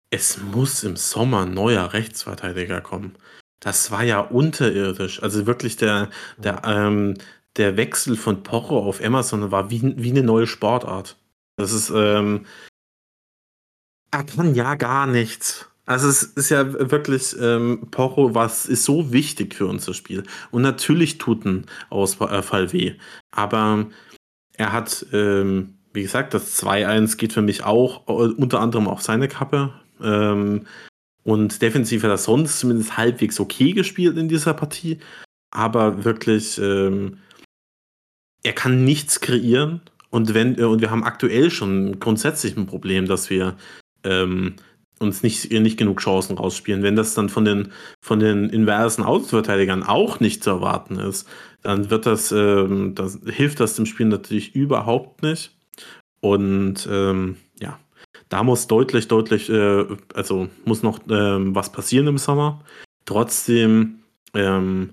Es 0.09 0.41
muss 0.41 0.83
im 0.83 0.95
Sommer 0.95 1.41
ein 1.45 1.53
neuer 1.53 1.93
Rechtsverteidiger 1.93 2.79
kommen. 2.81 3.17
Das 3.59 3.91
war 3.91 4.03
ja 4.03 4.19
unterirdisch. 4.19 5.21
Also 5.21 5.45
wirklich 5.45 5.75
der, 5.75 6.09
der, 6.37 6.61
ähm, 6.65 7.15
der 7.57 7.77
Wechsel 7.77 8.15
von 8.15 8.43
Porro 8.43 8.79
auf 8.79 9.03
Amazon 9.03 9.51
war 9.51 9.69
wie, 9.69 9.93
wie 9.97 10.11
eine 10.11 10.23
neue 10.23 10.47
Sportart. 10.47 11.17
Das 11.57 11.71
ist, 11.71 11.91
ähm, 11.93 12.45
er 14.11 14.23
kann 14.23 14.55
ja 14.55 14.75
gar 14.75 15.07
nichts. 15.07 15.69
Also 15.85 16.09
es 16.09 16.23
ist 16.23 16.49
ja 16.49 16.91
wirklich, 16.91 17.35
ähm, 17.39 17.87
Porro 17.91 18.33
was 18.33 18.65
ist 18.65 18.85
so 18.85 19.11
wichtig 19.11 19.53
für 19.53 19.67
unser 19.67 19.93
Spiel. 19.93 20.23
Und 20.51 20.63
natürlich 20.63 21.19
tut 21.19 21.45
ein 21.45 21.65
Ausfall 21.89 22.73
weh. 22.73 22.95
Aber 23.31 23.87
er 24.53 24.73
hat, 24.73 25.05
ähm, 25.13 25.75
wie 25.93 26.01
gesagt, 26.01 26.33
das 26.33 26.61
2-1 26.63 27.17
geht 27.17 27.33
für 27.33 27.43
mich 27.43 27.63
auch 27.63 28.07
äh, 28.07 28.11
unter 28.11 28.61
anderem 28.61 28.87
auf 28.87 29.01
seine 29.01 29.27
Kappe. 29.27 29.73
Ähm, 30.01 30.65
und 31.23 31.61
defensiv 31.61 32.03
hat 32.03 32.09
er 32.09 32.17
sonst 32.17 32.59
zumindest 32.59 32.97
halbwegs 32.97 33.39
okay 33.39 33.73
gespielt 33.73 34.17
in 34.17 34.27
dieser 34.27 34.53
Partie. 34.53 34.99
Aber 35.51 36.03
wirklich, 36.03 36.57
ähm, 36.57 37.19
er 38.43 38.53
kann 38.53 38.83
nichts 38.85 39.21
kreieren. 39.21 39.81
Und, 40.09 40.33
wenn, 40.33 40.57
äh, 40.57 40.63
und 40.63 40.81
wir 40.81 40.89
haben 40.89 41.03
aktuell 41.03 41.51
schon 41.51 41.99
grundsätzlich 41.99 42.57
ein 42.57 42.67
Problem, 42.67 43.07
dass 43.07 43.29
wir 43.29 43.55
ähm, 44.03 44.55
uns 44.99 45.23
nicht, 45.23 45.51
nicht 45.51 45.77
genug 45.77 45.99
Chancen 45.99 46.37
rausspielen. 46.37 46.83
Wenn 46.83 46.95
das 46.95 47.13
dann 47.13 47.29
von 47.29 47.45
den, 47.45 47.71
von 48.01 48.19
den 48.19 48.49
inversen 48.49 49.03
Außenverteidigern 49.03 49.83
auch 49.83 50.19
nicht 50.19 50.43
zu 50.43 50.51
erwarten 50.51 50.97
ist, 50.97 51.27
dann 51.61 51.89
wird 51.89 52.05
das, 52.05 52.31
ähm, 52.31 52.95
das 52.95 53.19
hilft 53.25 53.59
das 53.59 53.75
dem 53.75 53.85
Spiel 53.85 54.05
natürlich 54.05 54.55
überhaupt 54.55 55.23
nicht. 55.23 55.51
Und 56.21 56.87
ähm, 56.89 57.37
ja, 57.59 57.79
da 58.29 58.43
muss 58.43 58.67
deutlich, 58.67 59.07
deutlich, 59.07 59.49
äh, 59.49 59.85
also 60.13 60.47
muss 60.63 60.83
noch 60.83 60.99
ähm, 61.09 61.55
was 61.55 61.71
passieren 61.71 62.07
im 62.07 62.17
Sommer. 62.17 62.63
Trotzdem 63.05 63.99
ähm, 64.33 64.91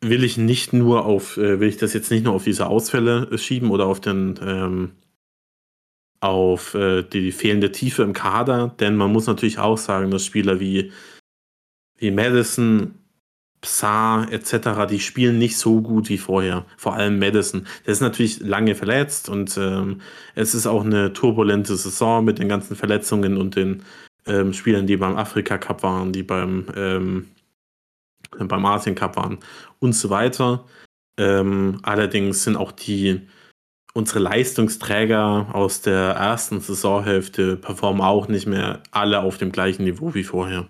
will 0.00 0.24
ich 0.24 0.36
nicht 0.36 0.72
nur 0.72 1.04
auf, 1.06 1.36
äh, 1.36 1.60
will 1.60 1.68
ich 1.68 1.78
das 1.78 1.94
jetzt 1.94 2.10
nicht 2.10 2.24
nur 2.24 2.34
auf 2.34 2.44
diese 2.44 2.66
Ausfälle 2.66 3.36
schieben 3.38 3.70
oder 3.70 3.86
auf 3.86 4.00
den 4.00 4.38
ähm, 4.42 4.92
auf 6.26 6.74
äh, 6.74 7.02
die 7.02 7.30
fehlende 7.30 7.70
Tiefe 7.70 8.02
im 8.02 8.12
Kader, 8.12 8.74
denn 8.80 8.96
man 8.96 9.12
muss 9.12 9.26
natürlich 9.28 9.58
auch 9.58 9.78
sagen, 9.78 10.10
dass 10.10 10.24
Spieler 10.24 10.58
wie, 10.58 10.90
wie 11.98 12.10
Madison, 12.10 12.94
Psar 13.60 14.30
etc., 14.32 14.86
die 14.90 14.98
spielen 14.98 15.38
nicht 15.38 15.56
so 15.56 15.80
gut 15.80 16.08
wie 16.08 16.18
vorher. 16.18 16.66
Vor 16.76 16.94
allem 16.94 17.18
Madison. 17.18 17.66
Der 17.84 17.92
ist 17.92 18.00
natürlich 18.00 18.40
lange 18.40 18.74
verletzt 18.74 19.28
und 19.28 19.56
ähm, 19.56 20.00
es 20.34 20.54
ist 20.54 20.66
auch 20.66 20.84
eine 20.84 21.12
turbulente 21.12 21.76
Saison 21.76 22.24
mit 22.24 22.38
den 22.38 22.48
ganzen 22.48 22.76
Verletzungen 22.76 23.36
und 23.36 23.56
den 23.56 23.82
ähm, 24.26 24.52
Spielern, 24.52 24.86
die 24.86 24.96
beim 24.96 25.16
Afrika 25.16 25.58
Cup 25.58 25.82
waren, 25.84 26.12
die 26.12 26.24
beim, 26.24 26.66
ähm, 26.76 27.28
beim 28.36 28.66
Asien 28.66 28.96
Cup 28.96 29.16
waren 29.16 29.38
und 29.78 29.94
so 29.94 30.10
weiter. 30.10 30.64
Ähm, 31.18 31.78
allerdings 31.82 32.42
sind 32.42 32.56
auch 32.56 32.72
die 32.72 33.20
unsere 33.96 34.18
Leistungsträger 34.18 35.48
aus 35.54 35.80
der 35.80 36.10
ersten 36.10 36.60
Saisonhälfte 36.60 37.56
performen 37.56 38.02
auch 38.02 38.28
nicht 38.28 38.46
mehr 38.46 38.82
alle 38.90 39.20
auf 39.20 39.38
dem 39.38 39.52
gleichen 39.52 39.84
Niveau 39.84 40.12
wie 40.12 40.22
vorher. 40.22 40.68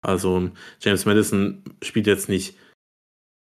Also 0.00 0.50
James 0.80 1.04
Madison 1.04 1.64
spielt 1.82 2.06
jetzt 2.06 2.28
nicht 2.28 2.56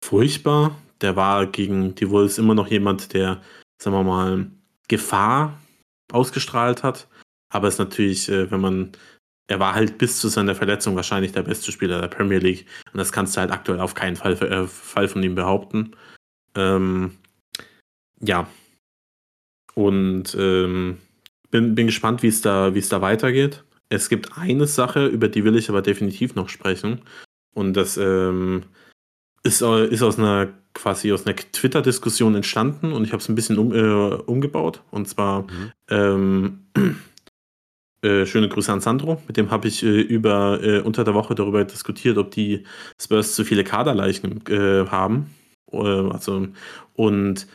furchtbar. 0.01 0.79
Der 1.01 1.17
war 1.17 1.47
gegen 1.47 1.95
die 1.95 2.09
Wolves 2.09 2.37
immer 2.37 2.55
noch 2.55 2.67
jemand, 2.67 3.13
der, 3.13 3.41
sagen 3.81 3.97
wir 3.97 4.03
mal, 4.03 4.49
Gefahr 4.87 5.59
ausgestrahlt 6.13 6.83
hat. 6.83 7.07
aber 7.51 7.67
es 7.67 7.75
ist 7.75 7.79
natürlich, 7.79 8.29
äh, 8.29 8.49
wenn 8.49 8.61
man, 8.61 8.91
er 9.47 9.59
war 9.59 9.75
halt 9.75 9.97
bis 9.97 10.19
zu 10.21 10.29
seiner 10.29 10.55
Verletzung 10.55 10.95
wahrscheinlich 10.95 11.33
der 11.33 11.43
beste 11.43 11.73
Spieler 11.73 11.99
der 11.99 12.07
Premier 12.07 12.39
League 12.39 12.67
und 12.93 12.99
das 12.99 13.11
kannst 13.11 13.35
du 13.35 13.41
halt 13.41 13.51
aktuell 13.51 13.81
auf 13.81 13.95
keinen 13.95 14.15
Fall, 14.15 14.33
äh, 14.43 14.65
Fall 14.65 15.09
von 15.09 15.23
ihm 15.23 15.35
behaupten. 15.35 15.91
Ähm, 16.55 17.17
ja. 18.21 18.47
Und 19.79 20.35
ähm, 20.37 20.97
bin, 21.51 21.73
bin 21.73 21.85
gespannt, 21.85 22.21
wie 22.21 22.27
es 22.27 22.41
da, 22.41 22.75
wie 22.75 22.79
es 22.79 22.89
da 22.89 22.99
weitergeht. 22.99 23.63
Es 23.87 24.09
gibt 24.09 24.37
eine 24.37 24.67
Sache, 24.67 25.05
über 25.05 25.29
die 25.29 25.45
will 25.45 25.55
ich 25.55 25.69
aber 25.69 25.81
definitiv 25.81 26.35
noch 26.35 26.49
sprechen. 26.49 26.99
Und 27.55 27.75
das 27.75 27.95
ähm, 27.95 28.63
ist, 29.43 29.61
äh, 29.61 29.87
ist 29.87 30.03
aus 30.03 30.19
einer 30.19 30.49
quasi 30.73 31.13
aus 31.13 31.25
einer 31.25 31.37
Twitter-Diskussion 31.37 32.35
entstanden 32.35 32.91
und 32.91 33.05
ich 33.05 33.13
habe 33.13 33.21
es 33.21 33.29
ein 33.29 33.35
bisschen 33.35 33.57
um, 33.57 33.73
äh, 33.73 34.15
umgebaut. 34.15 34.83
Und 34.91 35.07
zwar 35.07 35.43
mhm. 35.43 35.71
ähm, 35.89 36.59
äh, 38.01 38.25
schöne 38.25 38.49
Grüße 38.49 38.73
an 38.73 38.81
Sandro. 38.81 39.21
Mit 39.27 39.37
dem 39.37 39.49
habe 39.49 39.69
ich 39.69 39.81
äh, 39.81 40.01
über 40.01 40.61
äh, 40.61 40.81
unter 40.81 41.05
der 41.05 41.13
Woche 41.13 41.35
darüber 41.35 41.63
diskutiert, 41.63 42.17
ob 42.17 42.31
die 42.31 42.65
Spurs 43.01 43.33
zu 43.33 43.45
viele 43.45 43.63
Kaderleichen 43.63 44.45
äh, 44.49 44.87
haben. 44.87 45.33
also, 45.71 46.49
und 46.95 47.47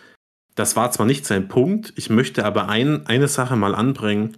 das 0.55 0.77
war 0.77 0.91
zwar 0.91 1.07
nicht 1.07 1.27
sein 1.27 1.49
Punkt, 1.49 1.93
ich 1.97 2.11
möchte 2.11 2.45
aber 2.45 2.69
ein, 2.69 3.07
eine 3.07 3.29
Sache 3.29 3.57
mal 3.57 3.75
anbringen, 3.75 4.37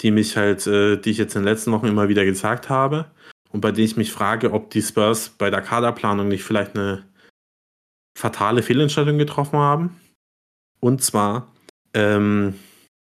die 0.00 0.10
mich 0.10 0.36
halt, 0.36 0.66
die 0.66 1.10
ich 1.10 1.18
jetzt 1.18 1.34
in 1.34 1.42
den 1.42 1.48
letzten 1.48 1.72
Wochen 1.72 1.86
immer 1.86 2.08
wieder 2.08 2.24
gesagt 2.24 2.68
habe 2.68 3.06
und 3.50 3.60
bei 3.60 3.72
der 3.72 3.84
ich 3.84 3.96
mich 3.96 4.12
frage, 4.12 4.52
ob 4.52 4.70
die 4.70 4.82
Spurs 4.82 5.30
bei 5.30 5.50
der 5.50 5.62
Kaderplanung 5.62 6.28
nicht 6.28 6.44
vielleicht 6.44 6.76
eine 6.76 7.04
fatale 8.16 8.62
Fehlentscheidung 8.62 9.18
getroffen 9.18 9.58
haben. 9.58 10.00
Und 10.80 11.02
zwar 11.02 11.52
ähm, 11.94 12.54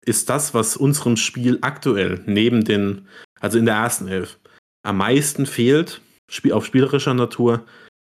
ist 0.06 0.30
das, 0.30 0.54
was 0.54 0.78
unserem 0.78 1.18
Spiel 1.18 1.60
aktuell 1.62 2.22
neben 2.26 2.64
den, 2.64 3.08
also 3.40 3.58
in 3.58 3.66
der 3.66 3.76
ersten 3.76 4.08
Elf, 4.08 4.40
am 4.84 4.98
meisten 4.98 5.46
fehlt, 5.46 6.02
auf 6.52 6.66
spielerischer 6.66 7.14
Natur, 7.14 7.66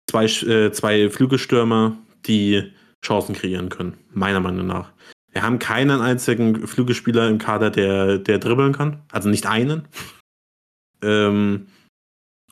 zwei, 0.10 0.26
äh, 0.26 0.72
zwei 0.72 1.10
Flügelstürmer, 1.10 1.98
die 2.26 2.74
Chancen 3.06 3.36
kreieren 3.36 3.70
können, 3.70 3.98
meiner 4.12 4.40
Meinung 4.40 4.68
nach. 4.68 4.92
Wir 5.32 5.44
haben 5.44 5.60
keinen 5.60 6.02
einzigen 6.02 6.66
Flügelspieler 6.66 7.28
im 7.28 7.38
Kader, 7.38 7.70
der, 7.70 8.18
der 8.18 8.40
dribbeln 8.40 8.74
kann, 8.74 9.02
also 9.12 9.30
nicht 9.30 9.46
einen. 9.46 9.88
ähm, 11.02 11.68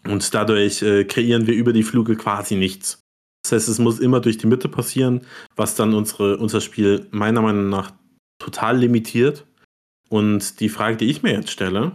und 0.05 0.33
dadurch 0.33 0.81
äh, 0.81 1.05
kreieren 1.05 1.47
wir 1.47 1.53
über 1.53 1.71
die 1.71 1.83
Flügel 1.83 2.17
quasi 2.17 2.55
nichts. 2.55 2.99
Das 3.43 3.53
heißt, 3.53 3.69
es 3.69 3.79
muss 3.79 3.99
immer 3.99 4.19
durch 4.19 4.37
die 4.37 4.47
Mitte 4.47 4.69
passieren, 4.69 5.21
was 5.55 5.75
dann 5.75 5.93
unsere, 5.93 6.37
unser 6.37 6.61
Spiel 6.61 7.07
meiner 7.11 7.41
Meinung 7.41 7.69
nach 7.69 7.91
total 8.39 8.77
limitiert. 8.77 9.45
Und 10.09 10.59
die 10.59 10.69
Frage, 10.69 10.97
die 10.97 11.09
ich 11.09 11.23
mir 11.23 11.33
jetzt 11.33 11.51
stelle 11.51 11.93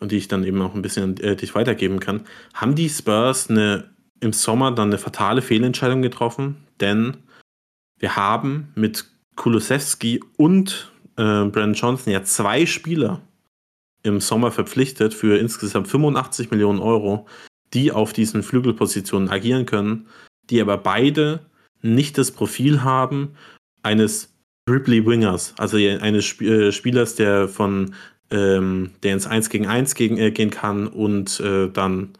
und 0.00 0.12
die 0.12 0.16
ich 0.16 0.28
dann 0.28 0.44
eben 0.44 0.60
auch 0.60 0.74
ein 0.74 0.82
bisschen 0.82 1.18
äh, 1.18 1.36
dich 1.36 1.54
weitergeben 1.54 2.00
kann, 2.00 2.24
haben 2.54 2.74
die 2.74 2.88
Spurs 2.88 3.48
eine, 3.48 3.90
im 4.20 4.32
Sommer 4.32 4.72
dann 4.72 4.88
eine 4.88 4.98
fatale 4.98 5.42
Fehlentscheidung 5.42 6.02
getroffen? 6.02 6.56
Denn 6.80 7.18
wir 8.02 8.16
haben 8.16 8.68
mit 8.74 9.06
Kulusewski 9.36 10.22
und 10.36 10.92
äh, 11.16 11.22
Brandon 11.22 11.72
Johnson 11.72 12.12
ja 12.12 12.22
zwei 12.22 12.66
Spieler 12.66 13.22
im 14.02 14.20
Sommer 14.20 14.50
verpflichtet 14.50 15.14
für 15.14 15.38
insgesamt 15.38 15.88
85 15.88 16.50
Millionen 16.50 16.80
Euro, 16.80 17.26
die 17.72 17.92
auf 17.92 18.12
diesen 18.12 18.42
Flügelpositionen 18.42 19.30
agieren 19.30 19.64
können 19.64 20.06
die 20.50 20.60
aber 20.60 20.76
beide 20.76 21.40
nicht 21.80 22.18
das 22.18 22.30
Profil 22.30 22.82
haben 22.82 23.34
eines 23.82 24.32
Ripley 24.68 25.04
Wingers, 25.04 25.54
also 25.58 25.76
eines 25.76 26.26
Sp 26.30 26.46
äh, 26.46 26.72
Spielers, 26.72 27.16
der 27.16 27.48
von 27.48 27.94
ähm, 28.30 28.92
der 29.02 29.14
ins 29.14 29.26
1 29.26 29.50
gegen 29.50 29.66
1 29.66 29.94
gegen, 29.94 30.16
äh, 30.18 30.30
gehen 30.30 30.50
kann 30.50 30.86
und 30.86 31.40
äh, 31.40 31.68
dann 31.68 32.10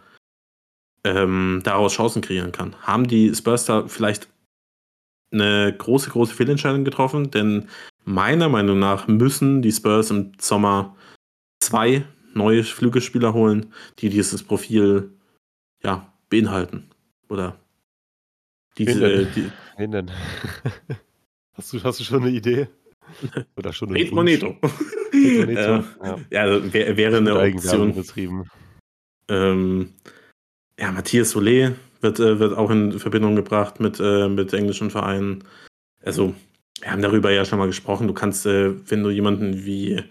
ähm, 1.04 1.60
daraus 1.64 1.94
Chancen 1.94 2.22
kreieren 2.22 2.52
kann. 2.52 2.74
Haben 2.82 3.06
die 3.06 3.34
Spurs 3.34 3.64
da 3.64 3.86
vielleicht 3.86 4.28
eine 5.32 5.74
große, 5.76 6.10
große 6.10 6.34
Fehlentscheidung 6.34 6.84
getroffen? 6.84 7.30
Denn 7.30 7.68
meiner 8.04 8.48
Meinung 8.48 8.78
nach 8.78 9.08
müssen 9.08 9.62
die 9.62 9.72
Spurs 9.72 10.10
im 10.10 10.32
Sommer 10.40 10.96
zwei 11.60 12.04
neue 12.34 12.64
Flügelspieler 12.64 13.34
holen, 13.34 13.72
die 13.98 14.08
dieses 14.08 14.42
Profil 14.42 15.12
ja, 15.82 16.12
beinhalten. 16.30 16.90
Oder 17.28 17.58
diese, 18.78 19.00
Wen 19.00 19.00
denn? 19.00 19.28
Die, 19.34 19.52
Wen 19.76 19.90
denn? 19.92 20.10
hast, 21.54 21.72
du, 21.72 21.82
hast 21.82 22.00
du 22.00 22.04
schon 22.04 22.22
eine 22.22 22.30
Idee? 22.30 22.68
Oder 23.56 23.72
schon 23.72 23.94
eine 23.94 24.10
Moneto. 24.10 24.56
äh, 25.12 25.52
ja. 25.52 25.84
ja, 26.30 26.40
also 26.40 26.72
wär, 26.72 26.96
wäre 26.96 27.18
eine 27.18 27.38
Option. 27.38 27.94
Betrieben. 27.94 28.44
Ähm, 29.28 29.92
ja, 30.78 30.90
Matthias 30.90 31.34
Solé 31.34 31.74
wird, 32.02 32.20
äh, 32.20 32.38
wird 32.38 32.56
auch 32.56 32.70
in 32.70 32.98
Verbindung 32.98 33.36
gebracht 33.36 33.80
mit, 33.80 34.00
äh, 34.00 34.28
mit 34.28 34.52
englischen 34.52 34.90
Vereinen. 34.90 35.44
Also, 36.04 36.34
wir 36.80 36.90
haben 36.90 37.02
darüber 37.02 37.30
ja 37.30 37.44
schon 37.44 37.58
mal 37.58 37.66
gesprochen. 37.66 38.08
Du 38.08 38.14
kannst, 38.14 38.44
äh, 38.46 38.72
wenn 38.90 39.02
du 39.02 39.10
jemanden 39.10 39.64
wie 39.64 40.02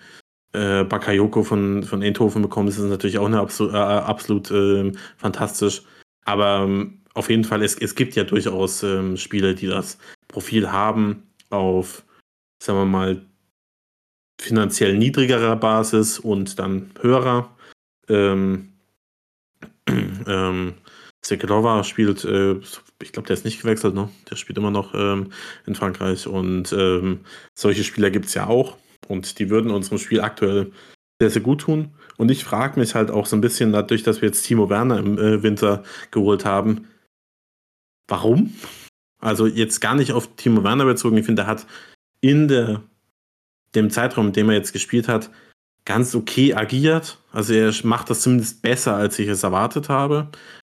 äh, 0.53 0.83
Bakayoko 0.83 1.43
von, 1.43 1.83
von 1.83 2.01
Eindhoven 2.01 2.41
bekommst, 2.41 2.77
ist 2.77 2.85
es 2.85 2.89
natürlich 2.89 3.17
auch 3.17 3.25
eine 3.25 3.39
absolut, 3.39 3.73
äh, 3.73 3.77
absolut 3.77 4.51
äh, 4.51 4.91
fantastisch. 5.17 5.83
Aber 6.25 6.63
ähm, 6.63 7.01
auf 7.13 7.29
jeden 7.29 7.43
Fall, 7.43 7.63
es, 7.63 7.75
es 7.75 7.95
gibt 7.95 8.15
ja 8.15 8.23
durchaus 8.23 8.83
ähm, 8.83 9.17
Spiele, 9.17 9.55
die 9.55 9.67
das 9.67 9.97
Profil 10.27 10.71
haben 10.71 11.23
auf, 11.49 12.05
sagen 12.61 12.79
wir 12.79 12.85
mal, 12.85 13.25
finanziell 14.39 14.97
niedrigerer 14.97 15.55
Basis 15.55 16.19
und 16.19 16.57
dann 16.57 16.91
höherer. 17.01 17.55
Ähm, 18.07 18.73
ähm, 19.87 20.73
Sekelova 21.24 21.84
spielt, 21.84 22.26
äh, 22.26 22.55
ich 23.01 23.11
glaube, 23.11 23.28
der 23.28 23.36
ist 23.36 23.45
nicht 23.45 23.61
gewechselt, 23.61 23.93
ne? 23.93 24.09
Der 24.30 24.36
spielt 24.36 24.57
immer 24.57 24.72
noch 24.72 24.93
ähm, 24.95 25.32
in 25.65 25.76
Frankreich 25.76 26.28
und 26.28 26.74
ähm, 26.74 27.22
solche 27.53 27.84
Spieler 27.84 28.09
gibt 28.09 28.26
es 28.26 28.34
ja 28.34 28.47
auch 28.47 28.78
und 29.07 29.39
die 29.39 29.49
würden 29.49 29.72
unserem 29.72 29.99
Spiel 29.99 30.22
aktuell 30.22 30.72
sehr, 31.19 31.30
sehr 31.30 31.41
gut 31.41 31.61
tun. 31.61 31.91
Und 32.17 32.32
ich 32.32 32.43
frage 32.43 32.80
mich 32.80 32.95
halt 32.95 33.11
auch 33.11 33.28
so 33.28 33.36
ein 33.36 33.41
bisschen 33.41 33.72
dadurch, 33.72 34.03
dass 34.03 34.22
wir 34.22 34.30
jetzt 34.30 34.43
Timo 34.43 34.69
Werner 34.69 34.97
im 34.97 35.17
äh, 35.19 35.43
Winter 35.43 35.84
geholt 36.09 36.45
haben, 36.45 36.88
Warum? 38.11 38.53
Also 39.19 39.47
jetzt 39.47 39.80
gar 39.80 39.95
nicht 39.95 40.11
auf 40.11 40.36
Timo 40.36 40.65
Werner 40.65 40.84
bezogen. 40.84 41.15
Ich 41.15 41.26
finde, 41.26 41.43
er 41.43 41.47
hat 41.47 41.65
in 42.19 42.49
der, 42.49 42.84
dem 43.74 43.89
Zeitraum, 43.89 44.28
in 44.28 44.34
dem 44.34 44.49
er 44.49 44.55
jetzt 44.55 44.74
gespielt 44.74 45.07
hat, 45.07 45.30
ganz 45.86 46.13
okay 46.13 46.53
agiert. 46.53 47.19
Also 47.32 47.53
er 47.53 47.74
macht 47.84 48.09
das 48.09 48.19
zumindest 48.19 48.61
besser, 48.61 48.97
als 48.97 49.17
ich 49.17 49.30
es 49.30 49.43
erwartet 49.43 49.88
habe. 49.88 50.30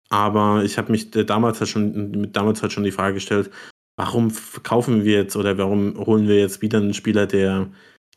Aber 0.10 0.64
ich 0.64 0.78
habe 0.78 0.92
mich 0.92 1.12
damals 1.12 1.60
halt 1.60 1.70
schon, 1.70 2.32
damals 2.32 2.62
halt 2.62 2.72
schon 2.72 2.84
die 2.84 2.92
Frage 2.92 3.16
gestellt, 3.16 3.50
warum 3.96 4.32
kaufen 4.64 5.04
wir 5.04 5.14
jetzt 5.14 5.36
oder 5.36 5.58
warum 5.58 5.98
holen 5.98 6.28
wir 6.28 6.40
jetzt 6.40 6.62
wieder 6.62 6.80
einen 6.80 6.94
Spieler, 6.94 7.26
der 7.28 7.68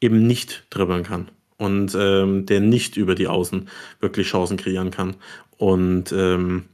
eben 0.01 0.27
nicht 0.27 0.67
dribbeln 0.71 1.03
kann 1.03 1.31
und 1.57 1.97
ähm, 1.99 2.47
der 2.47 2.61
nicht 2.61 2.97
über 2.97 3.15
die 3.15 3.29
Außen 3.29 3.69
wirklich 4.01 4.29
Chancen 4.29 4.57
kreieren 4.57 4.91
kann. 4.91 5.17
Und 5.57 6.13
ähm, 6.13 6.65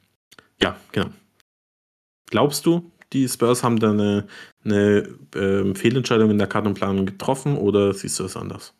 ja, 0.60 0.76
genau. 0.92 1.08
Glaubst 2.26 2.66
du, 2.66 2.90
die 3.12 3.28
Spurs 3.28 3.62
haben 3.62 3.78
da 3.78 3.90
eine, 3.90 4.26
eine 4.64 5.08
äh, 5.34 5.74
Fehlentscheidung 5.74 6.30
in 6.30 6.38
der 6.38 6.48
Kartenplanung 6.48 7.06
getroffen 7.06 7.56
oder 7.56 7.94
siehst 7.94 8.18
du 8.18 8.24
es 8.24 8.36
anders? 8.36 8.74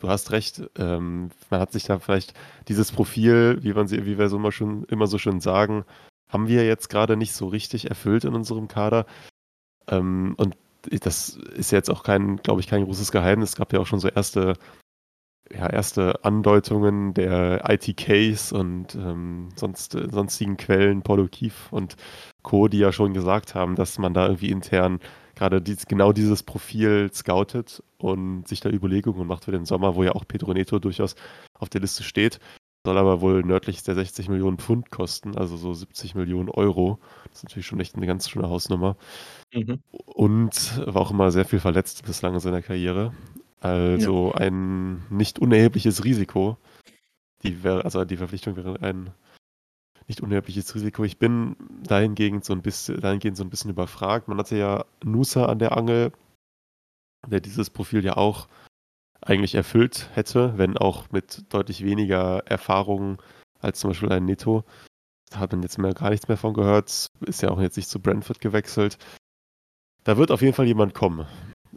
Du 0.00 0.08
hast 0.08 0.32
recht. 0.32 0.62
Ähm, 0.78 1.30
man 1.50 1.60
hat 1.60 1.72
sich 1.72 1.84
da 1.84 1.98
vielleicht 1.98 2.34
dieses 2.68 2.92
Profil, 2.92 3.58
wie, 3.62 3.72
man, 3.72 3.90
wie 3.90 4.18
wir 4.18 4.28
so 4.28 4.36
immer, 4.36 4.52
schon, 4.52 4.84
immer 4.84 5.06
so 5.06 5.18
schön 5.18 5.40
sagen, 5.40 5.84
haben 6.28 6.48
wir 6.48 6.64
jetzt 6.66 6.88
gerade 6.88 7.16
nicht 7.16 7.32
so 7.32 7.48
richtig 7.48 7.88
erfüllt 7.88 8.24
in 8.24 8.34
unserem 8.34 8.68
Kader. 8.68 9.06
Ähm, 9.88 10.34
und 10.36 10.56
das 11.02 11.36
ist 11.54 11.72
jetzt 11.72 11.90
auch 11.90 12.02
kein, 12.02 12.38
glaube 12.38 12.60
ich, 12.60 12.66
kein 12.66 12.84
großes 12.84 13.12
Geheimnis. 13.12 13.50
Es 13.50 13.56
gab 13.56 13.72
ja 13.72 13.80
auch 13.80 13.86
schon 13.86 14.00
so 14.00 14.08
erste 14.08 14.54
ja, 15.52 15.68
erste 15.68 16.24
Andeutungen 16.24 17.12
der 17.14 17.68
ITKs 17.68 18.52
und 18.52 18.94
ähm, 18.94 19.48
sonst, 19.56 19.92
sonstigen 19.92 20.56
Quellen, 20.56 21.02
Paulo 21.02 21.26
Kief 21.26 21.72
und 21.72 21.96
Co., 22.42 22.68
die 22.68 22.78
ja 22.78 22.92
schon 22.92 23.14
gesagt 23.14 23.54
haben, 23.54 23.74
dass 23.74 23.98
man 23.98 24.14
da 24.14 24.26
irgendwie 24.26 24.50
intern 24.50 25.00
gerade 25.40 25.62
dies, 25.62 25.86
genau 25.86 26.12
dieses 26.12 26.42
Profil 26.42 27.10
scoutet 27.14 27.82
und 27.96 28.46
sich 28.46 28.60
da 28.60 28.68
Überlegungen 28.68 29.26
macht 29.26 29.46
für 29.46 29.52
den 29.52 29.64
Sommer, 29.64 29.96
wo 29.96 30.04
ja 30.04 30.12
auch 30.12 30.28
Pedro 30.28 30.52
Neto 30.52 30.78
durchaus 30.78 31.16
auf 31.58 31.70
der 31.70 31.80
Liste 31.80 32.02
steht. 32.02 32.40
Soll 32.84 32.98
aber 32.98 33.22
wohl 33.22 33.42
nördlich 33.42 33.82
der 33.82 33.94
60 33.94 34.28
Millionen 34.28 34.58
Pfund 34.58 34.90
kosten, 34.90 35.36
also 35.36 35.56
so 35.56 35.72
70 35.72 36.14
Millionen 36.14 36.50
Euro. 36.50 36.98
Das 37.24 37.38
ist 37.38 37.44
natürlich 37.44 37.66
schon 37.66 37.80
echt 37.80 37.96
eine 37.96 38.06
ganz 38.06 38.28
schöne 38.28 38.50
Hausnummer. 38.50 38.96
Mhm. 39.54 39.80
Und 39.92 40.78
war 40.86 41.00
auch 41.00 41.10
immer 41.10 41.30
sehr 41.30 41.46
viel 41.46 41.60
verletzt 41.60 42.04
bislang 42.04 42.34
in 42.34 42.40
seiner 42.40 42.60
Karriere. 42.60 43.14
Also 43.60 44.32
ja. 44.34 44.40
ein 44.40 45.02
nicht 45.08 45.38
unerhebliches 45.38 46.04
Risiko. 46.04 46.58
Die 47.42 47.56
also 47.64 48.04
die 48.04 48.18
Verpflichtung 48.18 48.56
wäre 48.56 48.82
ein 48.82 49.10
nicht 50.10 50.20
unerhebliches 50.20 50.74
Risiko. 50.74 51.04
Ich 51.04 51.18
bin 51.18 51.56
dahingehend 51.84 52.44
so 52.44 52.52
ein 52.52 52.62
bisschen, 52.62 53.00
dahingehend 53.00 53.36
so 53.36 53.44
ein 53.44 53.50
bisschen 53.50 53.70
überfragt. 53.70 54.28
Man 54.28 54.38
hatte 54.38 54.56
ja 54.56 54.84
Nusa 55.04 55.46
an 55.46 55.60
der 55.60 55.76
Angel, 55.76 56.12
der 57.26 57.40
dieses 57.40 57.70
Profil 57.70 58.04
ja 58.04 58.16
auch 58.16 58.48
eigentlich 59.22 59.54
erfüllt 59.54 60.10
hätte, 60.14 60.58
wenn 60.58 60.76
auch 60.76 61.10
mit 61.12 61.44
deutlich 61.54 61.84
weniger 61.84 62.42
Erfahrung 62.46 63.22
als 63.60 63.78
zum 63.80 63.90
Beispiel 63.90 64.10
ein 64.10 64.24
Neto. 64.24 64.64
Da 65.30 65.38
hat 65.38 65.52
man 65.52 65.62
jetzt 65.62 65.78
mehr, 65.78 65.94
gar 65.94 66.10
nichts 66.10 66.26
mehr 66.26 66.36
von 66.36 66.54
gehört. 66.54 67.06
Ist 67.20 67.42
ja 67.42 67.50
auch 67.50 67.60
jetzt 67.60 67.76
nicht 67.76 67.88
zu 67.88 68.00
Brentford 68.00 68.40
gewechselt. 68.40 68.98
Da 70.02 70.16
wird 70.16 70.32
auf 70.32 70.42
jeden 70.42 70.54
Fall 70.54 70.66
jemand 70.66 70.92
kommen. 70.94 71.26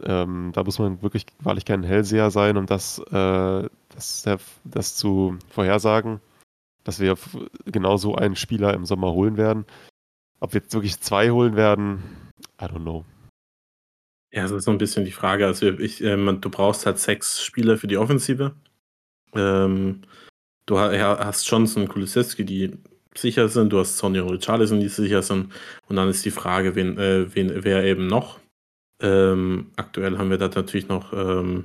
Ähm, 0.02 0.50
da 0.52 0.64
muss 0.64 0.80
man 0.80 1.02
wirklich 1.02 1.26
wahrlich 1.38 1.64
kein 1.64 1.84
Hellseher 1.84 2.32
sein, 2.32 2.56
um 2.56 2.66
das, 2.66 2.98
äh, 2.98 3.68
das, 3.90 4.24
das 4.64 4.96
zu 4.96 5.38
vorhersagen, 5.50 6.20
dass 6.84 7.00
wir 7.00 7.16
genau 7.66 7.96
so 7.96 8.14
einen 8.14 8.36
Spieler 8.36 8.74
im 8.74 8.84
Sommer 8.84 9.12
holen 9.12 9.36
werden. 9.36 9.64
Ob 10.40 10.52
wir 10.52 10.60
jetzt 10.60 10.74
wirklich 10.74 11.00
zwei 11.00 11.30
holen 11.30 11.56
werden, 11.56 12.02
I 12.60 12.64
don't 12.64 12.82
know. 12.82 13.04
Ja, 14.32 14.42
das 14.42 14.52
ist 14.52 14.64
so 14.64 14.70
ein 14.70 14.78
bisschen 14.78 15.04
die 15.04 15.12
Frage. 15.12 15.46
Also 15.46 15.66
ich, 15.66 16.02
äh, 16.02 16.16
du 16.16 16.50
brauchst 16.50 16.86
halt 16.86 16.98
sechs 16.98 17.42
Spieler 17.42 17.78
für 17.78 17.86
die 17.86 17.96
Offensive. 17.96 18.54
Ähm, 19.34 20.02
du 20.66 20.78
hast 20.78 21.48
Johnson, 21.48 21.88
Kulisewski, 21.88 22.44
die 22.44 22.72
sicher 23.14 23.48
sind. 23.48 23.72
Du 23.72 23.78
hast 23.78 23.96
Sonja 23.96 24.22
und 24.22 24.30
Richarlison, 24.30 24.80
die 24.80 24.88
sicher 24.88 25.22
sind. 25.22 25.52
Und 25.88 25.96
dann 25.96 26.08
ist 26.08 26.24
die 26.24 26.30
Frage, 26.30 26.74
wen, 26.74 26.98
äh, 26.98 27.34
wen, 27.34 27.64
wer 27.64 27.84
eben 27.84 28.06
noch. 28.06 28.40
Ähm, 29.00 29.70
aktuell 29.76 30.18
haben 30.18 30.30
wir 30.30 30.38
da 30.38 30.48
natürlich 30.48 30.88
noch 30.88 31.12
ähm, 31.12 31.64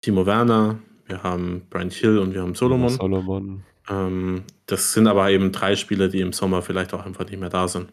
Timo 0.00 0.26
Werner, 0.26 0.78
wir 1.06 1.22
haben 1.22 1.66
Brian 1.70 1.90
Hill 1.90 2.18
und 2.18 2.34
wir 2.34 2.42
haben 2.42 2.54
Solomon. 2.54 2.90
Solomon. 2.90 3.64
Ähm, 3.88 4.44
das 4.66 4.92
sind 4.92 5.06
aber 5.06 5.30
eben 5.30 5.52
drei 5.52 5.76
Spieler, 5.76 6.08
die 6.08 6.20
im 6.20 6.32
Sommer 6.32 6.62
vielleicht 6.62 6.94
auch 6.94 7.04
einfach 7.04 7.24
nicht 7.24 7.38
mehr 7.38 7.48
da 7.48 7.68
sind. 7.68 7.92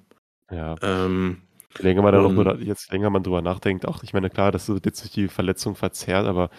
Ja. 0.52 0.76
Ähm, 0.82 1.42
je 1.78 1.84
länger 1.84 2.02
man 2.02 2.14
da 2.14 2.22
noch 2.22 2.60
jetzt 2.60 2.92
länger 2.92 3.10
man 3.10 3.24
drüber 3.24 3.42
nachdenkt, 3.42 3.88
auch 3.88 4.04
ich 4.04 4.14
meine, 4.14 4.30
klar, 4.30 4.52
das 4.52 4.70
wird 4.70 4.86
jetzt 4.86 5.02
durch 5.02 5.12
die 5.12 5.28
Verletzung 5.28 5.76
verzerrt, 5.76 6.26
aber 6.26 6.50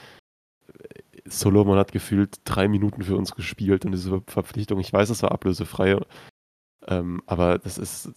äh, 0.69 1.01
Solomon 1.27 1.79
hat 1.79 1.93
gefühlt 1.93 2.37
drei 2.45 2.69
Minuten 2.69 3.03
für 3.03 3.17
uns 3.17 3.35
gespielt 3.35 3.85
und 3.85 3.93
diese 3.93 4.23
Verpflichtung, 4.27 4.81
ich 4.81 4.93
weiß, 4.93 5.11
es 5.11 5.23
war 5.23 5.33
ablösefrei, 5.33 5.99
ähm, 6.89 7.23
aber 7.27 7.59
das 7.59 7.79
ist, 7.79 8.13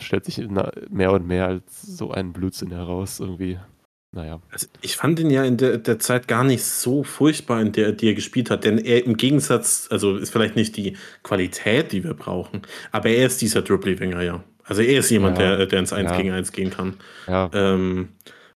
stellt 0.00 0.24
sich 0.24 0.46
mehr 0.48 1.12
und 1.12 1.26
mehr 1.26 1.46
als 1.46 1.82
so 1.82 2.10
ein 2.10 2.32
Blödsinn 2.32 2.70
heraus, 2.70 3.20
irgendwie. 3.20 3.58
Naja. 4.16 4.40
Also 4.50 4.66
ich 4.80 4.96
fand 4.96 5.20
ihn 5.20 5.28
ja 5.28 5.44
in 5.44 5.58
der, 5.58 5.76
der 5.76 5.98
Zeit 5.98 6.26
gar 6.26 6.42
nicht 6.42 6.64
so 6.64 7.02
furchtbar, 7.02 7.60
in 7.60 7.72
der, 7.72 7.92
die 7.92 8.08
er 8.08 8.14
gespielt 8.14 8.50
hat, 8.50 8.64
denn 8.64 8.78
er 8.78 9.04
im 9.04 9.18
Gegensatz, 9.18 9.88
also 9.90 10.16
ist 10.16 10.30
vielleicht 10.30 10.56
nicht 10.56 10.74
die 10.78 10.96
Qualität, 11.22 11.92
die 11.92 12.02
wir 12.02 12.14
brauchen, 12.14 12.62
aber 12.92 13.10
er 13.10 13.26
ist 13.26 13.42
dieser 13.42 13.60
Dribbly-Winger, 13.60 14.22
ja. 14.22 14.42
Also 14.64 14.80
er 14.80 15.00
ist 15.00 15.10
jemand, 15.10 15.38
ja. 15.38 15.56
der, 15.56 15.66
der 15.66 15.78
ins 15.80 15.92
1 15.92 16.10
ja. 16.10 16.16
gegen 16.16 16.30
1 16.30 16.52
gehen 16.52 16.70
kann. 16.70 16.94
Ja. 17.28 17.50
Ähm, 17.52 18.08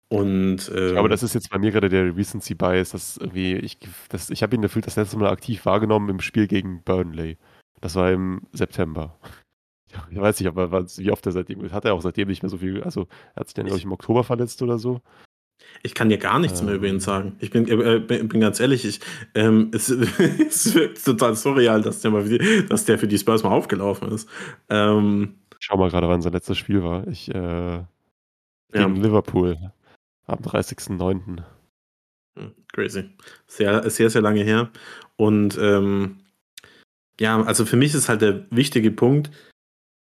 und, 0.08 0.70
ähm, 0.74 0.86
ich 0.86 0.92
glaube, 0.92 1.08
das 1.08 1.22
ist 1.22 1.34
jetzt 1.34 1.48
bei 1.48 1.58
mir 1.58 1.70
gerade 1.70 1.88
der 1.88 2.14
Recency 2.14 2.54
Bias, 2.54 2.90
dass 2.90 3.16
irgendwie, 3.16 3.54
ich, 3.54 3.78
das, 4.10 4.28
ich 4.28 4.42
habe 4.42 4.54
ihn 4.54 4.62
gefühlt 4.62 4.86
das 4.86 4.96
letzte 4.96 5.16
Mal 5.16 5.30
aktiv 5.30 5.64
wahrgenommen 5.64 6.10
im 6.10 6.20
Spiel 6.20 6.46
gegen 6.46 6.82
Burnley. 6.84 7.38
Das 7.80 7.94
war 7.94 8.12
im 8.12 8.42
September. 8.52 9.18
Ich 10.10 10.20
weiß 10.20 10.38
nicht, 10.40 10.48
aber 10.48 10.70
wie 10.70 11.10
oft 11.10 11.24
er 11.24 11.32
seitdem, 11.32 11.72
hat 11.72 11.86
er 11.86 11.94
auch 11.94 12.02
seitdem 12.02 12.28
nicht 12.28 12.42
mehr 12.42 12.50
so 12.50 12.58
viel, 12.58 12.82
also 12.82 13.06
er 13.34 13.40
hat 13.40 13.46
sich 13.46 13.54
dann, 13.54 13.64
glaube 13.64 13.78
ich, 13.78 13.84
im 13.84 13.92
Oktober 13.92 14.24
verletzt 14.24 14.60
oder 14.60 14.78
so. 14.78 15.00
Ich 15.82 15.94
kann 15.94 16.08
dir 16.08 16.18
gar 16.18 16.38
nichts 16.38 16.60
ähm, 16.60 16.66
mehr 16.66 16.74
über 16.76 16.86
ihn 16.86 16.94
ähm. 16.94 17.00
sagen. 17.00 17.36
Ich 17.40 17.50
bin, 17.50 17.68
äh, 17.68 18.00
bin 18.00 18.40
ganz 18.40 18.60
ehrlich, 18.60 18.84
ich, 18.84 19.00
ähm, 19.34 19.70
es, 19.74 19.88
es 19.88 20.74
wirkt 20.74 21.04
total 21.04 21.36
surreal, 21.36 21.82
dass 21.82 22.00
der, 22.00 22.10
mal, 22.10 22.26
dass 22.68 22.84
der 22.84 22.98
für 22.98 23.08
die 23.08 23.18
Spurs 23.18 23.42
mal 23.42 23.50
aufgelaufen 23.50 24.10
ist. 24.10 24.28
Ähm, 24.68 25.36
Schau 25.58 25.76
mal 25.76 25.90
gerade, 25.90 26.08
wann 26.08 26.22
sein 26.22 26.32
letztes 26.32 26.58
Spiel 26.58 26.82
war. 26.82 27.06
Ich, 27.08 27.28
äh, 27.28 27.82
gegen 28.72 28.96
ja. 28.96 29.02
Liverpool 29.02 29.72
am 30.26 30.38
30.09. 30.38 31.42
Hm, 32.36 32.52
crazy. 32.72 33.10
Sehr, 33.46 33.88
sehr, 33.90 34.10
sehr 34.10 34.22
lange 34.22 34.42
her. 34.42 34.70
Und 35.16 35.56
ähm, 35.60 36.18
ja, 37.18 37.42
also 37.42 37.64
für 37.64 37.76
mich 37.76 37.94
ist 37.94 38.08
halt 38.08 38.22
der 38.22 38.46
wichtige 38.50 38.90
Punkt, 38.90 39.30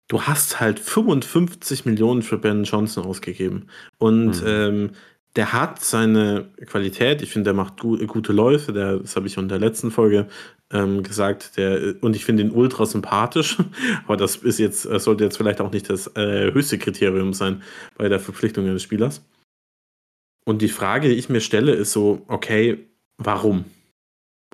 du 0.08 0.22
hast 0.22 0.60
halt 0.60 0.80
55 0.80 1.84
Millionen 1.84 2.22
für 2.22 2.38
Ben 2.38 2.64
Johnson 2.64 3.04
ausgegeben. 3.04 3.68
Und 3.98 4.42
mhm. 4.42 4.46
ähm, 4.46 4.90
der 5.36 5.52
hat 5.52 5.82
seine 5.84 6.48
Qualität, 6.64 7.20
ich 7.20 7.30
finde, 7.30 7.48
der 7.48 7.54
macht 7.54 7.80
gu 7.80 7.98
gute 8.06 8.32
Läufe, 8.32 8.72
der, 8.72 8.98
das 8.98 9.16
habe 9.16 9.26
ich 9.26 9.36
in 9.36 9.48
der 9.48 9.58
letzten 9.58 9.90
Folge 9.90 10.28
ähm, 10.72 11.02
gesagt, 11.02 11.58
der, 11.58 11.94
und 12.00 12.16
ich 12.16 12.24
finde 12.24 12.42
ihn 12.42 12.50
ultra 12.50 12.86
sympathisch, 12.86 13.58
aber 14.04 14.16
das 14.16 14.36
ist 14.36 14.58
jetzt, 14.58 14.82
sollte 14.82 15.24
jetzt 15.24 15.36
vielleicht 15.36 15.60
auch 15.60 15.70
nicht 15.70 15.90
das 15.90 16.08
äh, 16.16 16.52
höchste 16.52 16.78
Kriterium 16.78 17.34
sein 17.34 17.62
bei 17.98 18.08
der 18.08 18.18
Verpflichtung 18.18 18.66
eines 18.66 18.82
Spielers. 18.82 19.22
Und 20.46 20.62
die 20.62 20.68
Frage, 20.68 21.08
die 21.08 21.16
ich 21.16 21.28
mir 21.28 21.40
stelle, 21.40 21.72
ist 21.72 21.92
so, 21.92 22.22
okay, 22.28 22.86
warum? 23.18 23.64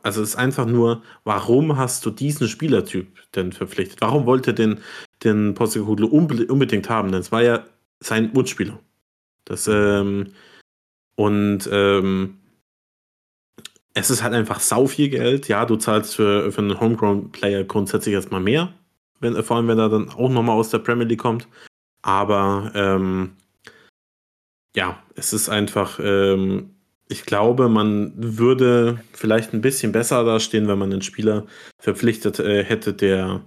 Also 0.03 0.21
es 0.21 0.31
ist 0.31 0.37
einfach 0.37 0.67
nur, 0.67 1.03
warum 1.23 1.77
hast 1.77 2.05
du 2.05 2.11
diesen 2.11 2.49
Spielertyp 2.49 3.07
denn 3.35 3.53
verpflichtet? 3.53 4.01
Warum 4.01 4.27
wollte 4.27 4.53
den, 4.53 4.81
den 5.23 5.55
Postecoglou 5.55 6.09
unbedingt 6.09 6.91
haben? 6.91 7.13
Denn 7.13 7.21
es 7.21 7.31
war 7.31 7.43
ja 7.43 7.65
sein 8.01 8.35
Wunschspieler. 8.35 8.81
Das, 9.45 9.69
ähm, 9.69 10.33
und 11.17 11.69
ähm, 11.71 12.39
es 13.95 14.11
ist 14.11 14.23
halt 14.23 14.35
einfach 14.35 14.61
sau 14.61 14.87
viel 14.87 15.09
Geld. 15.09 15.49
Ja, 15.49 15.67
du 15.67 15.77
zahlst 15.77 16.17
für, 16.17 16.51
für 16.51 16.63
einen 16.63 16.81
Homegrown-Player 16.81 17.65
grundsätzlich 17.65 18.15
erstmal 18.15 18.41
mehr, 18.41 18.73
wenn, 19.21 19.41
vor 19.43 19.57
allem 19.57 19.69
wenn 19.69 19.79
er 19.79 19.89
dann 19.89 20.09
auch 20.11 20.31
nochmal 20.31 20.57
aus 20.57 20.71
der 20.71 20.79
Premier 20.79 21.07
League 21.07 21.21
kommt. 21.21 21.47
Aber 22.03 22.73
ähm, 22.75 23.37
ja, 24.75 25.03
es 25.15 25.33
ist 25.33 25.49
einfach, 25.49 26.01
ähm, 26.03 26.71
ich 27.09 27.27
glaube, 27.27 27.69
man 27.69 28.13
würde 28.17 29.03
vielleicht 29.13 29.53
ein 29.53 29.61
bisschen 29.61 29.93
besser 29.93 30.25
dastehen, 30.25 30.67
wenn 30.69 30.79
man 30.79 30.93
einen 30.93 31.03
Spieler 31.03 31.47
verpflichtet 31.79 32.39
äh, 32.39 32.65
hätte, 32.65 32.95
der 32.95 33.43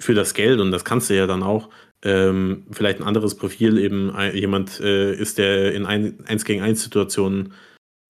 für 0.00 0.14
das 0.14 0.34
Geld, 0.34 0.60
und 0.60 0.70
das 0.70 0.84
kannst 0.84 1.10
du 1.10 1.16
ja 1.16 1.26
dann 1.26 1.42
auch, 1.42 1.70
ähm, 2.02 2.66
vielleicht 2.70 3.00
ein 3.00 3.06
anderes 3.06 3.34
Profil 3.34 3.78
eben 3.78 4.14
jemand 4.32 4.80
äh, 4.80 5.14
ist, 5.14 5.38
der 5.38 5.74
in 5.74 5.86
1 5.86 6.44
gegen 6.44 6.62
1 6.62 6.82
Situationen 6.82 7.52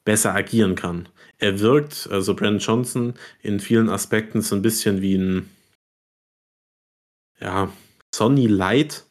besser 0.05 0.35
agieren 0.35 0.75
kann. 0.75 1.09
Er 1.39 1.61
wirkt, 1.61 2.09
also 2.11 2.35
Brandon 2.35 2.59
Johnson, 2.59 3.15
in 3.43 3.61
vielen 3.61 3.89
Aspekten 3.89 4.43
so 4.43 4.57
ein 4.57 4.63
bisschen 4.63 5.01
wie 5.01 5.17
ein 5.17 5.51
ja, 7.41 7.71
Sonny 8.15 8.47
Light. 8.47 9.05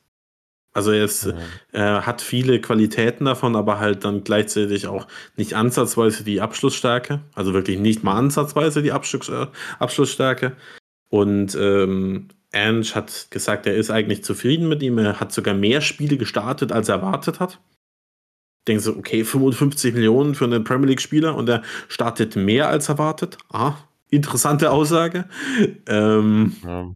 Also 0.73 0.91
er 0.91 1.05
ist, 1.05 1.25
ja. 1.25 1.36
er 1.71 2.05
hat 2.05 2.21
viele 2.21 2.61
Qualitäten 2.61 3.25
davon, 3.25 3.55
aber 3.55 3.80
halt 3.80 4.03
dann 4.05 4.23
gleichzeitig 4.23 4.88
auch 4.88 5.07
nicht 5.36 5.53
ansatzweise 5.53 6.23
die 6.23 6.41
Abschlussstärke. 6.41 7.21
Also 7.34 7.53
wirklich 7.53 7.80
nicht 7.80 8.03
mal 8.03 8.15
ansatzweise 8.15 8.84
die 8.84 8.91
Abschluss, 8.91 9.30
äh, 9.30 9.47
Abschlussstärke. 9.80 10.55
Und 11.09 11.55
ähm, 11.55 12.28
Ange 12.53 12.95
hat 12.95 13.27
gesagt, 13.29 13.65
er 13.65 13.75
ist 13.75 13.89
eigentlich 13.89 14.23
zufrieden 14.23 14.67
mit 14.67 14.81
ihm. 14.81 14.97
Er 14.97 15.19
hat 15.19 15.31
sogar 15.31 15.53
mehr 15.53 15.81
Spiele 15.81 16.17
gestartet, 16.17 16.71
als 16.71 16.89
er 16.89 16.95
erwartet 16.95 17.39
hat. 17.39 17.59
Denken 18.67 18.83
Sie, 18.83 18.95
okay, 18.95 19.23
55 19.23 19.93
Millionen 19.93 20.35
für 20.35 20.45
einen 20.45 20.63
Premier 20.63 20.87
League-Spieler 20.87 21.35
und 21.35 21.47
er 21.49 21.63
startet 21.87 22.35
mehr 22.35 22.67
als 22.67 22.89
erwartet. 22.89 23.37
Ah, 23.49 23.75
interessante 24.09 24.71
Aussage. 24.71 25.25
Ähm, 25.87 26.55
ja. 26.63 26.91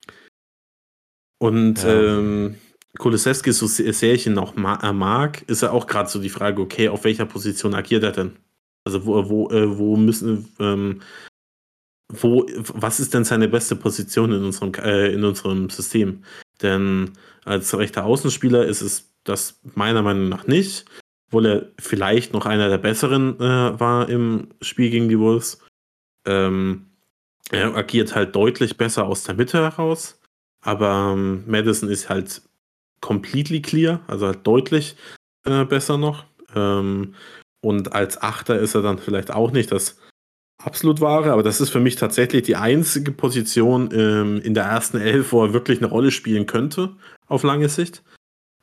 Und 1.40 1.84
ja. 1.84 2.18
ähm, 2.20 2.56
Kulisewski, 2.98 3.52
so 3.52 3.68
sehr 3.68 4.14
ich 4.14 4.28
ihn 4.28 4.38
auch 4.38 4.56
äh, 4.56 4.94
mag, 4.94 5.42
ist 5.44 5.62
ja 5.62 5.72
auch 5.72 5.88
gerade 5.88 6.10
so 6.10 6.20
die 6.20 6.30
Frage, 6.30 6.62
okay, 6.62 6.90
auf 6.90 7.04
welcher 7.04 7.26
Position 7.26 7.74
agiert 7.74 8.04
er 8.04 8.12
denn? 8.12 8.36
Also 8.84 9.06
wo, 9.06 9.30
wo, 9.30 9.50
äh, 9.50 9.78
wo 9.78 9.96
müssen, 9.96 10.50
ähm, 10.60 11.02
wo, 12.12 12.46
was 12.74 13.00
ist 13.00 13.14
denn 13.14 13.24
seine 13.24 13.48
beste 13.48 13.76
Position 13.76 14.32
in 14.32 14.44
unserem, 14.44 14.74
äh, 14.76 15.14
in 15.14 15.24
unserem 15.24 15.70
System? 15.70 16.24
Denn 16.62 17.12
als 17.46 17.78
rechter 17.78 18.06
Außenspieler 18.06 18.66
ist 18.66 18.82
es 18.82 19.12
das 19.24 19.60
meiner 19.76 20.02
Meinung 20.02 20.30
nach 20.30 20.48
nicht, 20.48 20.86
obwohl 21.28 21.46
er 21.46 21.72
vielleicht 21.80 22.34
noch 22.34 22.46
einer 22.46 22.70
der 22.70 22.78
besseren 22.78 23.40
äh, 23.40 23.80
war 23.80 24.10
im 24.10 24.50
Spiel 24.62 24.90
gegen 24.90 25.10
die 25.10 25.20
Wolves. 25.20 25.60
Ähm, 26.26 26.88
er 27.52 27.76
agiert 27.76 28.16
halt 28.16 28.36
deutlich 28.36 28.78
besser 28.78 29.06
aus 29.06 29.24
der 29.24 29.36
Mitte 29.36 29.58
heraus, 29.60 30.20
aber 30.62 31.14
ähm, 31.14 31.44
Madison 31.48 31.90
ist 31.90 32.10
halt 32.10 32.42
completely 33.02 33.62
clear, 33.62 34.02
also 34.08 34.28
halt 34.28 34.46
deutlich 34.46 34.96
äh, 35.46 35.66
besser 35.66 35.98
noch. 35.98 36.26
Ähm, 36.56 37.16
und 37.62 37.94
als 37.94 38.22
Achter 38.22 38.60
ist 38.60 38.76
er 38.76 38.82
dann 38.82 39.00
vielleicht 39.00 39.32
auch 39.32 39.52
nicht 39.52 39.72
das 39.72 39.98
absolut 40.64 41.02
wahre, 41.02 41.32
aber 41.32 41.44
das 41.44 41.62
ist 41.62 41.70
für 41.70 41.80
mich 41.80 41.96
tatsächlich 41.96 42.44
die 42.44 42.56
einzige 42.56 43.12
Position 43.12 43.90
ähm, 43.94 44.42
in 44.42 44.54
der 44.54 44.66
ersten 44.66 44.98
Elf, 44.98 45.32
wo 45.32 45.44
er 45.44 45.54
wirklich 45.54 45.80
eine 45.80 45.88
Rolle 45.88 46.12
spielen 46.12 46.46
könnte, 46.46 46.96
auf 47.28 47.44
lange 47.44 47.70
Sicht. 47.70 48.04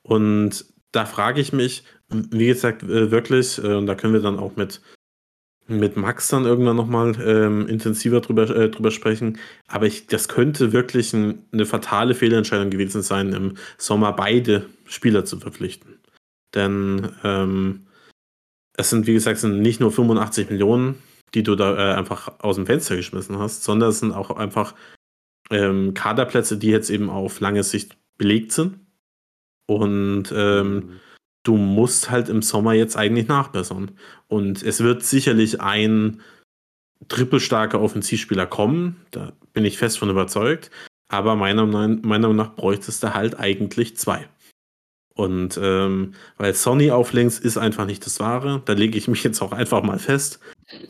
Und 0.02 0.64
da 0.92 1.04
frage 1.06 1.40
ich 1.40 1.52
mich, 1.52 1.84
wie 2.08 2.46
gesagt, 2.46 2.86
wirklich, 2.86 3.58
äh, 3.58 3.74
und 3.74 3.86
da 3.86 3.94
können 3.94 4.14
wir 4.14 4.20
dann 4.20 4.38
auch 4.38 4.56
mit, 4.56 4.80
mit 5.66 5.96
Max 5.96 6.28
dann 6.28 6.46
irgendwann 6.46 6.76
nochmal 6.76 7.14
ähm, 7.22 7.66
intensiver 7.68 8.20
drüber, 8.20 8.48
äh, 8.48 8.70
drüber 8.70 8.90
sprechen, 8.90 9.38
aber 9.66 9.86
ich, 9.86 10.06
das 10.06 10.28
könnte 10.28 10.72
wirklich 10.72 11.12
ein, 11.12 11.44
eine 11.52 11.66
fatale 11.66 12.14
Fehlentscheidung 12.14 12.70
gewesen 12.70 13.02
sein, 13.02 13.32
im 13.32 13.56
Sommer 13.76 14.12
beide 14.12 14.66
Spieler 14.86 15.26
zu 15.26 15.38
verpflichten. 15.38 15.98
Denn 16.54 17.10
ähm, 17.22 17.86
es 18.78 18.90
sind, 18.90 19.06
wie 19.06 19.12
gesagt, 19.12 19.40
sind 19.40 19.60
nicht 19.60 19.80
nur 19.80 19.92
85 19.92 20.48
Millionen, 20.48 20.94
die 21.34 21.42
du 21.42 21.54
da 21.54 21.76
äh, 21.76 21.94
einfach 21.94 22.40
aus 22.40 22.56
dem 22.56 22.66
Fenster 22.66 22.96
geschmissen 22.96 23.38
hast, 23.38 23.64
sondern 23.64 23.90
es 23.90 24.00
sind 24.00 24.12
auch 24.12 24.30
einfach 24.30 24.74
ähm, 25.50 25.94
Kaderplätze, 25.94 26.58
die 26.58 26.68
jetzt 26.68 26.90
eben 26.90 27.10
auf 27.10 27.40
lange 27.40 27.62
Sicht 27.62 27.96
belegt 28.16 28.52
sind. 28.52 28.80
Und 29.66 30.32
ähm, 30.34 30.74
mhm. 30.74 31.00
du 31.42 31.56
musst 31.56 32.10
halt 32.10 32.28
im 32.28 32.42
Sommer 32.42 32.72
jetzt 32.72 32.96
eigentlich 32.96 33.28
nachbessern. 33.28 33.92
Und 34.26 34.62
es 34.62 34.80
wird 34.80 35.02
sicherlich 35.02 35.60
ein 35.60 36.20
trippelstarker 37.08 37.80
Offensivspieler 37.80 38.46
kommen, 38.46 38.96
da 39.12 39.32
bin 39.52 39.64
ich 39.64 39.78
fest 39.78 39.98
von 39.98 40.10
überzeugt. 40.10 40.70
Aber 41.08 41.36
meiner, 41.36 41.64
meiner 41.64 41.96
Meinung 42.06 42.36
nach 42.36 42.54
bräuchtest 42.54 43.02
du 43.02 43.14
halt 43.14 43.38
eigentlich 43.38 43.96
zwei. 43.96 44.28
Und 45.18 45.58
ähm, 45.60 46.14
weil 46.36 46.54
Sony 46.54 46.92
auf 46.92 47.12
links 47.12 47.40
ist 47.40 47.58
einfach 47.58 47.86
nicht 47.86 48.06
das 48.06 48.20
Wahre, 48.20 48.62
da 48.66 48.74
lege 48.74 48.96
ich 48.96 49.08
mich 49.08 49.24
jetzt 49.24 49.42
auch 49.42 49.50
einfach 49.50 49.82
mal 49.82 49.98
fest. 49.98 50.38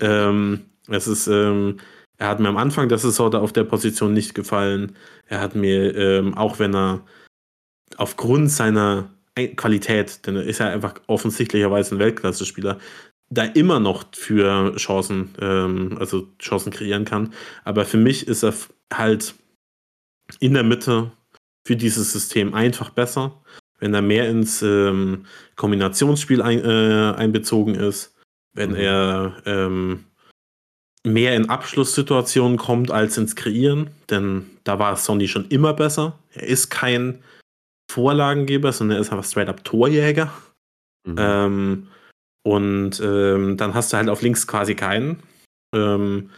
Ähm, 0.00 0.66
es 0.86 1.08
ist, 1.08 1.28
ähm, 1.28 1.78
er 2.18 2.28
hat 2.28 2.38
mir 2.38 2.50
am 2.50 2.58
Anfang 2.58 2.90
der 2.90 2.98
Saison 2.98 3.32
auf 3.36 3.54
der 3.54 3.64
Position 3.64 4.12
nicht 4.12 4.34
gefallen. 4.34 4.94
Er 5.28 5.40
hat 5.40 5.54
mir, 5.54 5.96
ähm, 5.96 6.34
auch 6.34 6.58
wenn 6.58 6.74
er 6.74 7.06
aufgrund 7.96 8.50
seiner 8.50 9.08
Qualität, 9.56 10.26
denn 10.26 10.36
er 10.36 10.42
ist 10.42 10.58
ja 10.58 10.68
einfach 10.68 10.96
offensichtlicherweise 11.06 11.94
ein 11.94 11.98
Weltklasse-Spieler, 11.98 12.78
da 13.30 13.44
immer 13.44 13.80
noch 13.80 14.04
für 14.14 14.76
Chancen, 14.76 15.30
ähm, 15.40 15.96
also 15.98 16.28
Chancen 16.38 16.70
kreieren 16.70 17.06
kann. 17.06 17.32
Aber 17.64 17.86
für 17.86 17.96
mich 17.96 18.28
ist 18.28 18.44
er 18.44 18.52
halt 18.92 19.34
in 20.38 20.52
der 20.52 20.64
Mitte 20.64 21.12
für 21.66 21.76
dieses 21.76 22.12
System 22.12 22.52
einfach 22.52 22.90
besser, 22.90 23.40
wenn 23.78 23.94
er 23.94 24.02
mehr 24.02 24.28
ins 24.28 24.62
ähm, 24.62 25.26
Kombinationsspiel 25.56 26.42
ein, 26.42 26.64
äh, 26.64 27.14
einbezogen 27.16 27.74
ist, 27.74 28.14
wenn 28.52 28.70
mhm. 28.70 28.76
er 28.76 29.42
ähm, 29.46 30.04
mehr 31.04 31.36
in 31.36 31.48
Abschlusssituationen 31.48 32.58
kommt 32.58 32.90
als 32.90 33.16
ins 33.16 33.36
Kreieren, 33.36 33.90
denn 34.10 34.46
da 34.64 34.78
war 34.78 34.96
Sonny 34.96 35.28
schon 35.28 35.48
immer 35.48 35.72
besser. 35.74 36.18
Er 36.32 36.44
ist 36.44 36.70
kein 36.70 37.22
Vorlagengeber, 37.90 38.72
sondern 38.72 38.98
er 38.98 39.00
ist 39.00 39.10
einfach 39.10 39.24
straight 39.24 39.48
up 39.48 39.64
Torjäger. 39.64 40.32
Mhm. 41.06 41.16
Ähm, 41.18 41.88
und 42.44 43.00
ähm, 43.00 43.56
dann 43.56 43.74
hast 43.74 43.92
du 43.92 43.96
halt 43.96 44.08
auf 44.08 44.22
links 44.22 44.46
quasi 44.46 44.74
keinen. 44.74 45.22
Ähm, 45.74 46.30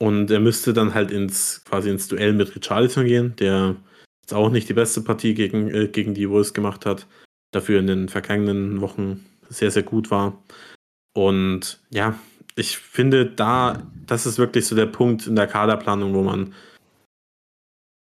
und 0.00 0.30
er 0.30 0.40
müsste 0.40 0.72
dann 0.72 0.94
halt 0.94 1.10
ins 1.10 1.62
quasi 1.64 1.90
ins 1.90 2.08
Duell 2.08 2.32
mit 2.32 2.54
Richarlison 2.54 3.04
gehen, 3.04 3.36
der 3.36 3.76
jetzt 4.24 4.32
auch 4.32 4.48
nicht 4.48 4.70
die 4.70 4.74
beste 4.74 5.02
Partie 5.02 5.34
gegen, 5.34 5.68
äh, 5.68 5.88
gegen 5.88 6.14
die 6.14 6.30
Wolves 6.30 6.54
gemacht 6.54 6.86
hat, 6.86 7.06
dafür 7.52 7.78
in 7.78 7.86
den 7.86 8.08
vergangenen 8.08 8.80
Wochen 8.80 9.24
sehr, 9.50 9.70
sehr 9.70 9.82
gut 9.82 10.10
war. 10.10 10.42
Und 11.12 11.78
ja, 11.90 12.18
ich 12.56 12.78
finde 12.78 13.26
da, 13.26 13.82
das 14.06 14.24
ist 14.24 14.38
wirklich 14.38 14.66
so 14.66 14.74
der 14.74 14.86
Punkt 14.86 15.26
in 15.26 15.36
der 15.36 15.46
Kaderplanung, 15.46 16.14
wo 16.14 16.22
man, 16.22 16.54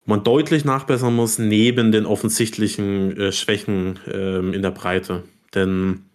wo 0.04 0.14
man 0.14 0.24
deutlich 0.24 0.64
nachbessern 0.64 1.14
muss, 1.14 1.38
neben 1.38 1.92
den 1.92 2.06
offensichtlichen 2.06 3.14
äh, 3.18 3.32
Schwächen 3.32 3.98
ähm, 4.10 4.54
in 4.54 4.62
der 4.62 4.70
Breite. 4.70 5.22
Denn 5.54 6.06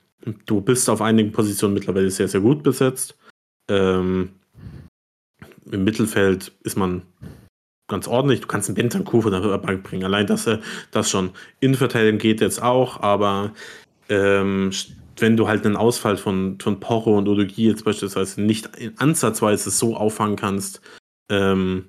du 0.47 0.62
bist 0.62 0.89
auf 0.89 1.02
einigen 1.02 1.32
Positionen 1.32 1.76
mittlerweile 1.76 2.10
sehr, 2.10 2.28
sehr 2.28 2.41
gut 2.41 2.64
besetzt. 2.64 3.16
Ähm, 3.70 4.30
Im 5.72 5.84
Mittelfeld 5.84 6.52
ist 6.64 6.76
man 6.76 7.04
ganz 7.92 8.08
ordentlich. 8.08 8.42
Du 8.42 8.48
kannst 8.48 8.68
einen 8.68 8.76
Bentancur 8.76 9.22
von 9.22 9.32
der 9.32 9.58
Bank 9.60 9.84
bringen. 9.84 10.04
Allein 10.04 10.26
das, 10.26 10.48
äh, 10.48 10.58
das 10.89 11.12
schon. 11.12 11.30
Innenverteidigung 11.60 12.18
geht 12.18 12.42
jetzt 12.42 12.64
auch, 12.64 13.02
aber 13.02 13.54
ähm, 14.10 14.72
wenn 15.18 15.38
du 15.38 15.48
halt 15.48 15.66
einen 15.66 15.78
Ausfall 15.78 16.18
von, 16.18 16.58
von 16.60 16.80
Porro 16.80 17.18
und 17.18 17.28
Odogi 17.28 17.68
jetzt 17.68 17.86
beispielsweise 17.86 18.42
nicht 18.42 18.70
ansatzweise 18.98 19.70
so 19.70 19.96
auffangen 19.96 20.36
kannst, 20.36 20.82
ähm, 21.30 21.86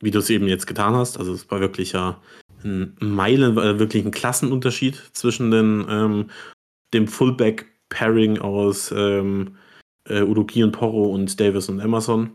wie 0.00 0.12
du 0.12 0.20
es 0.20 0.30
eben 0.30 0.46
jetzt 0.46 0.66
getan 0.66 0.94
hast, 0.94 1.18
also 1.18 1.32
es 1.32 1.50
war 1.50 1.60
wirklich 1.60 1.92
ja 1.92 2.20
ein 2.62 2.94
Meilen, 3.00 3.58
äh, 3.58 3.78
wirklich 3.78 4.04
ein 4.04 4.10
Klassenunterschied 4.10 5.02
zwischen 5.12 5.50
den, 5.50 5.86
ähm, 5.88 6.30
dem 6.94 7.08
Fullback-Pairing 7.08 8.38
aus 8.38 8.92
ähm, 8.96 9.56
äh, 10.04 10.22
Udogi 10.22 10.62
und 10.62 10.72
Porro 10.72 11.04
und 11.04 11.40
Davis 11.40 11.68
und 11.68 11.80
Emerson. 11.80 12.30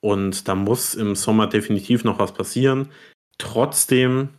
Und 0.00 0.48
da 0.48 0.54
muss 0.54 0.94
im 0.94 1.16
Sommer 1.16 1.46
definitiv 1.46 2.04
noch 2.04 2.18
was 2.18 2.32
passieren. 2.32 2.90
Trotzdem 3.38 4.30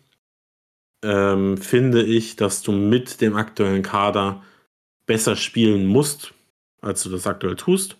ähm, 1.03 1.57
finde 1.57 2.03
ich, 2.03 2.35
dass 2.35 2.61
du 2.61 2.71
mit 2.71 3.21
dem 3.21 3.35
aktuellen 3.35 3.83
Kader 3.83 4.43
besser 5.05 5.35
spielen 5.35 5.85
musst, 5.85 6.33
als 6.81 7.03
du 7.03 7.09
das 7.09 7.27
aktuell 7.27 7.55
tust. 7.55 7.97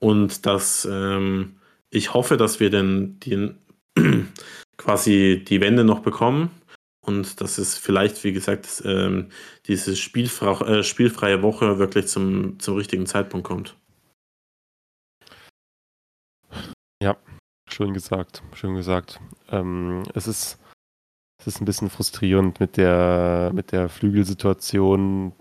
Und 0.00 0.46
dass 0.46 0.88
ähm, 0.90 1.56
ich 1.90 2.14
hoffe, 2.14 2.36
dass 2.36 2.60
wir 2.60 2.70
denn 2.70 3.18
den, 3.20 3.58
quasi 4.76 5.44
die 5.46 5.60
Wende 5.60 5.84
noch 5.84 6.00
bekommen. 6.00 6.50
Und 7.02 7.40
dass 7.40 7.58
es 7.58 7.78
vielleicht, 7.78 8.24
wie 8.24 8.32
gesagt, 8.32 8.82
ähm, 8.84 9.28
diese 9.66 9.96
spielfre 9.96 10.80
äh, 10.80 10.82
spielfreie 10.84 11.42
Woche 11.42 11.78
wirklich 11.78 12.06
zum, 12.06 12.58
zum 12.60 12.76
richtigen 12.76 13.06
Zeitpunkt 13.06 13.46
kommt. 13.46 13.76
Ja, 17.02 17.16
schön 17.68 17.94
gesagt, 17.94 18.42
schön 18.54 18.74
gesagt. 18.74 19.20
Ähm, 19.50 20.02
es 20.14 20.26
ist 20.26 20.58
es 21.38 21.46
ist 21.46 21.60
ein 21.60 21.64
bisschen 21.64 21.88
frustrierend 21.88 22.60
mit 22.60 22.76
der 22.76 23.50
mit 23.54 23.72
der 23.72 23.88
Flügelsituation 23.88 25.32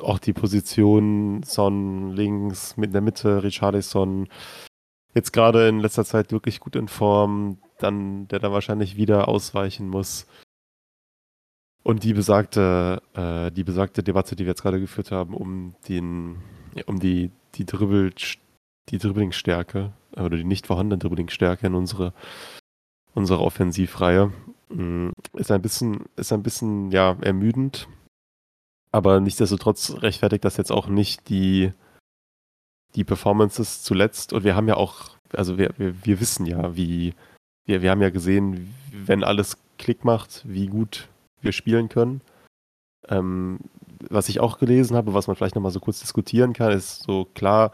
auch 0.00 0.18
die 0.18 0.32
Position 0.32 1.42
Son 1.44 2.10
links, 2.10 2.76
mit 2.76 2.88
in 2.88 2.92
der 2.92 3.00
Mitte 3.00 3.42
Richarlison 3.42 4.28
jetzt 5.14 5.32
gerade 5.32 5.68
in 5.68 5.80
letzter 5.80 6.04
Zeit 6.04 6.32
wirklich 6.32 6.60
gut 6.60 6.76
in 6.76 6.88
Form, 6.88 7.58
dann 7.78 8.28
der 8.28 8.40
dann 8.40 8.52
wahrscheinlich 8.52 8.96
wieder 8.96 9.28
ausweichen 9.28 9.88
muss. 9.88 10.26
Und 11.82 12.02
die 12.02 12.14
besagte, 12.14 13.02
äh, 13.14 13.50
die 13.52 13.64
besagte 13.64 14.02
Debatte, 14.02 14.36
die 14.36 14.44
wir 14.44 14.50
jetzt 14.50 14.62
gerade 14.62 14.80
geführt 14.80 15.12
haben, 15.12 15.34
um 15.34 15.74
den, 15.88 16.42
um 16.86 16.98
die, 16.98 17.30
die 17.54 17.66
Dribbel, 17.66 18.12
die 18.90 18.98
Dribblingstärke 18.98 19.92
oder 20.12 20.36
die 20.36 20.44
nicht 20.44 20.66
vorhandene 20.66 20.98
Dribblingstärke 20.98 21.66
in 21.66 21.74
unsere, 21.74 22.12
unsere 23.14 23.40
Offensivreihe, 23.40 24.32
mm, 24.68 25.10
ist 25.34 25.50
ein 25.50 25.62
bisschen, 25.62 26.04
ist 26.16 26.32
ein 26.32 26.42
bisschen, 26.42 26.90
ja, 26.90 27.16
ermüdend. 27.20 27.88
Aber 28.92 29.20
nichtsdestotrotz 29.20 30.02
rechtfertigt 30.02 30.44
das 30.44 30.56
jetzt 30.56 30.70
auch 30.70 30.86
nicht 30.86 31.28
die, 31.28 31.72
die 32.94 33.04
Performances 33.04 33.82
zuletzt. 33.82 34.32
Und 34.32 34.44
wir 34.44 34.54
haben 34.54 34.68
ja 34.68 34.76
auch, 34.76 35.16
also 35.32 35.58
wir, 35.58 35.70
wir, 35.78 36.04
wir 36.04 36.20
wissen 36.20 36.46
ja, 36.46 36.76
wie, 36.76 37.14
wir, 37.64 37.82
wir 37.82 37.90
haben 37.90 38.02
ja 38.02 38.10
gesehen, 38.10 38.72
wenn 38.92 39.24
alles 39.24 39.58
Klick 39.78 40.04
macht, 40.04 40.42
wie 40.46 40.68
gut 40.68 41.08
wir 41.40 41.52
spielen 41.52 41.88
können. 41.88 42.20
Ähm, 43.08 43.58
was 44.08 44.28
ich 44.28 44.40
auch 44.40 44.58
gelesen 44.58 44.96
habe, 44.96 45.14
was 45.14 45.26
man 45.26 45.36
vielleicht 45.36 45.54
nochmal 45.54 45.72
so 45.72 45.80
kurz 45.80 46.00
diskutieren 46.00 46.52
kann, 46.52 46.72
ist 46.72 47.02
so 47.02 47.26
klar, 47.34 47.72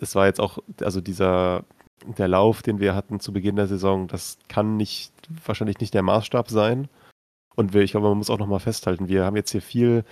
es 0.00 0.14
war 0.14 0.26
jetzt 0.26 0.40
auch, 0.40 0.58
also 0.80 1.00
dieser, 1.00 1.64
der 2.06 2.28
Lauf, 2.28 2.62
den 2.62 2.80
wir 2.80 2.94
hatten 2.94 3.20
zu 3.20 3.32
Beginn 3.32 3.56
der 3.56 3.66
Saison, 3.66 4.08
das 4.08 4.38
kann 4.48 4.76
nicht, 4.76 5.12
wahrscheinlich 5.44 5.80
nicht 5.80 5.94
der 5.94 6.02
Maßstab 6.02 6.50
sein. 6.50 6.88
Und 7.54 7.74
ich 7.74 7.90
glaube, 7.90 8.08
man 8.08 8.18
muss 8.18 8.30
auch 8.30 8.38
nochmal 8.38 8.60
festhalten, 8.60 9.08
wir 9.08 9.24
haben 9.24 9.36
jetzt 9.36 9.50
hier 9.50 9.62
viel 9.62 10.04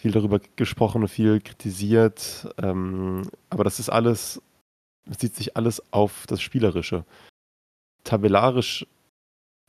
viel 0.00 0.12
darüber 0.12 0.40
gesprochen, 0.56 1.06
viel 1.08 1.40
kritisiert. 1.40 2.48
Ähm, 2.56 3.28
aber 3.50 3.64
das 3.64 3.78
ist 3.78 3.90
alles, 3.90 4.40
bezieht 5.04 5.36
sich 5.36 5.58
alles 5.58 5.92
auf 5.92 6.24
das 6.26 6.40
Spielerische. 6.40 7.04
Tabellarisch, 8.02 8.86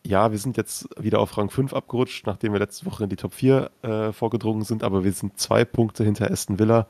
ja, 0.05 0.31
wir 0.31 0.37
sind 0.37 0.55
jetzt 0.55 0.87
wieder 0.97 1.19
auf 1.19 1.37
Rang 1.37 1.49
5 1.49 1.73
abgerutscht, 1.73 2.25
nachdem 2.27 2.53
wir 2.53 2.59
letzte 2.59 2.85
Woche 2.85 3.03
in 3.03 3.09
die 3.09 3.17
Top 3.17 3.33
4 3.33 3.71
äh, 3.81 4.13
vorgedrungen 4.13 4.63
sind, 4.63 4.83
aber 4.83 5.03
wir 5.03 5.11
sind 5.11 5.37
zwei 5.37 5.65
Punkte 5.65 6.05
hinter 6.05 6.31
Aston 6.31 6.59
Villa 6.59 6.87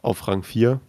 auf 0.00 0.26
Rang 0.26 0.42
4. 0.42 0.80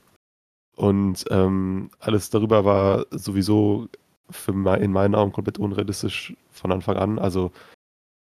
Und 0.82 1.26
ähm, 1.30 1.92
alles 2.00 2.32
darüber 2.32 2.66
war 2.66 3.06
sowieso 3.12 3.88
für 4.32 4.52
in 4.52 4.92
meinen 4.92 5.14
Augen 5.14 5.32
komplett 5.32 5.60
unrealistisch 5.60 6.36
von 6.50 6.72
Anfang 6.72 6.98
an. 6.98 7.20
Also 7.20 7.52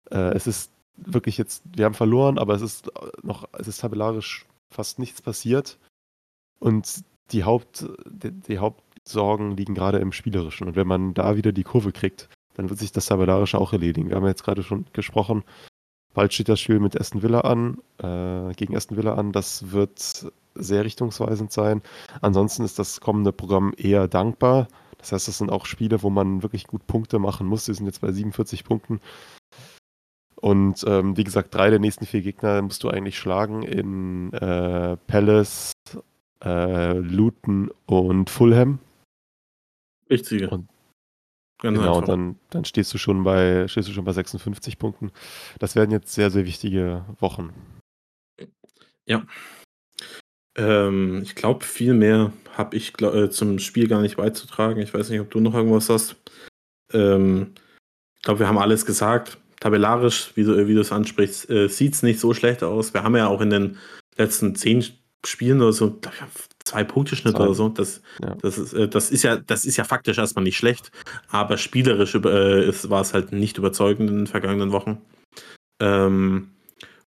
äh, 0.09 0.33
es 0.33 0.47
ist 0.47 0.69
wirklich 0.97 1.37
jetzt, 1.37 1.63
wir 1.77 1.85
haben 1.85 1.93
verloren, 1.93 2.37
aber 2.37 2.53
es 2.53 2.61
ist 2.61 2.91
noch, 3.23 3.47
es 3.57 3.69
ist 3.69 3.79
tabellarisch 3.79 4.45
fast 4.69 4.99
nichts 4.99 5.21
passiert. 5.21 5.79
Und 6.59 7.05
die 7.31 7.45
Haupt, 7.45 7.87
die, 8.05 8.31
die 8.31 8.59
Hauptsorgen 8.59 9.55
liegen 9.55 9.73
gerade 9.73 9.99
im 9.99 10.11
Spielerischen. 10.11 10.67
Und 10.67 10.75
wenn 10.75 10.87
man 10.87 11.13
da 11.13 11.37
wieder 11.37 11.53
die 11.53 11.63
Kurve 11.63 11.93
kriegt, 11.93 12.27
dann 12.55 12.69
wird 12.69 12.79
sich 12.79 12.91
das 12.91 13.05
tabellarische 13.05 13.59
auch 13.59 13.71
erledigen. 13.71 14.09
Wir 14.09 14.17
haben 14.17 14.27
jetzt 14.27 14.43
gerade 14.43 14.63
schon 14.63 14.87
gesprochen. 14.91 15.45
Bald 16.13 16.33
steht 16.33 16.49
das 16.49 16.59
Spiel 16.59 16.81
mit 16.81 16.99
Aston 16.99 17.23
Villa 17.23 17.39
an, 17.39 17.77
äh, 17.99 18.53
gegen 18.55 18.75
Aston 18.75 18.97
Villa 18.97 19.13
an. 19.13 19.31
Das 19.31 19.71
wird 19.71 20.29
sehr 20.55 20.85
richtungsweisend 20.85 21.51
sein. 21.51 21.81
Ansonsten 22.21 22.63
ist 22.63 22.79
das 22.79 23.01
kommende 23.01 23.31
Programm 23.31 23.73
eher 23.77 24.07
dankbar. 24.07 24.67
Das 24.97 25.11
heißt, 25.11 25.27
das 25.27 25.37
sind 25.37 25.51
auch 25.51 25.65
Spiele, 25.65 26.03
wo 26.03 26.09
man 26.09 26.43
wirklich 26.43 26.67
gut 26.67 26.85
Punkte 26.87 27.19
machen 27.19 27.47
muss. 27.47 27.67
Wir 27.67 27.75
sind 27.75 27.87
jetzt 27.87 28.01
bei 28.01 28.11
47 28.11 28.63
Punkten. 28.63 28.99
Und 30.35 30.83
ähm, 30.87 31.17
wie 31.17 31.23
gesagt, 31.23 31.53
drei 31.53 31.69
der 31.69 31.79
nächsten 31.79 32.05
vier 32.05 32.21
Gegner 32.21 32.61
musst 32.61 32.83
du 32.83 32.89
eigentlich 32.89 33.17
schlagen 33.17 33.63
in 33.63 34.33
äh, 34.33 34.97
Palace, 35.07 35.73
äh, 36.43 36.93
Luton 36.93 37.71
und 37.85 38.29
Fulham. 38.29 38.79
Richtig. 40.09 40.51
Und 40.51 40.67
Ganz 41.61 41.77
genau, 41.77 41.97
einfach. 41.97 42.07
dann, 42.07 42.39
dann 42.49 42.65
stehst 42.65 42.91
du 42.91 42.97
schon 42.97 43.23
bei 43.23 43.67
stehst 43.67 43.87
du 43.87 43.93
schon 43.93 44.03
bei 44.03 44.13
56 44.13 44.79
Punkten. 44.79 45.11
Das 45.59 45.75
werden 45.75 45.91
jetzt 45.91 46.11
sehr, 46.11 46.31
sehr 46.31 46.45
wichtige 46.45 47.05
Wochen. 47.19 47.53
Ähm, 50.57 51.21
ich 51.23 51.35
glaube, 51.35 51.65
viel 51.65 51.93
mehr 51.93 52.33
habe 52.57 52.75
ich 52.75 52.93
glaub, 52.93 53.13
äh, 53.13 53.29
zum 53.29 53.59
Spiel 53.59 53.87
gar 53.87 54.01
nicht 54.01 54.17
beizutragen. 54.17 54.81
Ich 54.81 54.93
weiß 54.93 55.09
nicht, 55.09 55.21
ob 55.21 55.31
du 55.31 55.39
noch 55.39 55.53
irgendwas 55.53 55.89
hast. 55.89 56.15
Ähm, 56.93 57.53
ich 58.17 58.23
glaube, 58.23 58.39
wir 58.39 58.47
haben 58.47 58.57
alles 58.57 58.85
gesagt. 58.85 59.37
Tabellarisch, 59.59 60.31
wie 60.35 60.43
du, 60.43 60.67
wie 60.67 60.73
du 60.73 60.81
es 60.81 60.91
ansprichst, 60.91 61.49
äh, 61.49 61.67
sieht 61.69 61.93
es 61.93 62.03
nicht 62.03 62.19
so 62.19 62.33
schlecht 62.33 62.63
aus. 62.63 62.93
Wir 62.93 63.03
haben 63.03 63.15
ja 63.15 63.27
auch 63.27 63.41
in 63.41 63.51
den 63.51 63.77
letzten 64.17 64.55
zehn 64.55 64.83
Spielen 65.23 65.61
oder 65.61 65.71
so 65.71 65.91
glaub 65.91 66.29
zwei 66.63 66.83
Punkte 66.83 67.15
Schnitt 67.15 67.35
Zwei. 67.35 67.43
oder 67.43 67.53
so. 67.53 67.69
Das, 67.69 68.01
Ja. 68.21 68.35
das, 68.41 68.57
ist, 68.57 68.73
äh, 68.73 68.87
das, 68.87 69.11
ist 69.11 69.23
ja, 69.23 69.37
das 69.37 69.65
ist 69.65 69.77
ja 69.77 69.83
faktisch 69.83 70.17
erstmal 70.17 70.43
nicht 70.43 70.57
schlecht, 70.57 70.91
aber 71.29 71.57
spielerisch 71.57 72.15
äh, 72.15 72.89
war 72.89 73.01
es 73.01 73.13
halt 73.13 73.31
nicht 73.31 73.57
überzeugend 73.57 74.09
in 74.09 74.17
den 74.17 74.27
vergangenen 74.27 74.71
Wochen. 74.71 75.01
Ähm, 75.79 76.51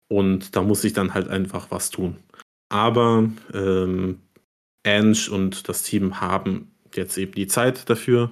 und 0.10 0.56
da 0.56 0.62
muss 0.62 0.84
ich 0.84 0.94
dann 0.94 1.14
halt 1.14 1.28
einfach 1.28 1.72
was 1.72 1.90
tun. 1.90 2.18
Aber 2.70 3.30
ähm, 3.54 4.20
Ange 4.86 5.30
und 5.32 5.70
das 5.70 5.84
Team 5.84 6.20
haben 6.20 6.72
jetzt 6.94 7.18
eben 7.18 7.34
die 7.34 7.48
Zeit 7.48 7.90
dafür. 7.90 8.32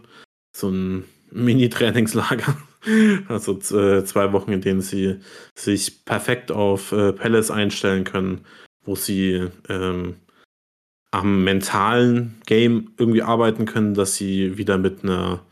So 0.55 0.69
ein 0.69 1.05
Mini-Trainingslager. 1.32 2.57
Also 3.27 3.59
äh, 3.77 4.03
zwei 4.05 4.34
Wochen, 4.34 4.51
in 4.51 4.61
denen 4.61 4.82
sie 4.82 5.19
sich 5.53 6.03
perfekt 6.03 6.51
auf 6.51 6.91
äh, 6.91 7.13
Palace 7.13 7.51
einstellen 7.51 8.05
können, 8.05 8.43
wo 8.84 8.95
sie 8.95 9.49
ähm, 9.69 10.15
am 11.11 11.43
mentalen 11.43 12.41
Game 12.47 12.93
irgendwie 12.97 13.21
arbeiten 13.21 13.65
können, 13.65 13.93
dass 13.93 14.15
sie 14.15 14.57
wieder 14.57 14.79
mit 14.79 15.03
einer 15.03 15.45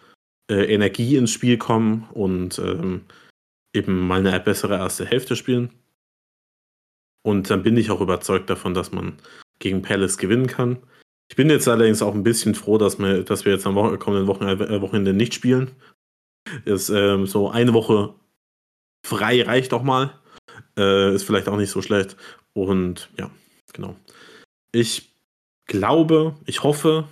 äh, 0.49 0.73
Energie 0.73 1.17
ins 1.17 1.31
Spiel 1.31 1.57
kommen 1.57 2.07
und 2.13 2.57
ähm, 2.57 3.01
eben 3.75 4.07
mal 4.07 4.25
eine 4.25 4.39
bessere 4.39 4.77
erste 4.77 5.05
Hälfte 5.05 5.35
spielen. 5.35 5.69
Und 7.21 7.49
dann 7.49 7.63
bin 7.63 7.77
ich 7.77 7.91
auch 7.91 8.01
überzeugt 8.01 8.49
davon, 8.49 8.73
dass 8.73 8.91
man 8.91 9.17
gegen 9.59 9.81
Palace 9.81 10.17
gewinnen 10.17 10.47
kann. 10.47 10.77
Ich 11.29 11.35
bin 11.35 11.49
jetzt 11.49 11.67
allerdings 11.67 12.01
auch 12.01 12.13
ein 12.13 12.23
bisschen 12.23 12.55
froh, 12.55 12.77
dass 12.77 12.97
wir, 12.97 13.23
dass 13.23 13.45
wir 13.45 13.53
jetzt 13.53 13.67
am 13.67 13.75
kommenden 13.99 14.27
Wochen 14.27 14.43
äh, 14.45 14.81
Wochenende 14.81 15.13
nicht 15.13 15.33
spielen. 15.33 15.71
Ist, 16.65 16.89
ähm, 16.89 17.27
so 17.27 17.49
eine 17.49 17.73
Woche 17.73 18.15
frei 19.05 19.43
reicht 19.43 19.73
auch 19.73 19.83
mal. 19.83 20.11
Äh, 20.77 21.13
ist 21.13 21.23
vielleicht 21.23 21.47
auch 21.47 21.57
nicht 21.57 21.69
so 21.69 21.81
schlecht. 21.81 22.15
Und 22.53 23.09
ja, 23.17 23.29
genau. 23.73 23.95
Ich 24.71 25.13
glaube, 25.67 26.35
ich 26.45 26.63
hoffe, 26.63 27.07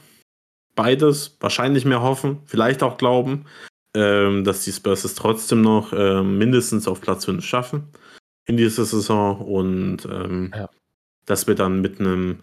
beides, 0.75 1.37
wahrscheinlich 1.39 1.85
mehr 1.85 2.01
hoffen, 2.01 2.39
vielleicht 2.45 2.81
auch 2.81 2.97
glauben, 2.97 3.45
ähm, 3.93 4.43
dass 4.43 4.63
die 4.63 4.71
Spurs 4.71 5.03
es 5.03 5.15
trotzdem 5.15 5.61
noch 5.61 5.93
ähm, 5.93 6.37
mindestens 6.37 6.87
auf 6.87 7.01
Platz 7.01 7.25
5 7.25 7.45
schaffen 7.45 7.87
in 8.47 8.57
dieser 8.57 8.85
Saison 8.85 9.39
und 9.41 10.05
ähm, 10.05 10.51
Ja. 10.55 10.69
dass 11.25 11.47
wir 11.47 11.55
dann 11.55 11.81
mit 11.81 11.99
einem 11.99 12.39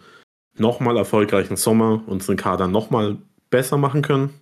nochmal 0.57 0.96
erfolgreichen 0.96 1.57
Sommer 1.57 2.02
unseren 2.07 2.36
Kader 2.36 2.68
nochmal 2.68 3.18
besser 3.50 3.76
machen 3.76 4.02
können 4.02 4.32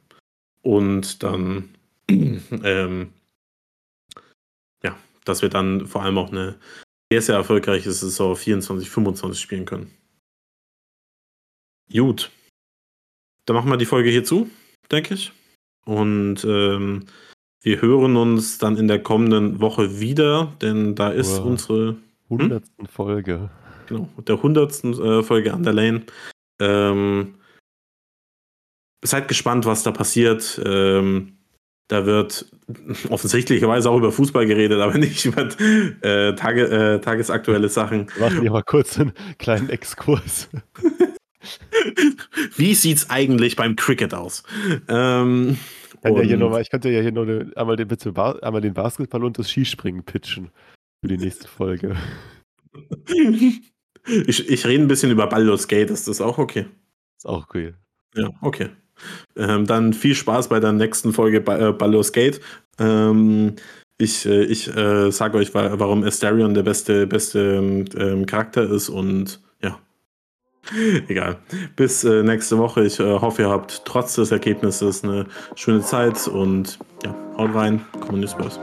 und 0.62 1.22
dann 1.22 1.74
ähm, 2.08 3.12
ja, 4.82 4.98
dass 5.24 5.42
wir 5.42 5.48
dann 5.48 5.86
vor 5.86 6.02
allem 6.02 6.18
auch 6.18 6.30
eine 6.30 6.56
sehr, 7.10 7.22
sehr 7.22 7.36
erfolgreiche 7.36 7.92
Saison 7.92 8.36
24, 8.36 8.90
25 8.90 9.40
spielen 9.40 9.64
können. 9.66 9.90
Gut. 11.92 12.30
Dann 13.46 13.56
machen 13.56 13.70
wir 13.70 13.76
die 13.76 13.86
Folge 13.86 14.10
hier 14.10 14.24
zu, 14.24 14.50
denke 14.90 15.14
ich. 15.14 15.32
Und 15.84 16.44
ähm, 16.44 17.06
wir 17.62 17.80
hören 17.80 18.16
uns 18.16 18.58
dann 18.58 18.76
in 18.76 18.88
der 18.88 19.02
kommenden 19.02 19.60
Woche 19.60 20.00
wieder, 20.00 20.52
denn 20.60 20.94
da 20.94 21.10
ist 21.10 21.38
Wow. 21.38 21.44
unsere 21.46 21.96
100. 22.28 22.64
Folge. 22.90 23.50
genau, 23.86 24.08
der 24.26 24.36
100. 24.36 24.84
Äh, 24.84 25.22
Folge 25.22 25.52
an 25.54 25.62
der 25.62 25.72
Lane. 25.72 26.02
Ähm, 26.60 27.34
seid 29.04 29.28
gespannt, 29.28 29.64
was 29.66 29.82
da 29.82 29.90
passiert. 29.92 30.60
Ähm, 30.64 31.36
da 31.88 32.06
wird 32.06 32.46
offensichtlicherweise 33.10 33.90
auch 33.90 33.98
über 33.98 34.12
Fußball 34.12 34.46
geredet, 34.46 34.80
aber 34.80 34.96
nicht 34.98 35.24
über 35.24 35.48
äh, 36.02 36.34
Tage, 36.34 36.66
äh, 36.66 37.00
tagesaktuelle 37.00 37.68
Sachen. 37.68 38.08
Wir 38.16 38.26
machen 38.26 38.40
hier 38.40 38.50
mal 38.50 38.62
kurz 38.62 38.98
einen 38.98 39.12
kleinen 39.38 39.68
Exkurs. 39.68 40.48
Wie 42.56 42.74
sieht's 42.74 43.10
eigentlich 43.10 43.56
beim 43.56 43.76
Cricket 43.76 44.14
aus? 44.14 44.42
Ähm, 44.88 45.58
kann 46.02 46.14
ja 46.16 46.22
hier 46.22 46.36
noch 46.36 46.50
mal, 46.50 46.60
ich 46.60 46.70
könnte 46.70 46.90
ja 46.90 47.00
hier 47.00 47.12
noch 47.12 47.22
eine, 47.22 47.50
einmal, 47.56 47.76
den, 47.76 47.88
bitte, 47.88 48.12
Ba- 48.12 48.38
einmal 48.42 48.60
den 48.60 48.74
Basketball 48.74 49.24
und 49.24 49.38
das 49.38 49.50
Skispringen 49.50 50.02
pitchen 50.04 50.50
für 51.00 51.08
die 51.08 51.16
nächste 51.18 51.48
Folge. 51.48 51.96
ich, 54.06 54.48
ich 54.50 54.66
rede 54.66 54.82
ein 54.82 54.88
bisschen 54.88 55.10
über 55.10 55.26
Baldur's 55.26 55.68
Gate, 55.68 55.90
ist 55.90 56.08
das 56.08 56.20
auch 56.20 56.38
okay? 56.38 56.66
Ist 57.16 57.26
auch 57.26 57.46
cool. 57.54 57.74
Ja, 58.14 58.30
okay. 58.40 58.68
Ähm, 59.36 59.66
dann 59.66 59.92
viel 59.94 60.14
Spaß 60.14 60.48
bei 60.48 60.60
der 60.60 60.72
nächsten 60.72 61.12
Folge 61.12 61.40
bei 61.40 61.58
äh, 61.58 61.72
Baldur's 61.72 62.12
Gate. 62.12 62.40
Ähm, 62.78 63.56
ich 63.98 64.26
äh, 64.26 64.44
ich 64.44 64.68
äh, 64.76 65.10
sage 65.10 65.38
euch, 65.38 65.54
wa- 65.54 65.78
warum 65.78 66.04
Asterion 66.04 66.54
der 66.54 66.62
beste, 66.62 67.06
beste 67.06 67.84
ähm, 67.96 68.26
Charakter 68.26 68.62
ist 68.70 68.88
und. 68.88 69.40
Egal. 71.08 71.38
Bis 71.76 72.04
äh, 72.04 72.22
nächste 72.22 72.58
Woche. 72.58 72.84
Ich 72.84 72.98
äh, 73.00 73.04
hoffe, 73.04 73.42
ihr 73.42 73.50
habt 73.50 73.84
trotz 73.84 74.14
des 74.14 74.30
Ergebnisses 74.30 75.04
eine 75.04 75.26
schöne 75.54 75.82
Zeit 75.82 76.28
und 76.28 76.78
ja, 77.04 77.14
haut 77.36 77.54
rein. 77.54 77.84
Common 78.00 78.26
Spurs. 78.26 78.58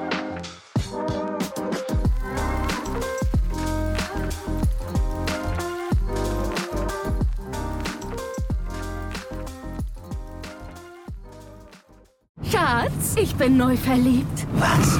Schatz, 12.50 13.16
ich 13.22 13.36
bin 13.36 13.58
neu 13.58 13.76
verliebt. 13.76 14.48
Was? 14.54 15.00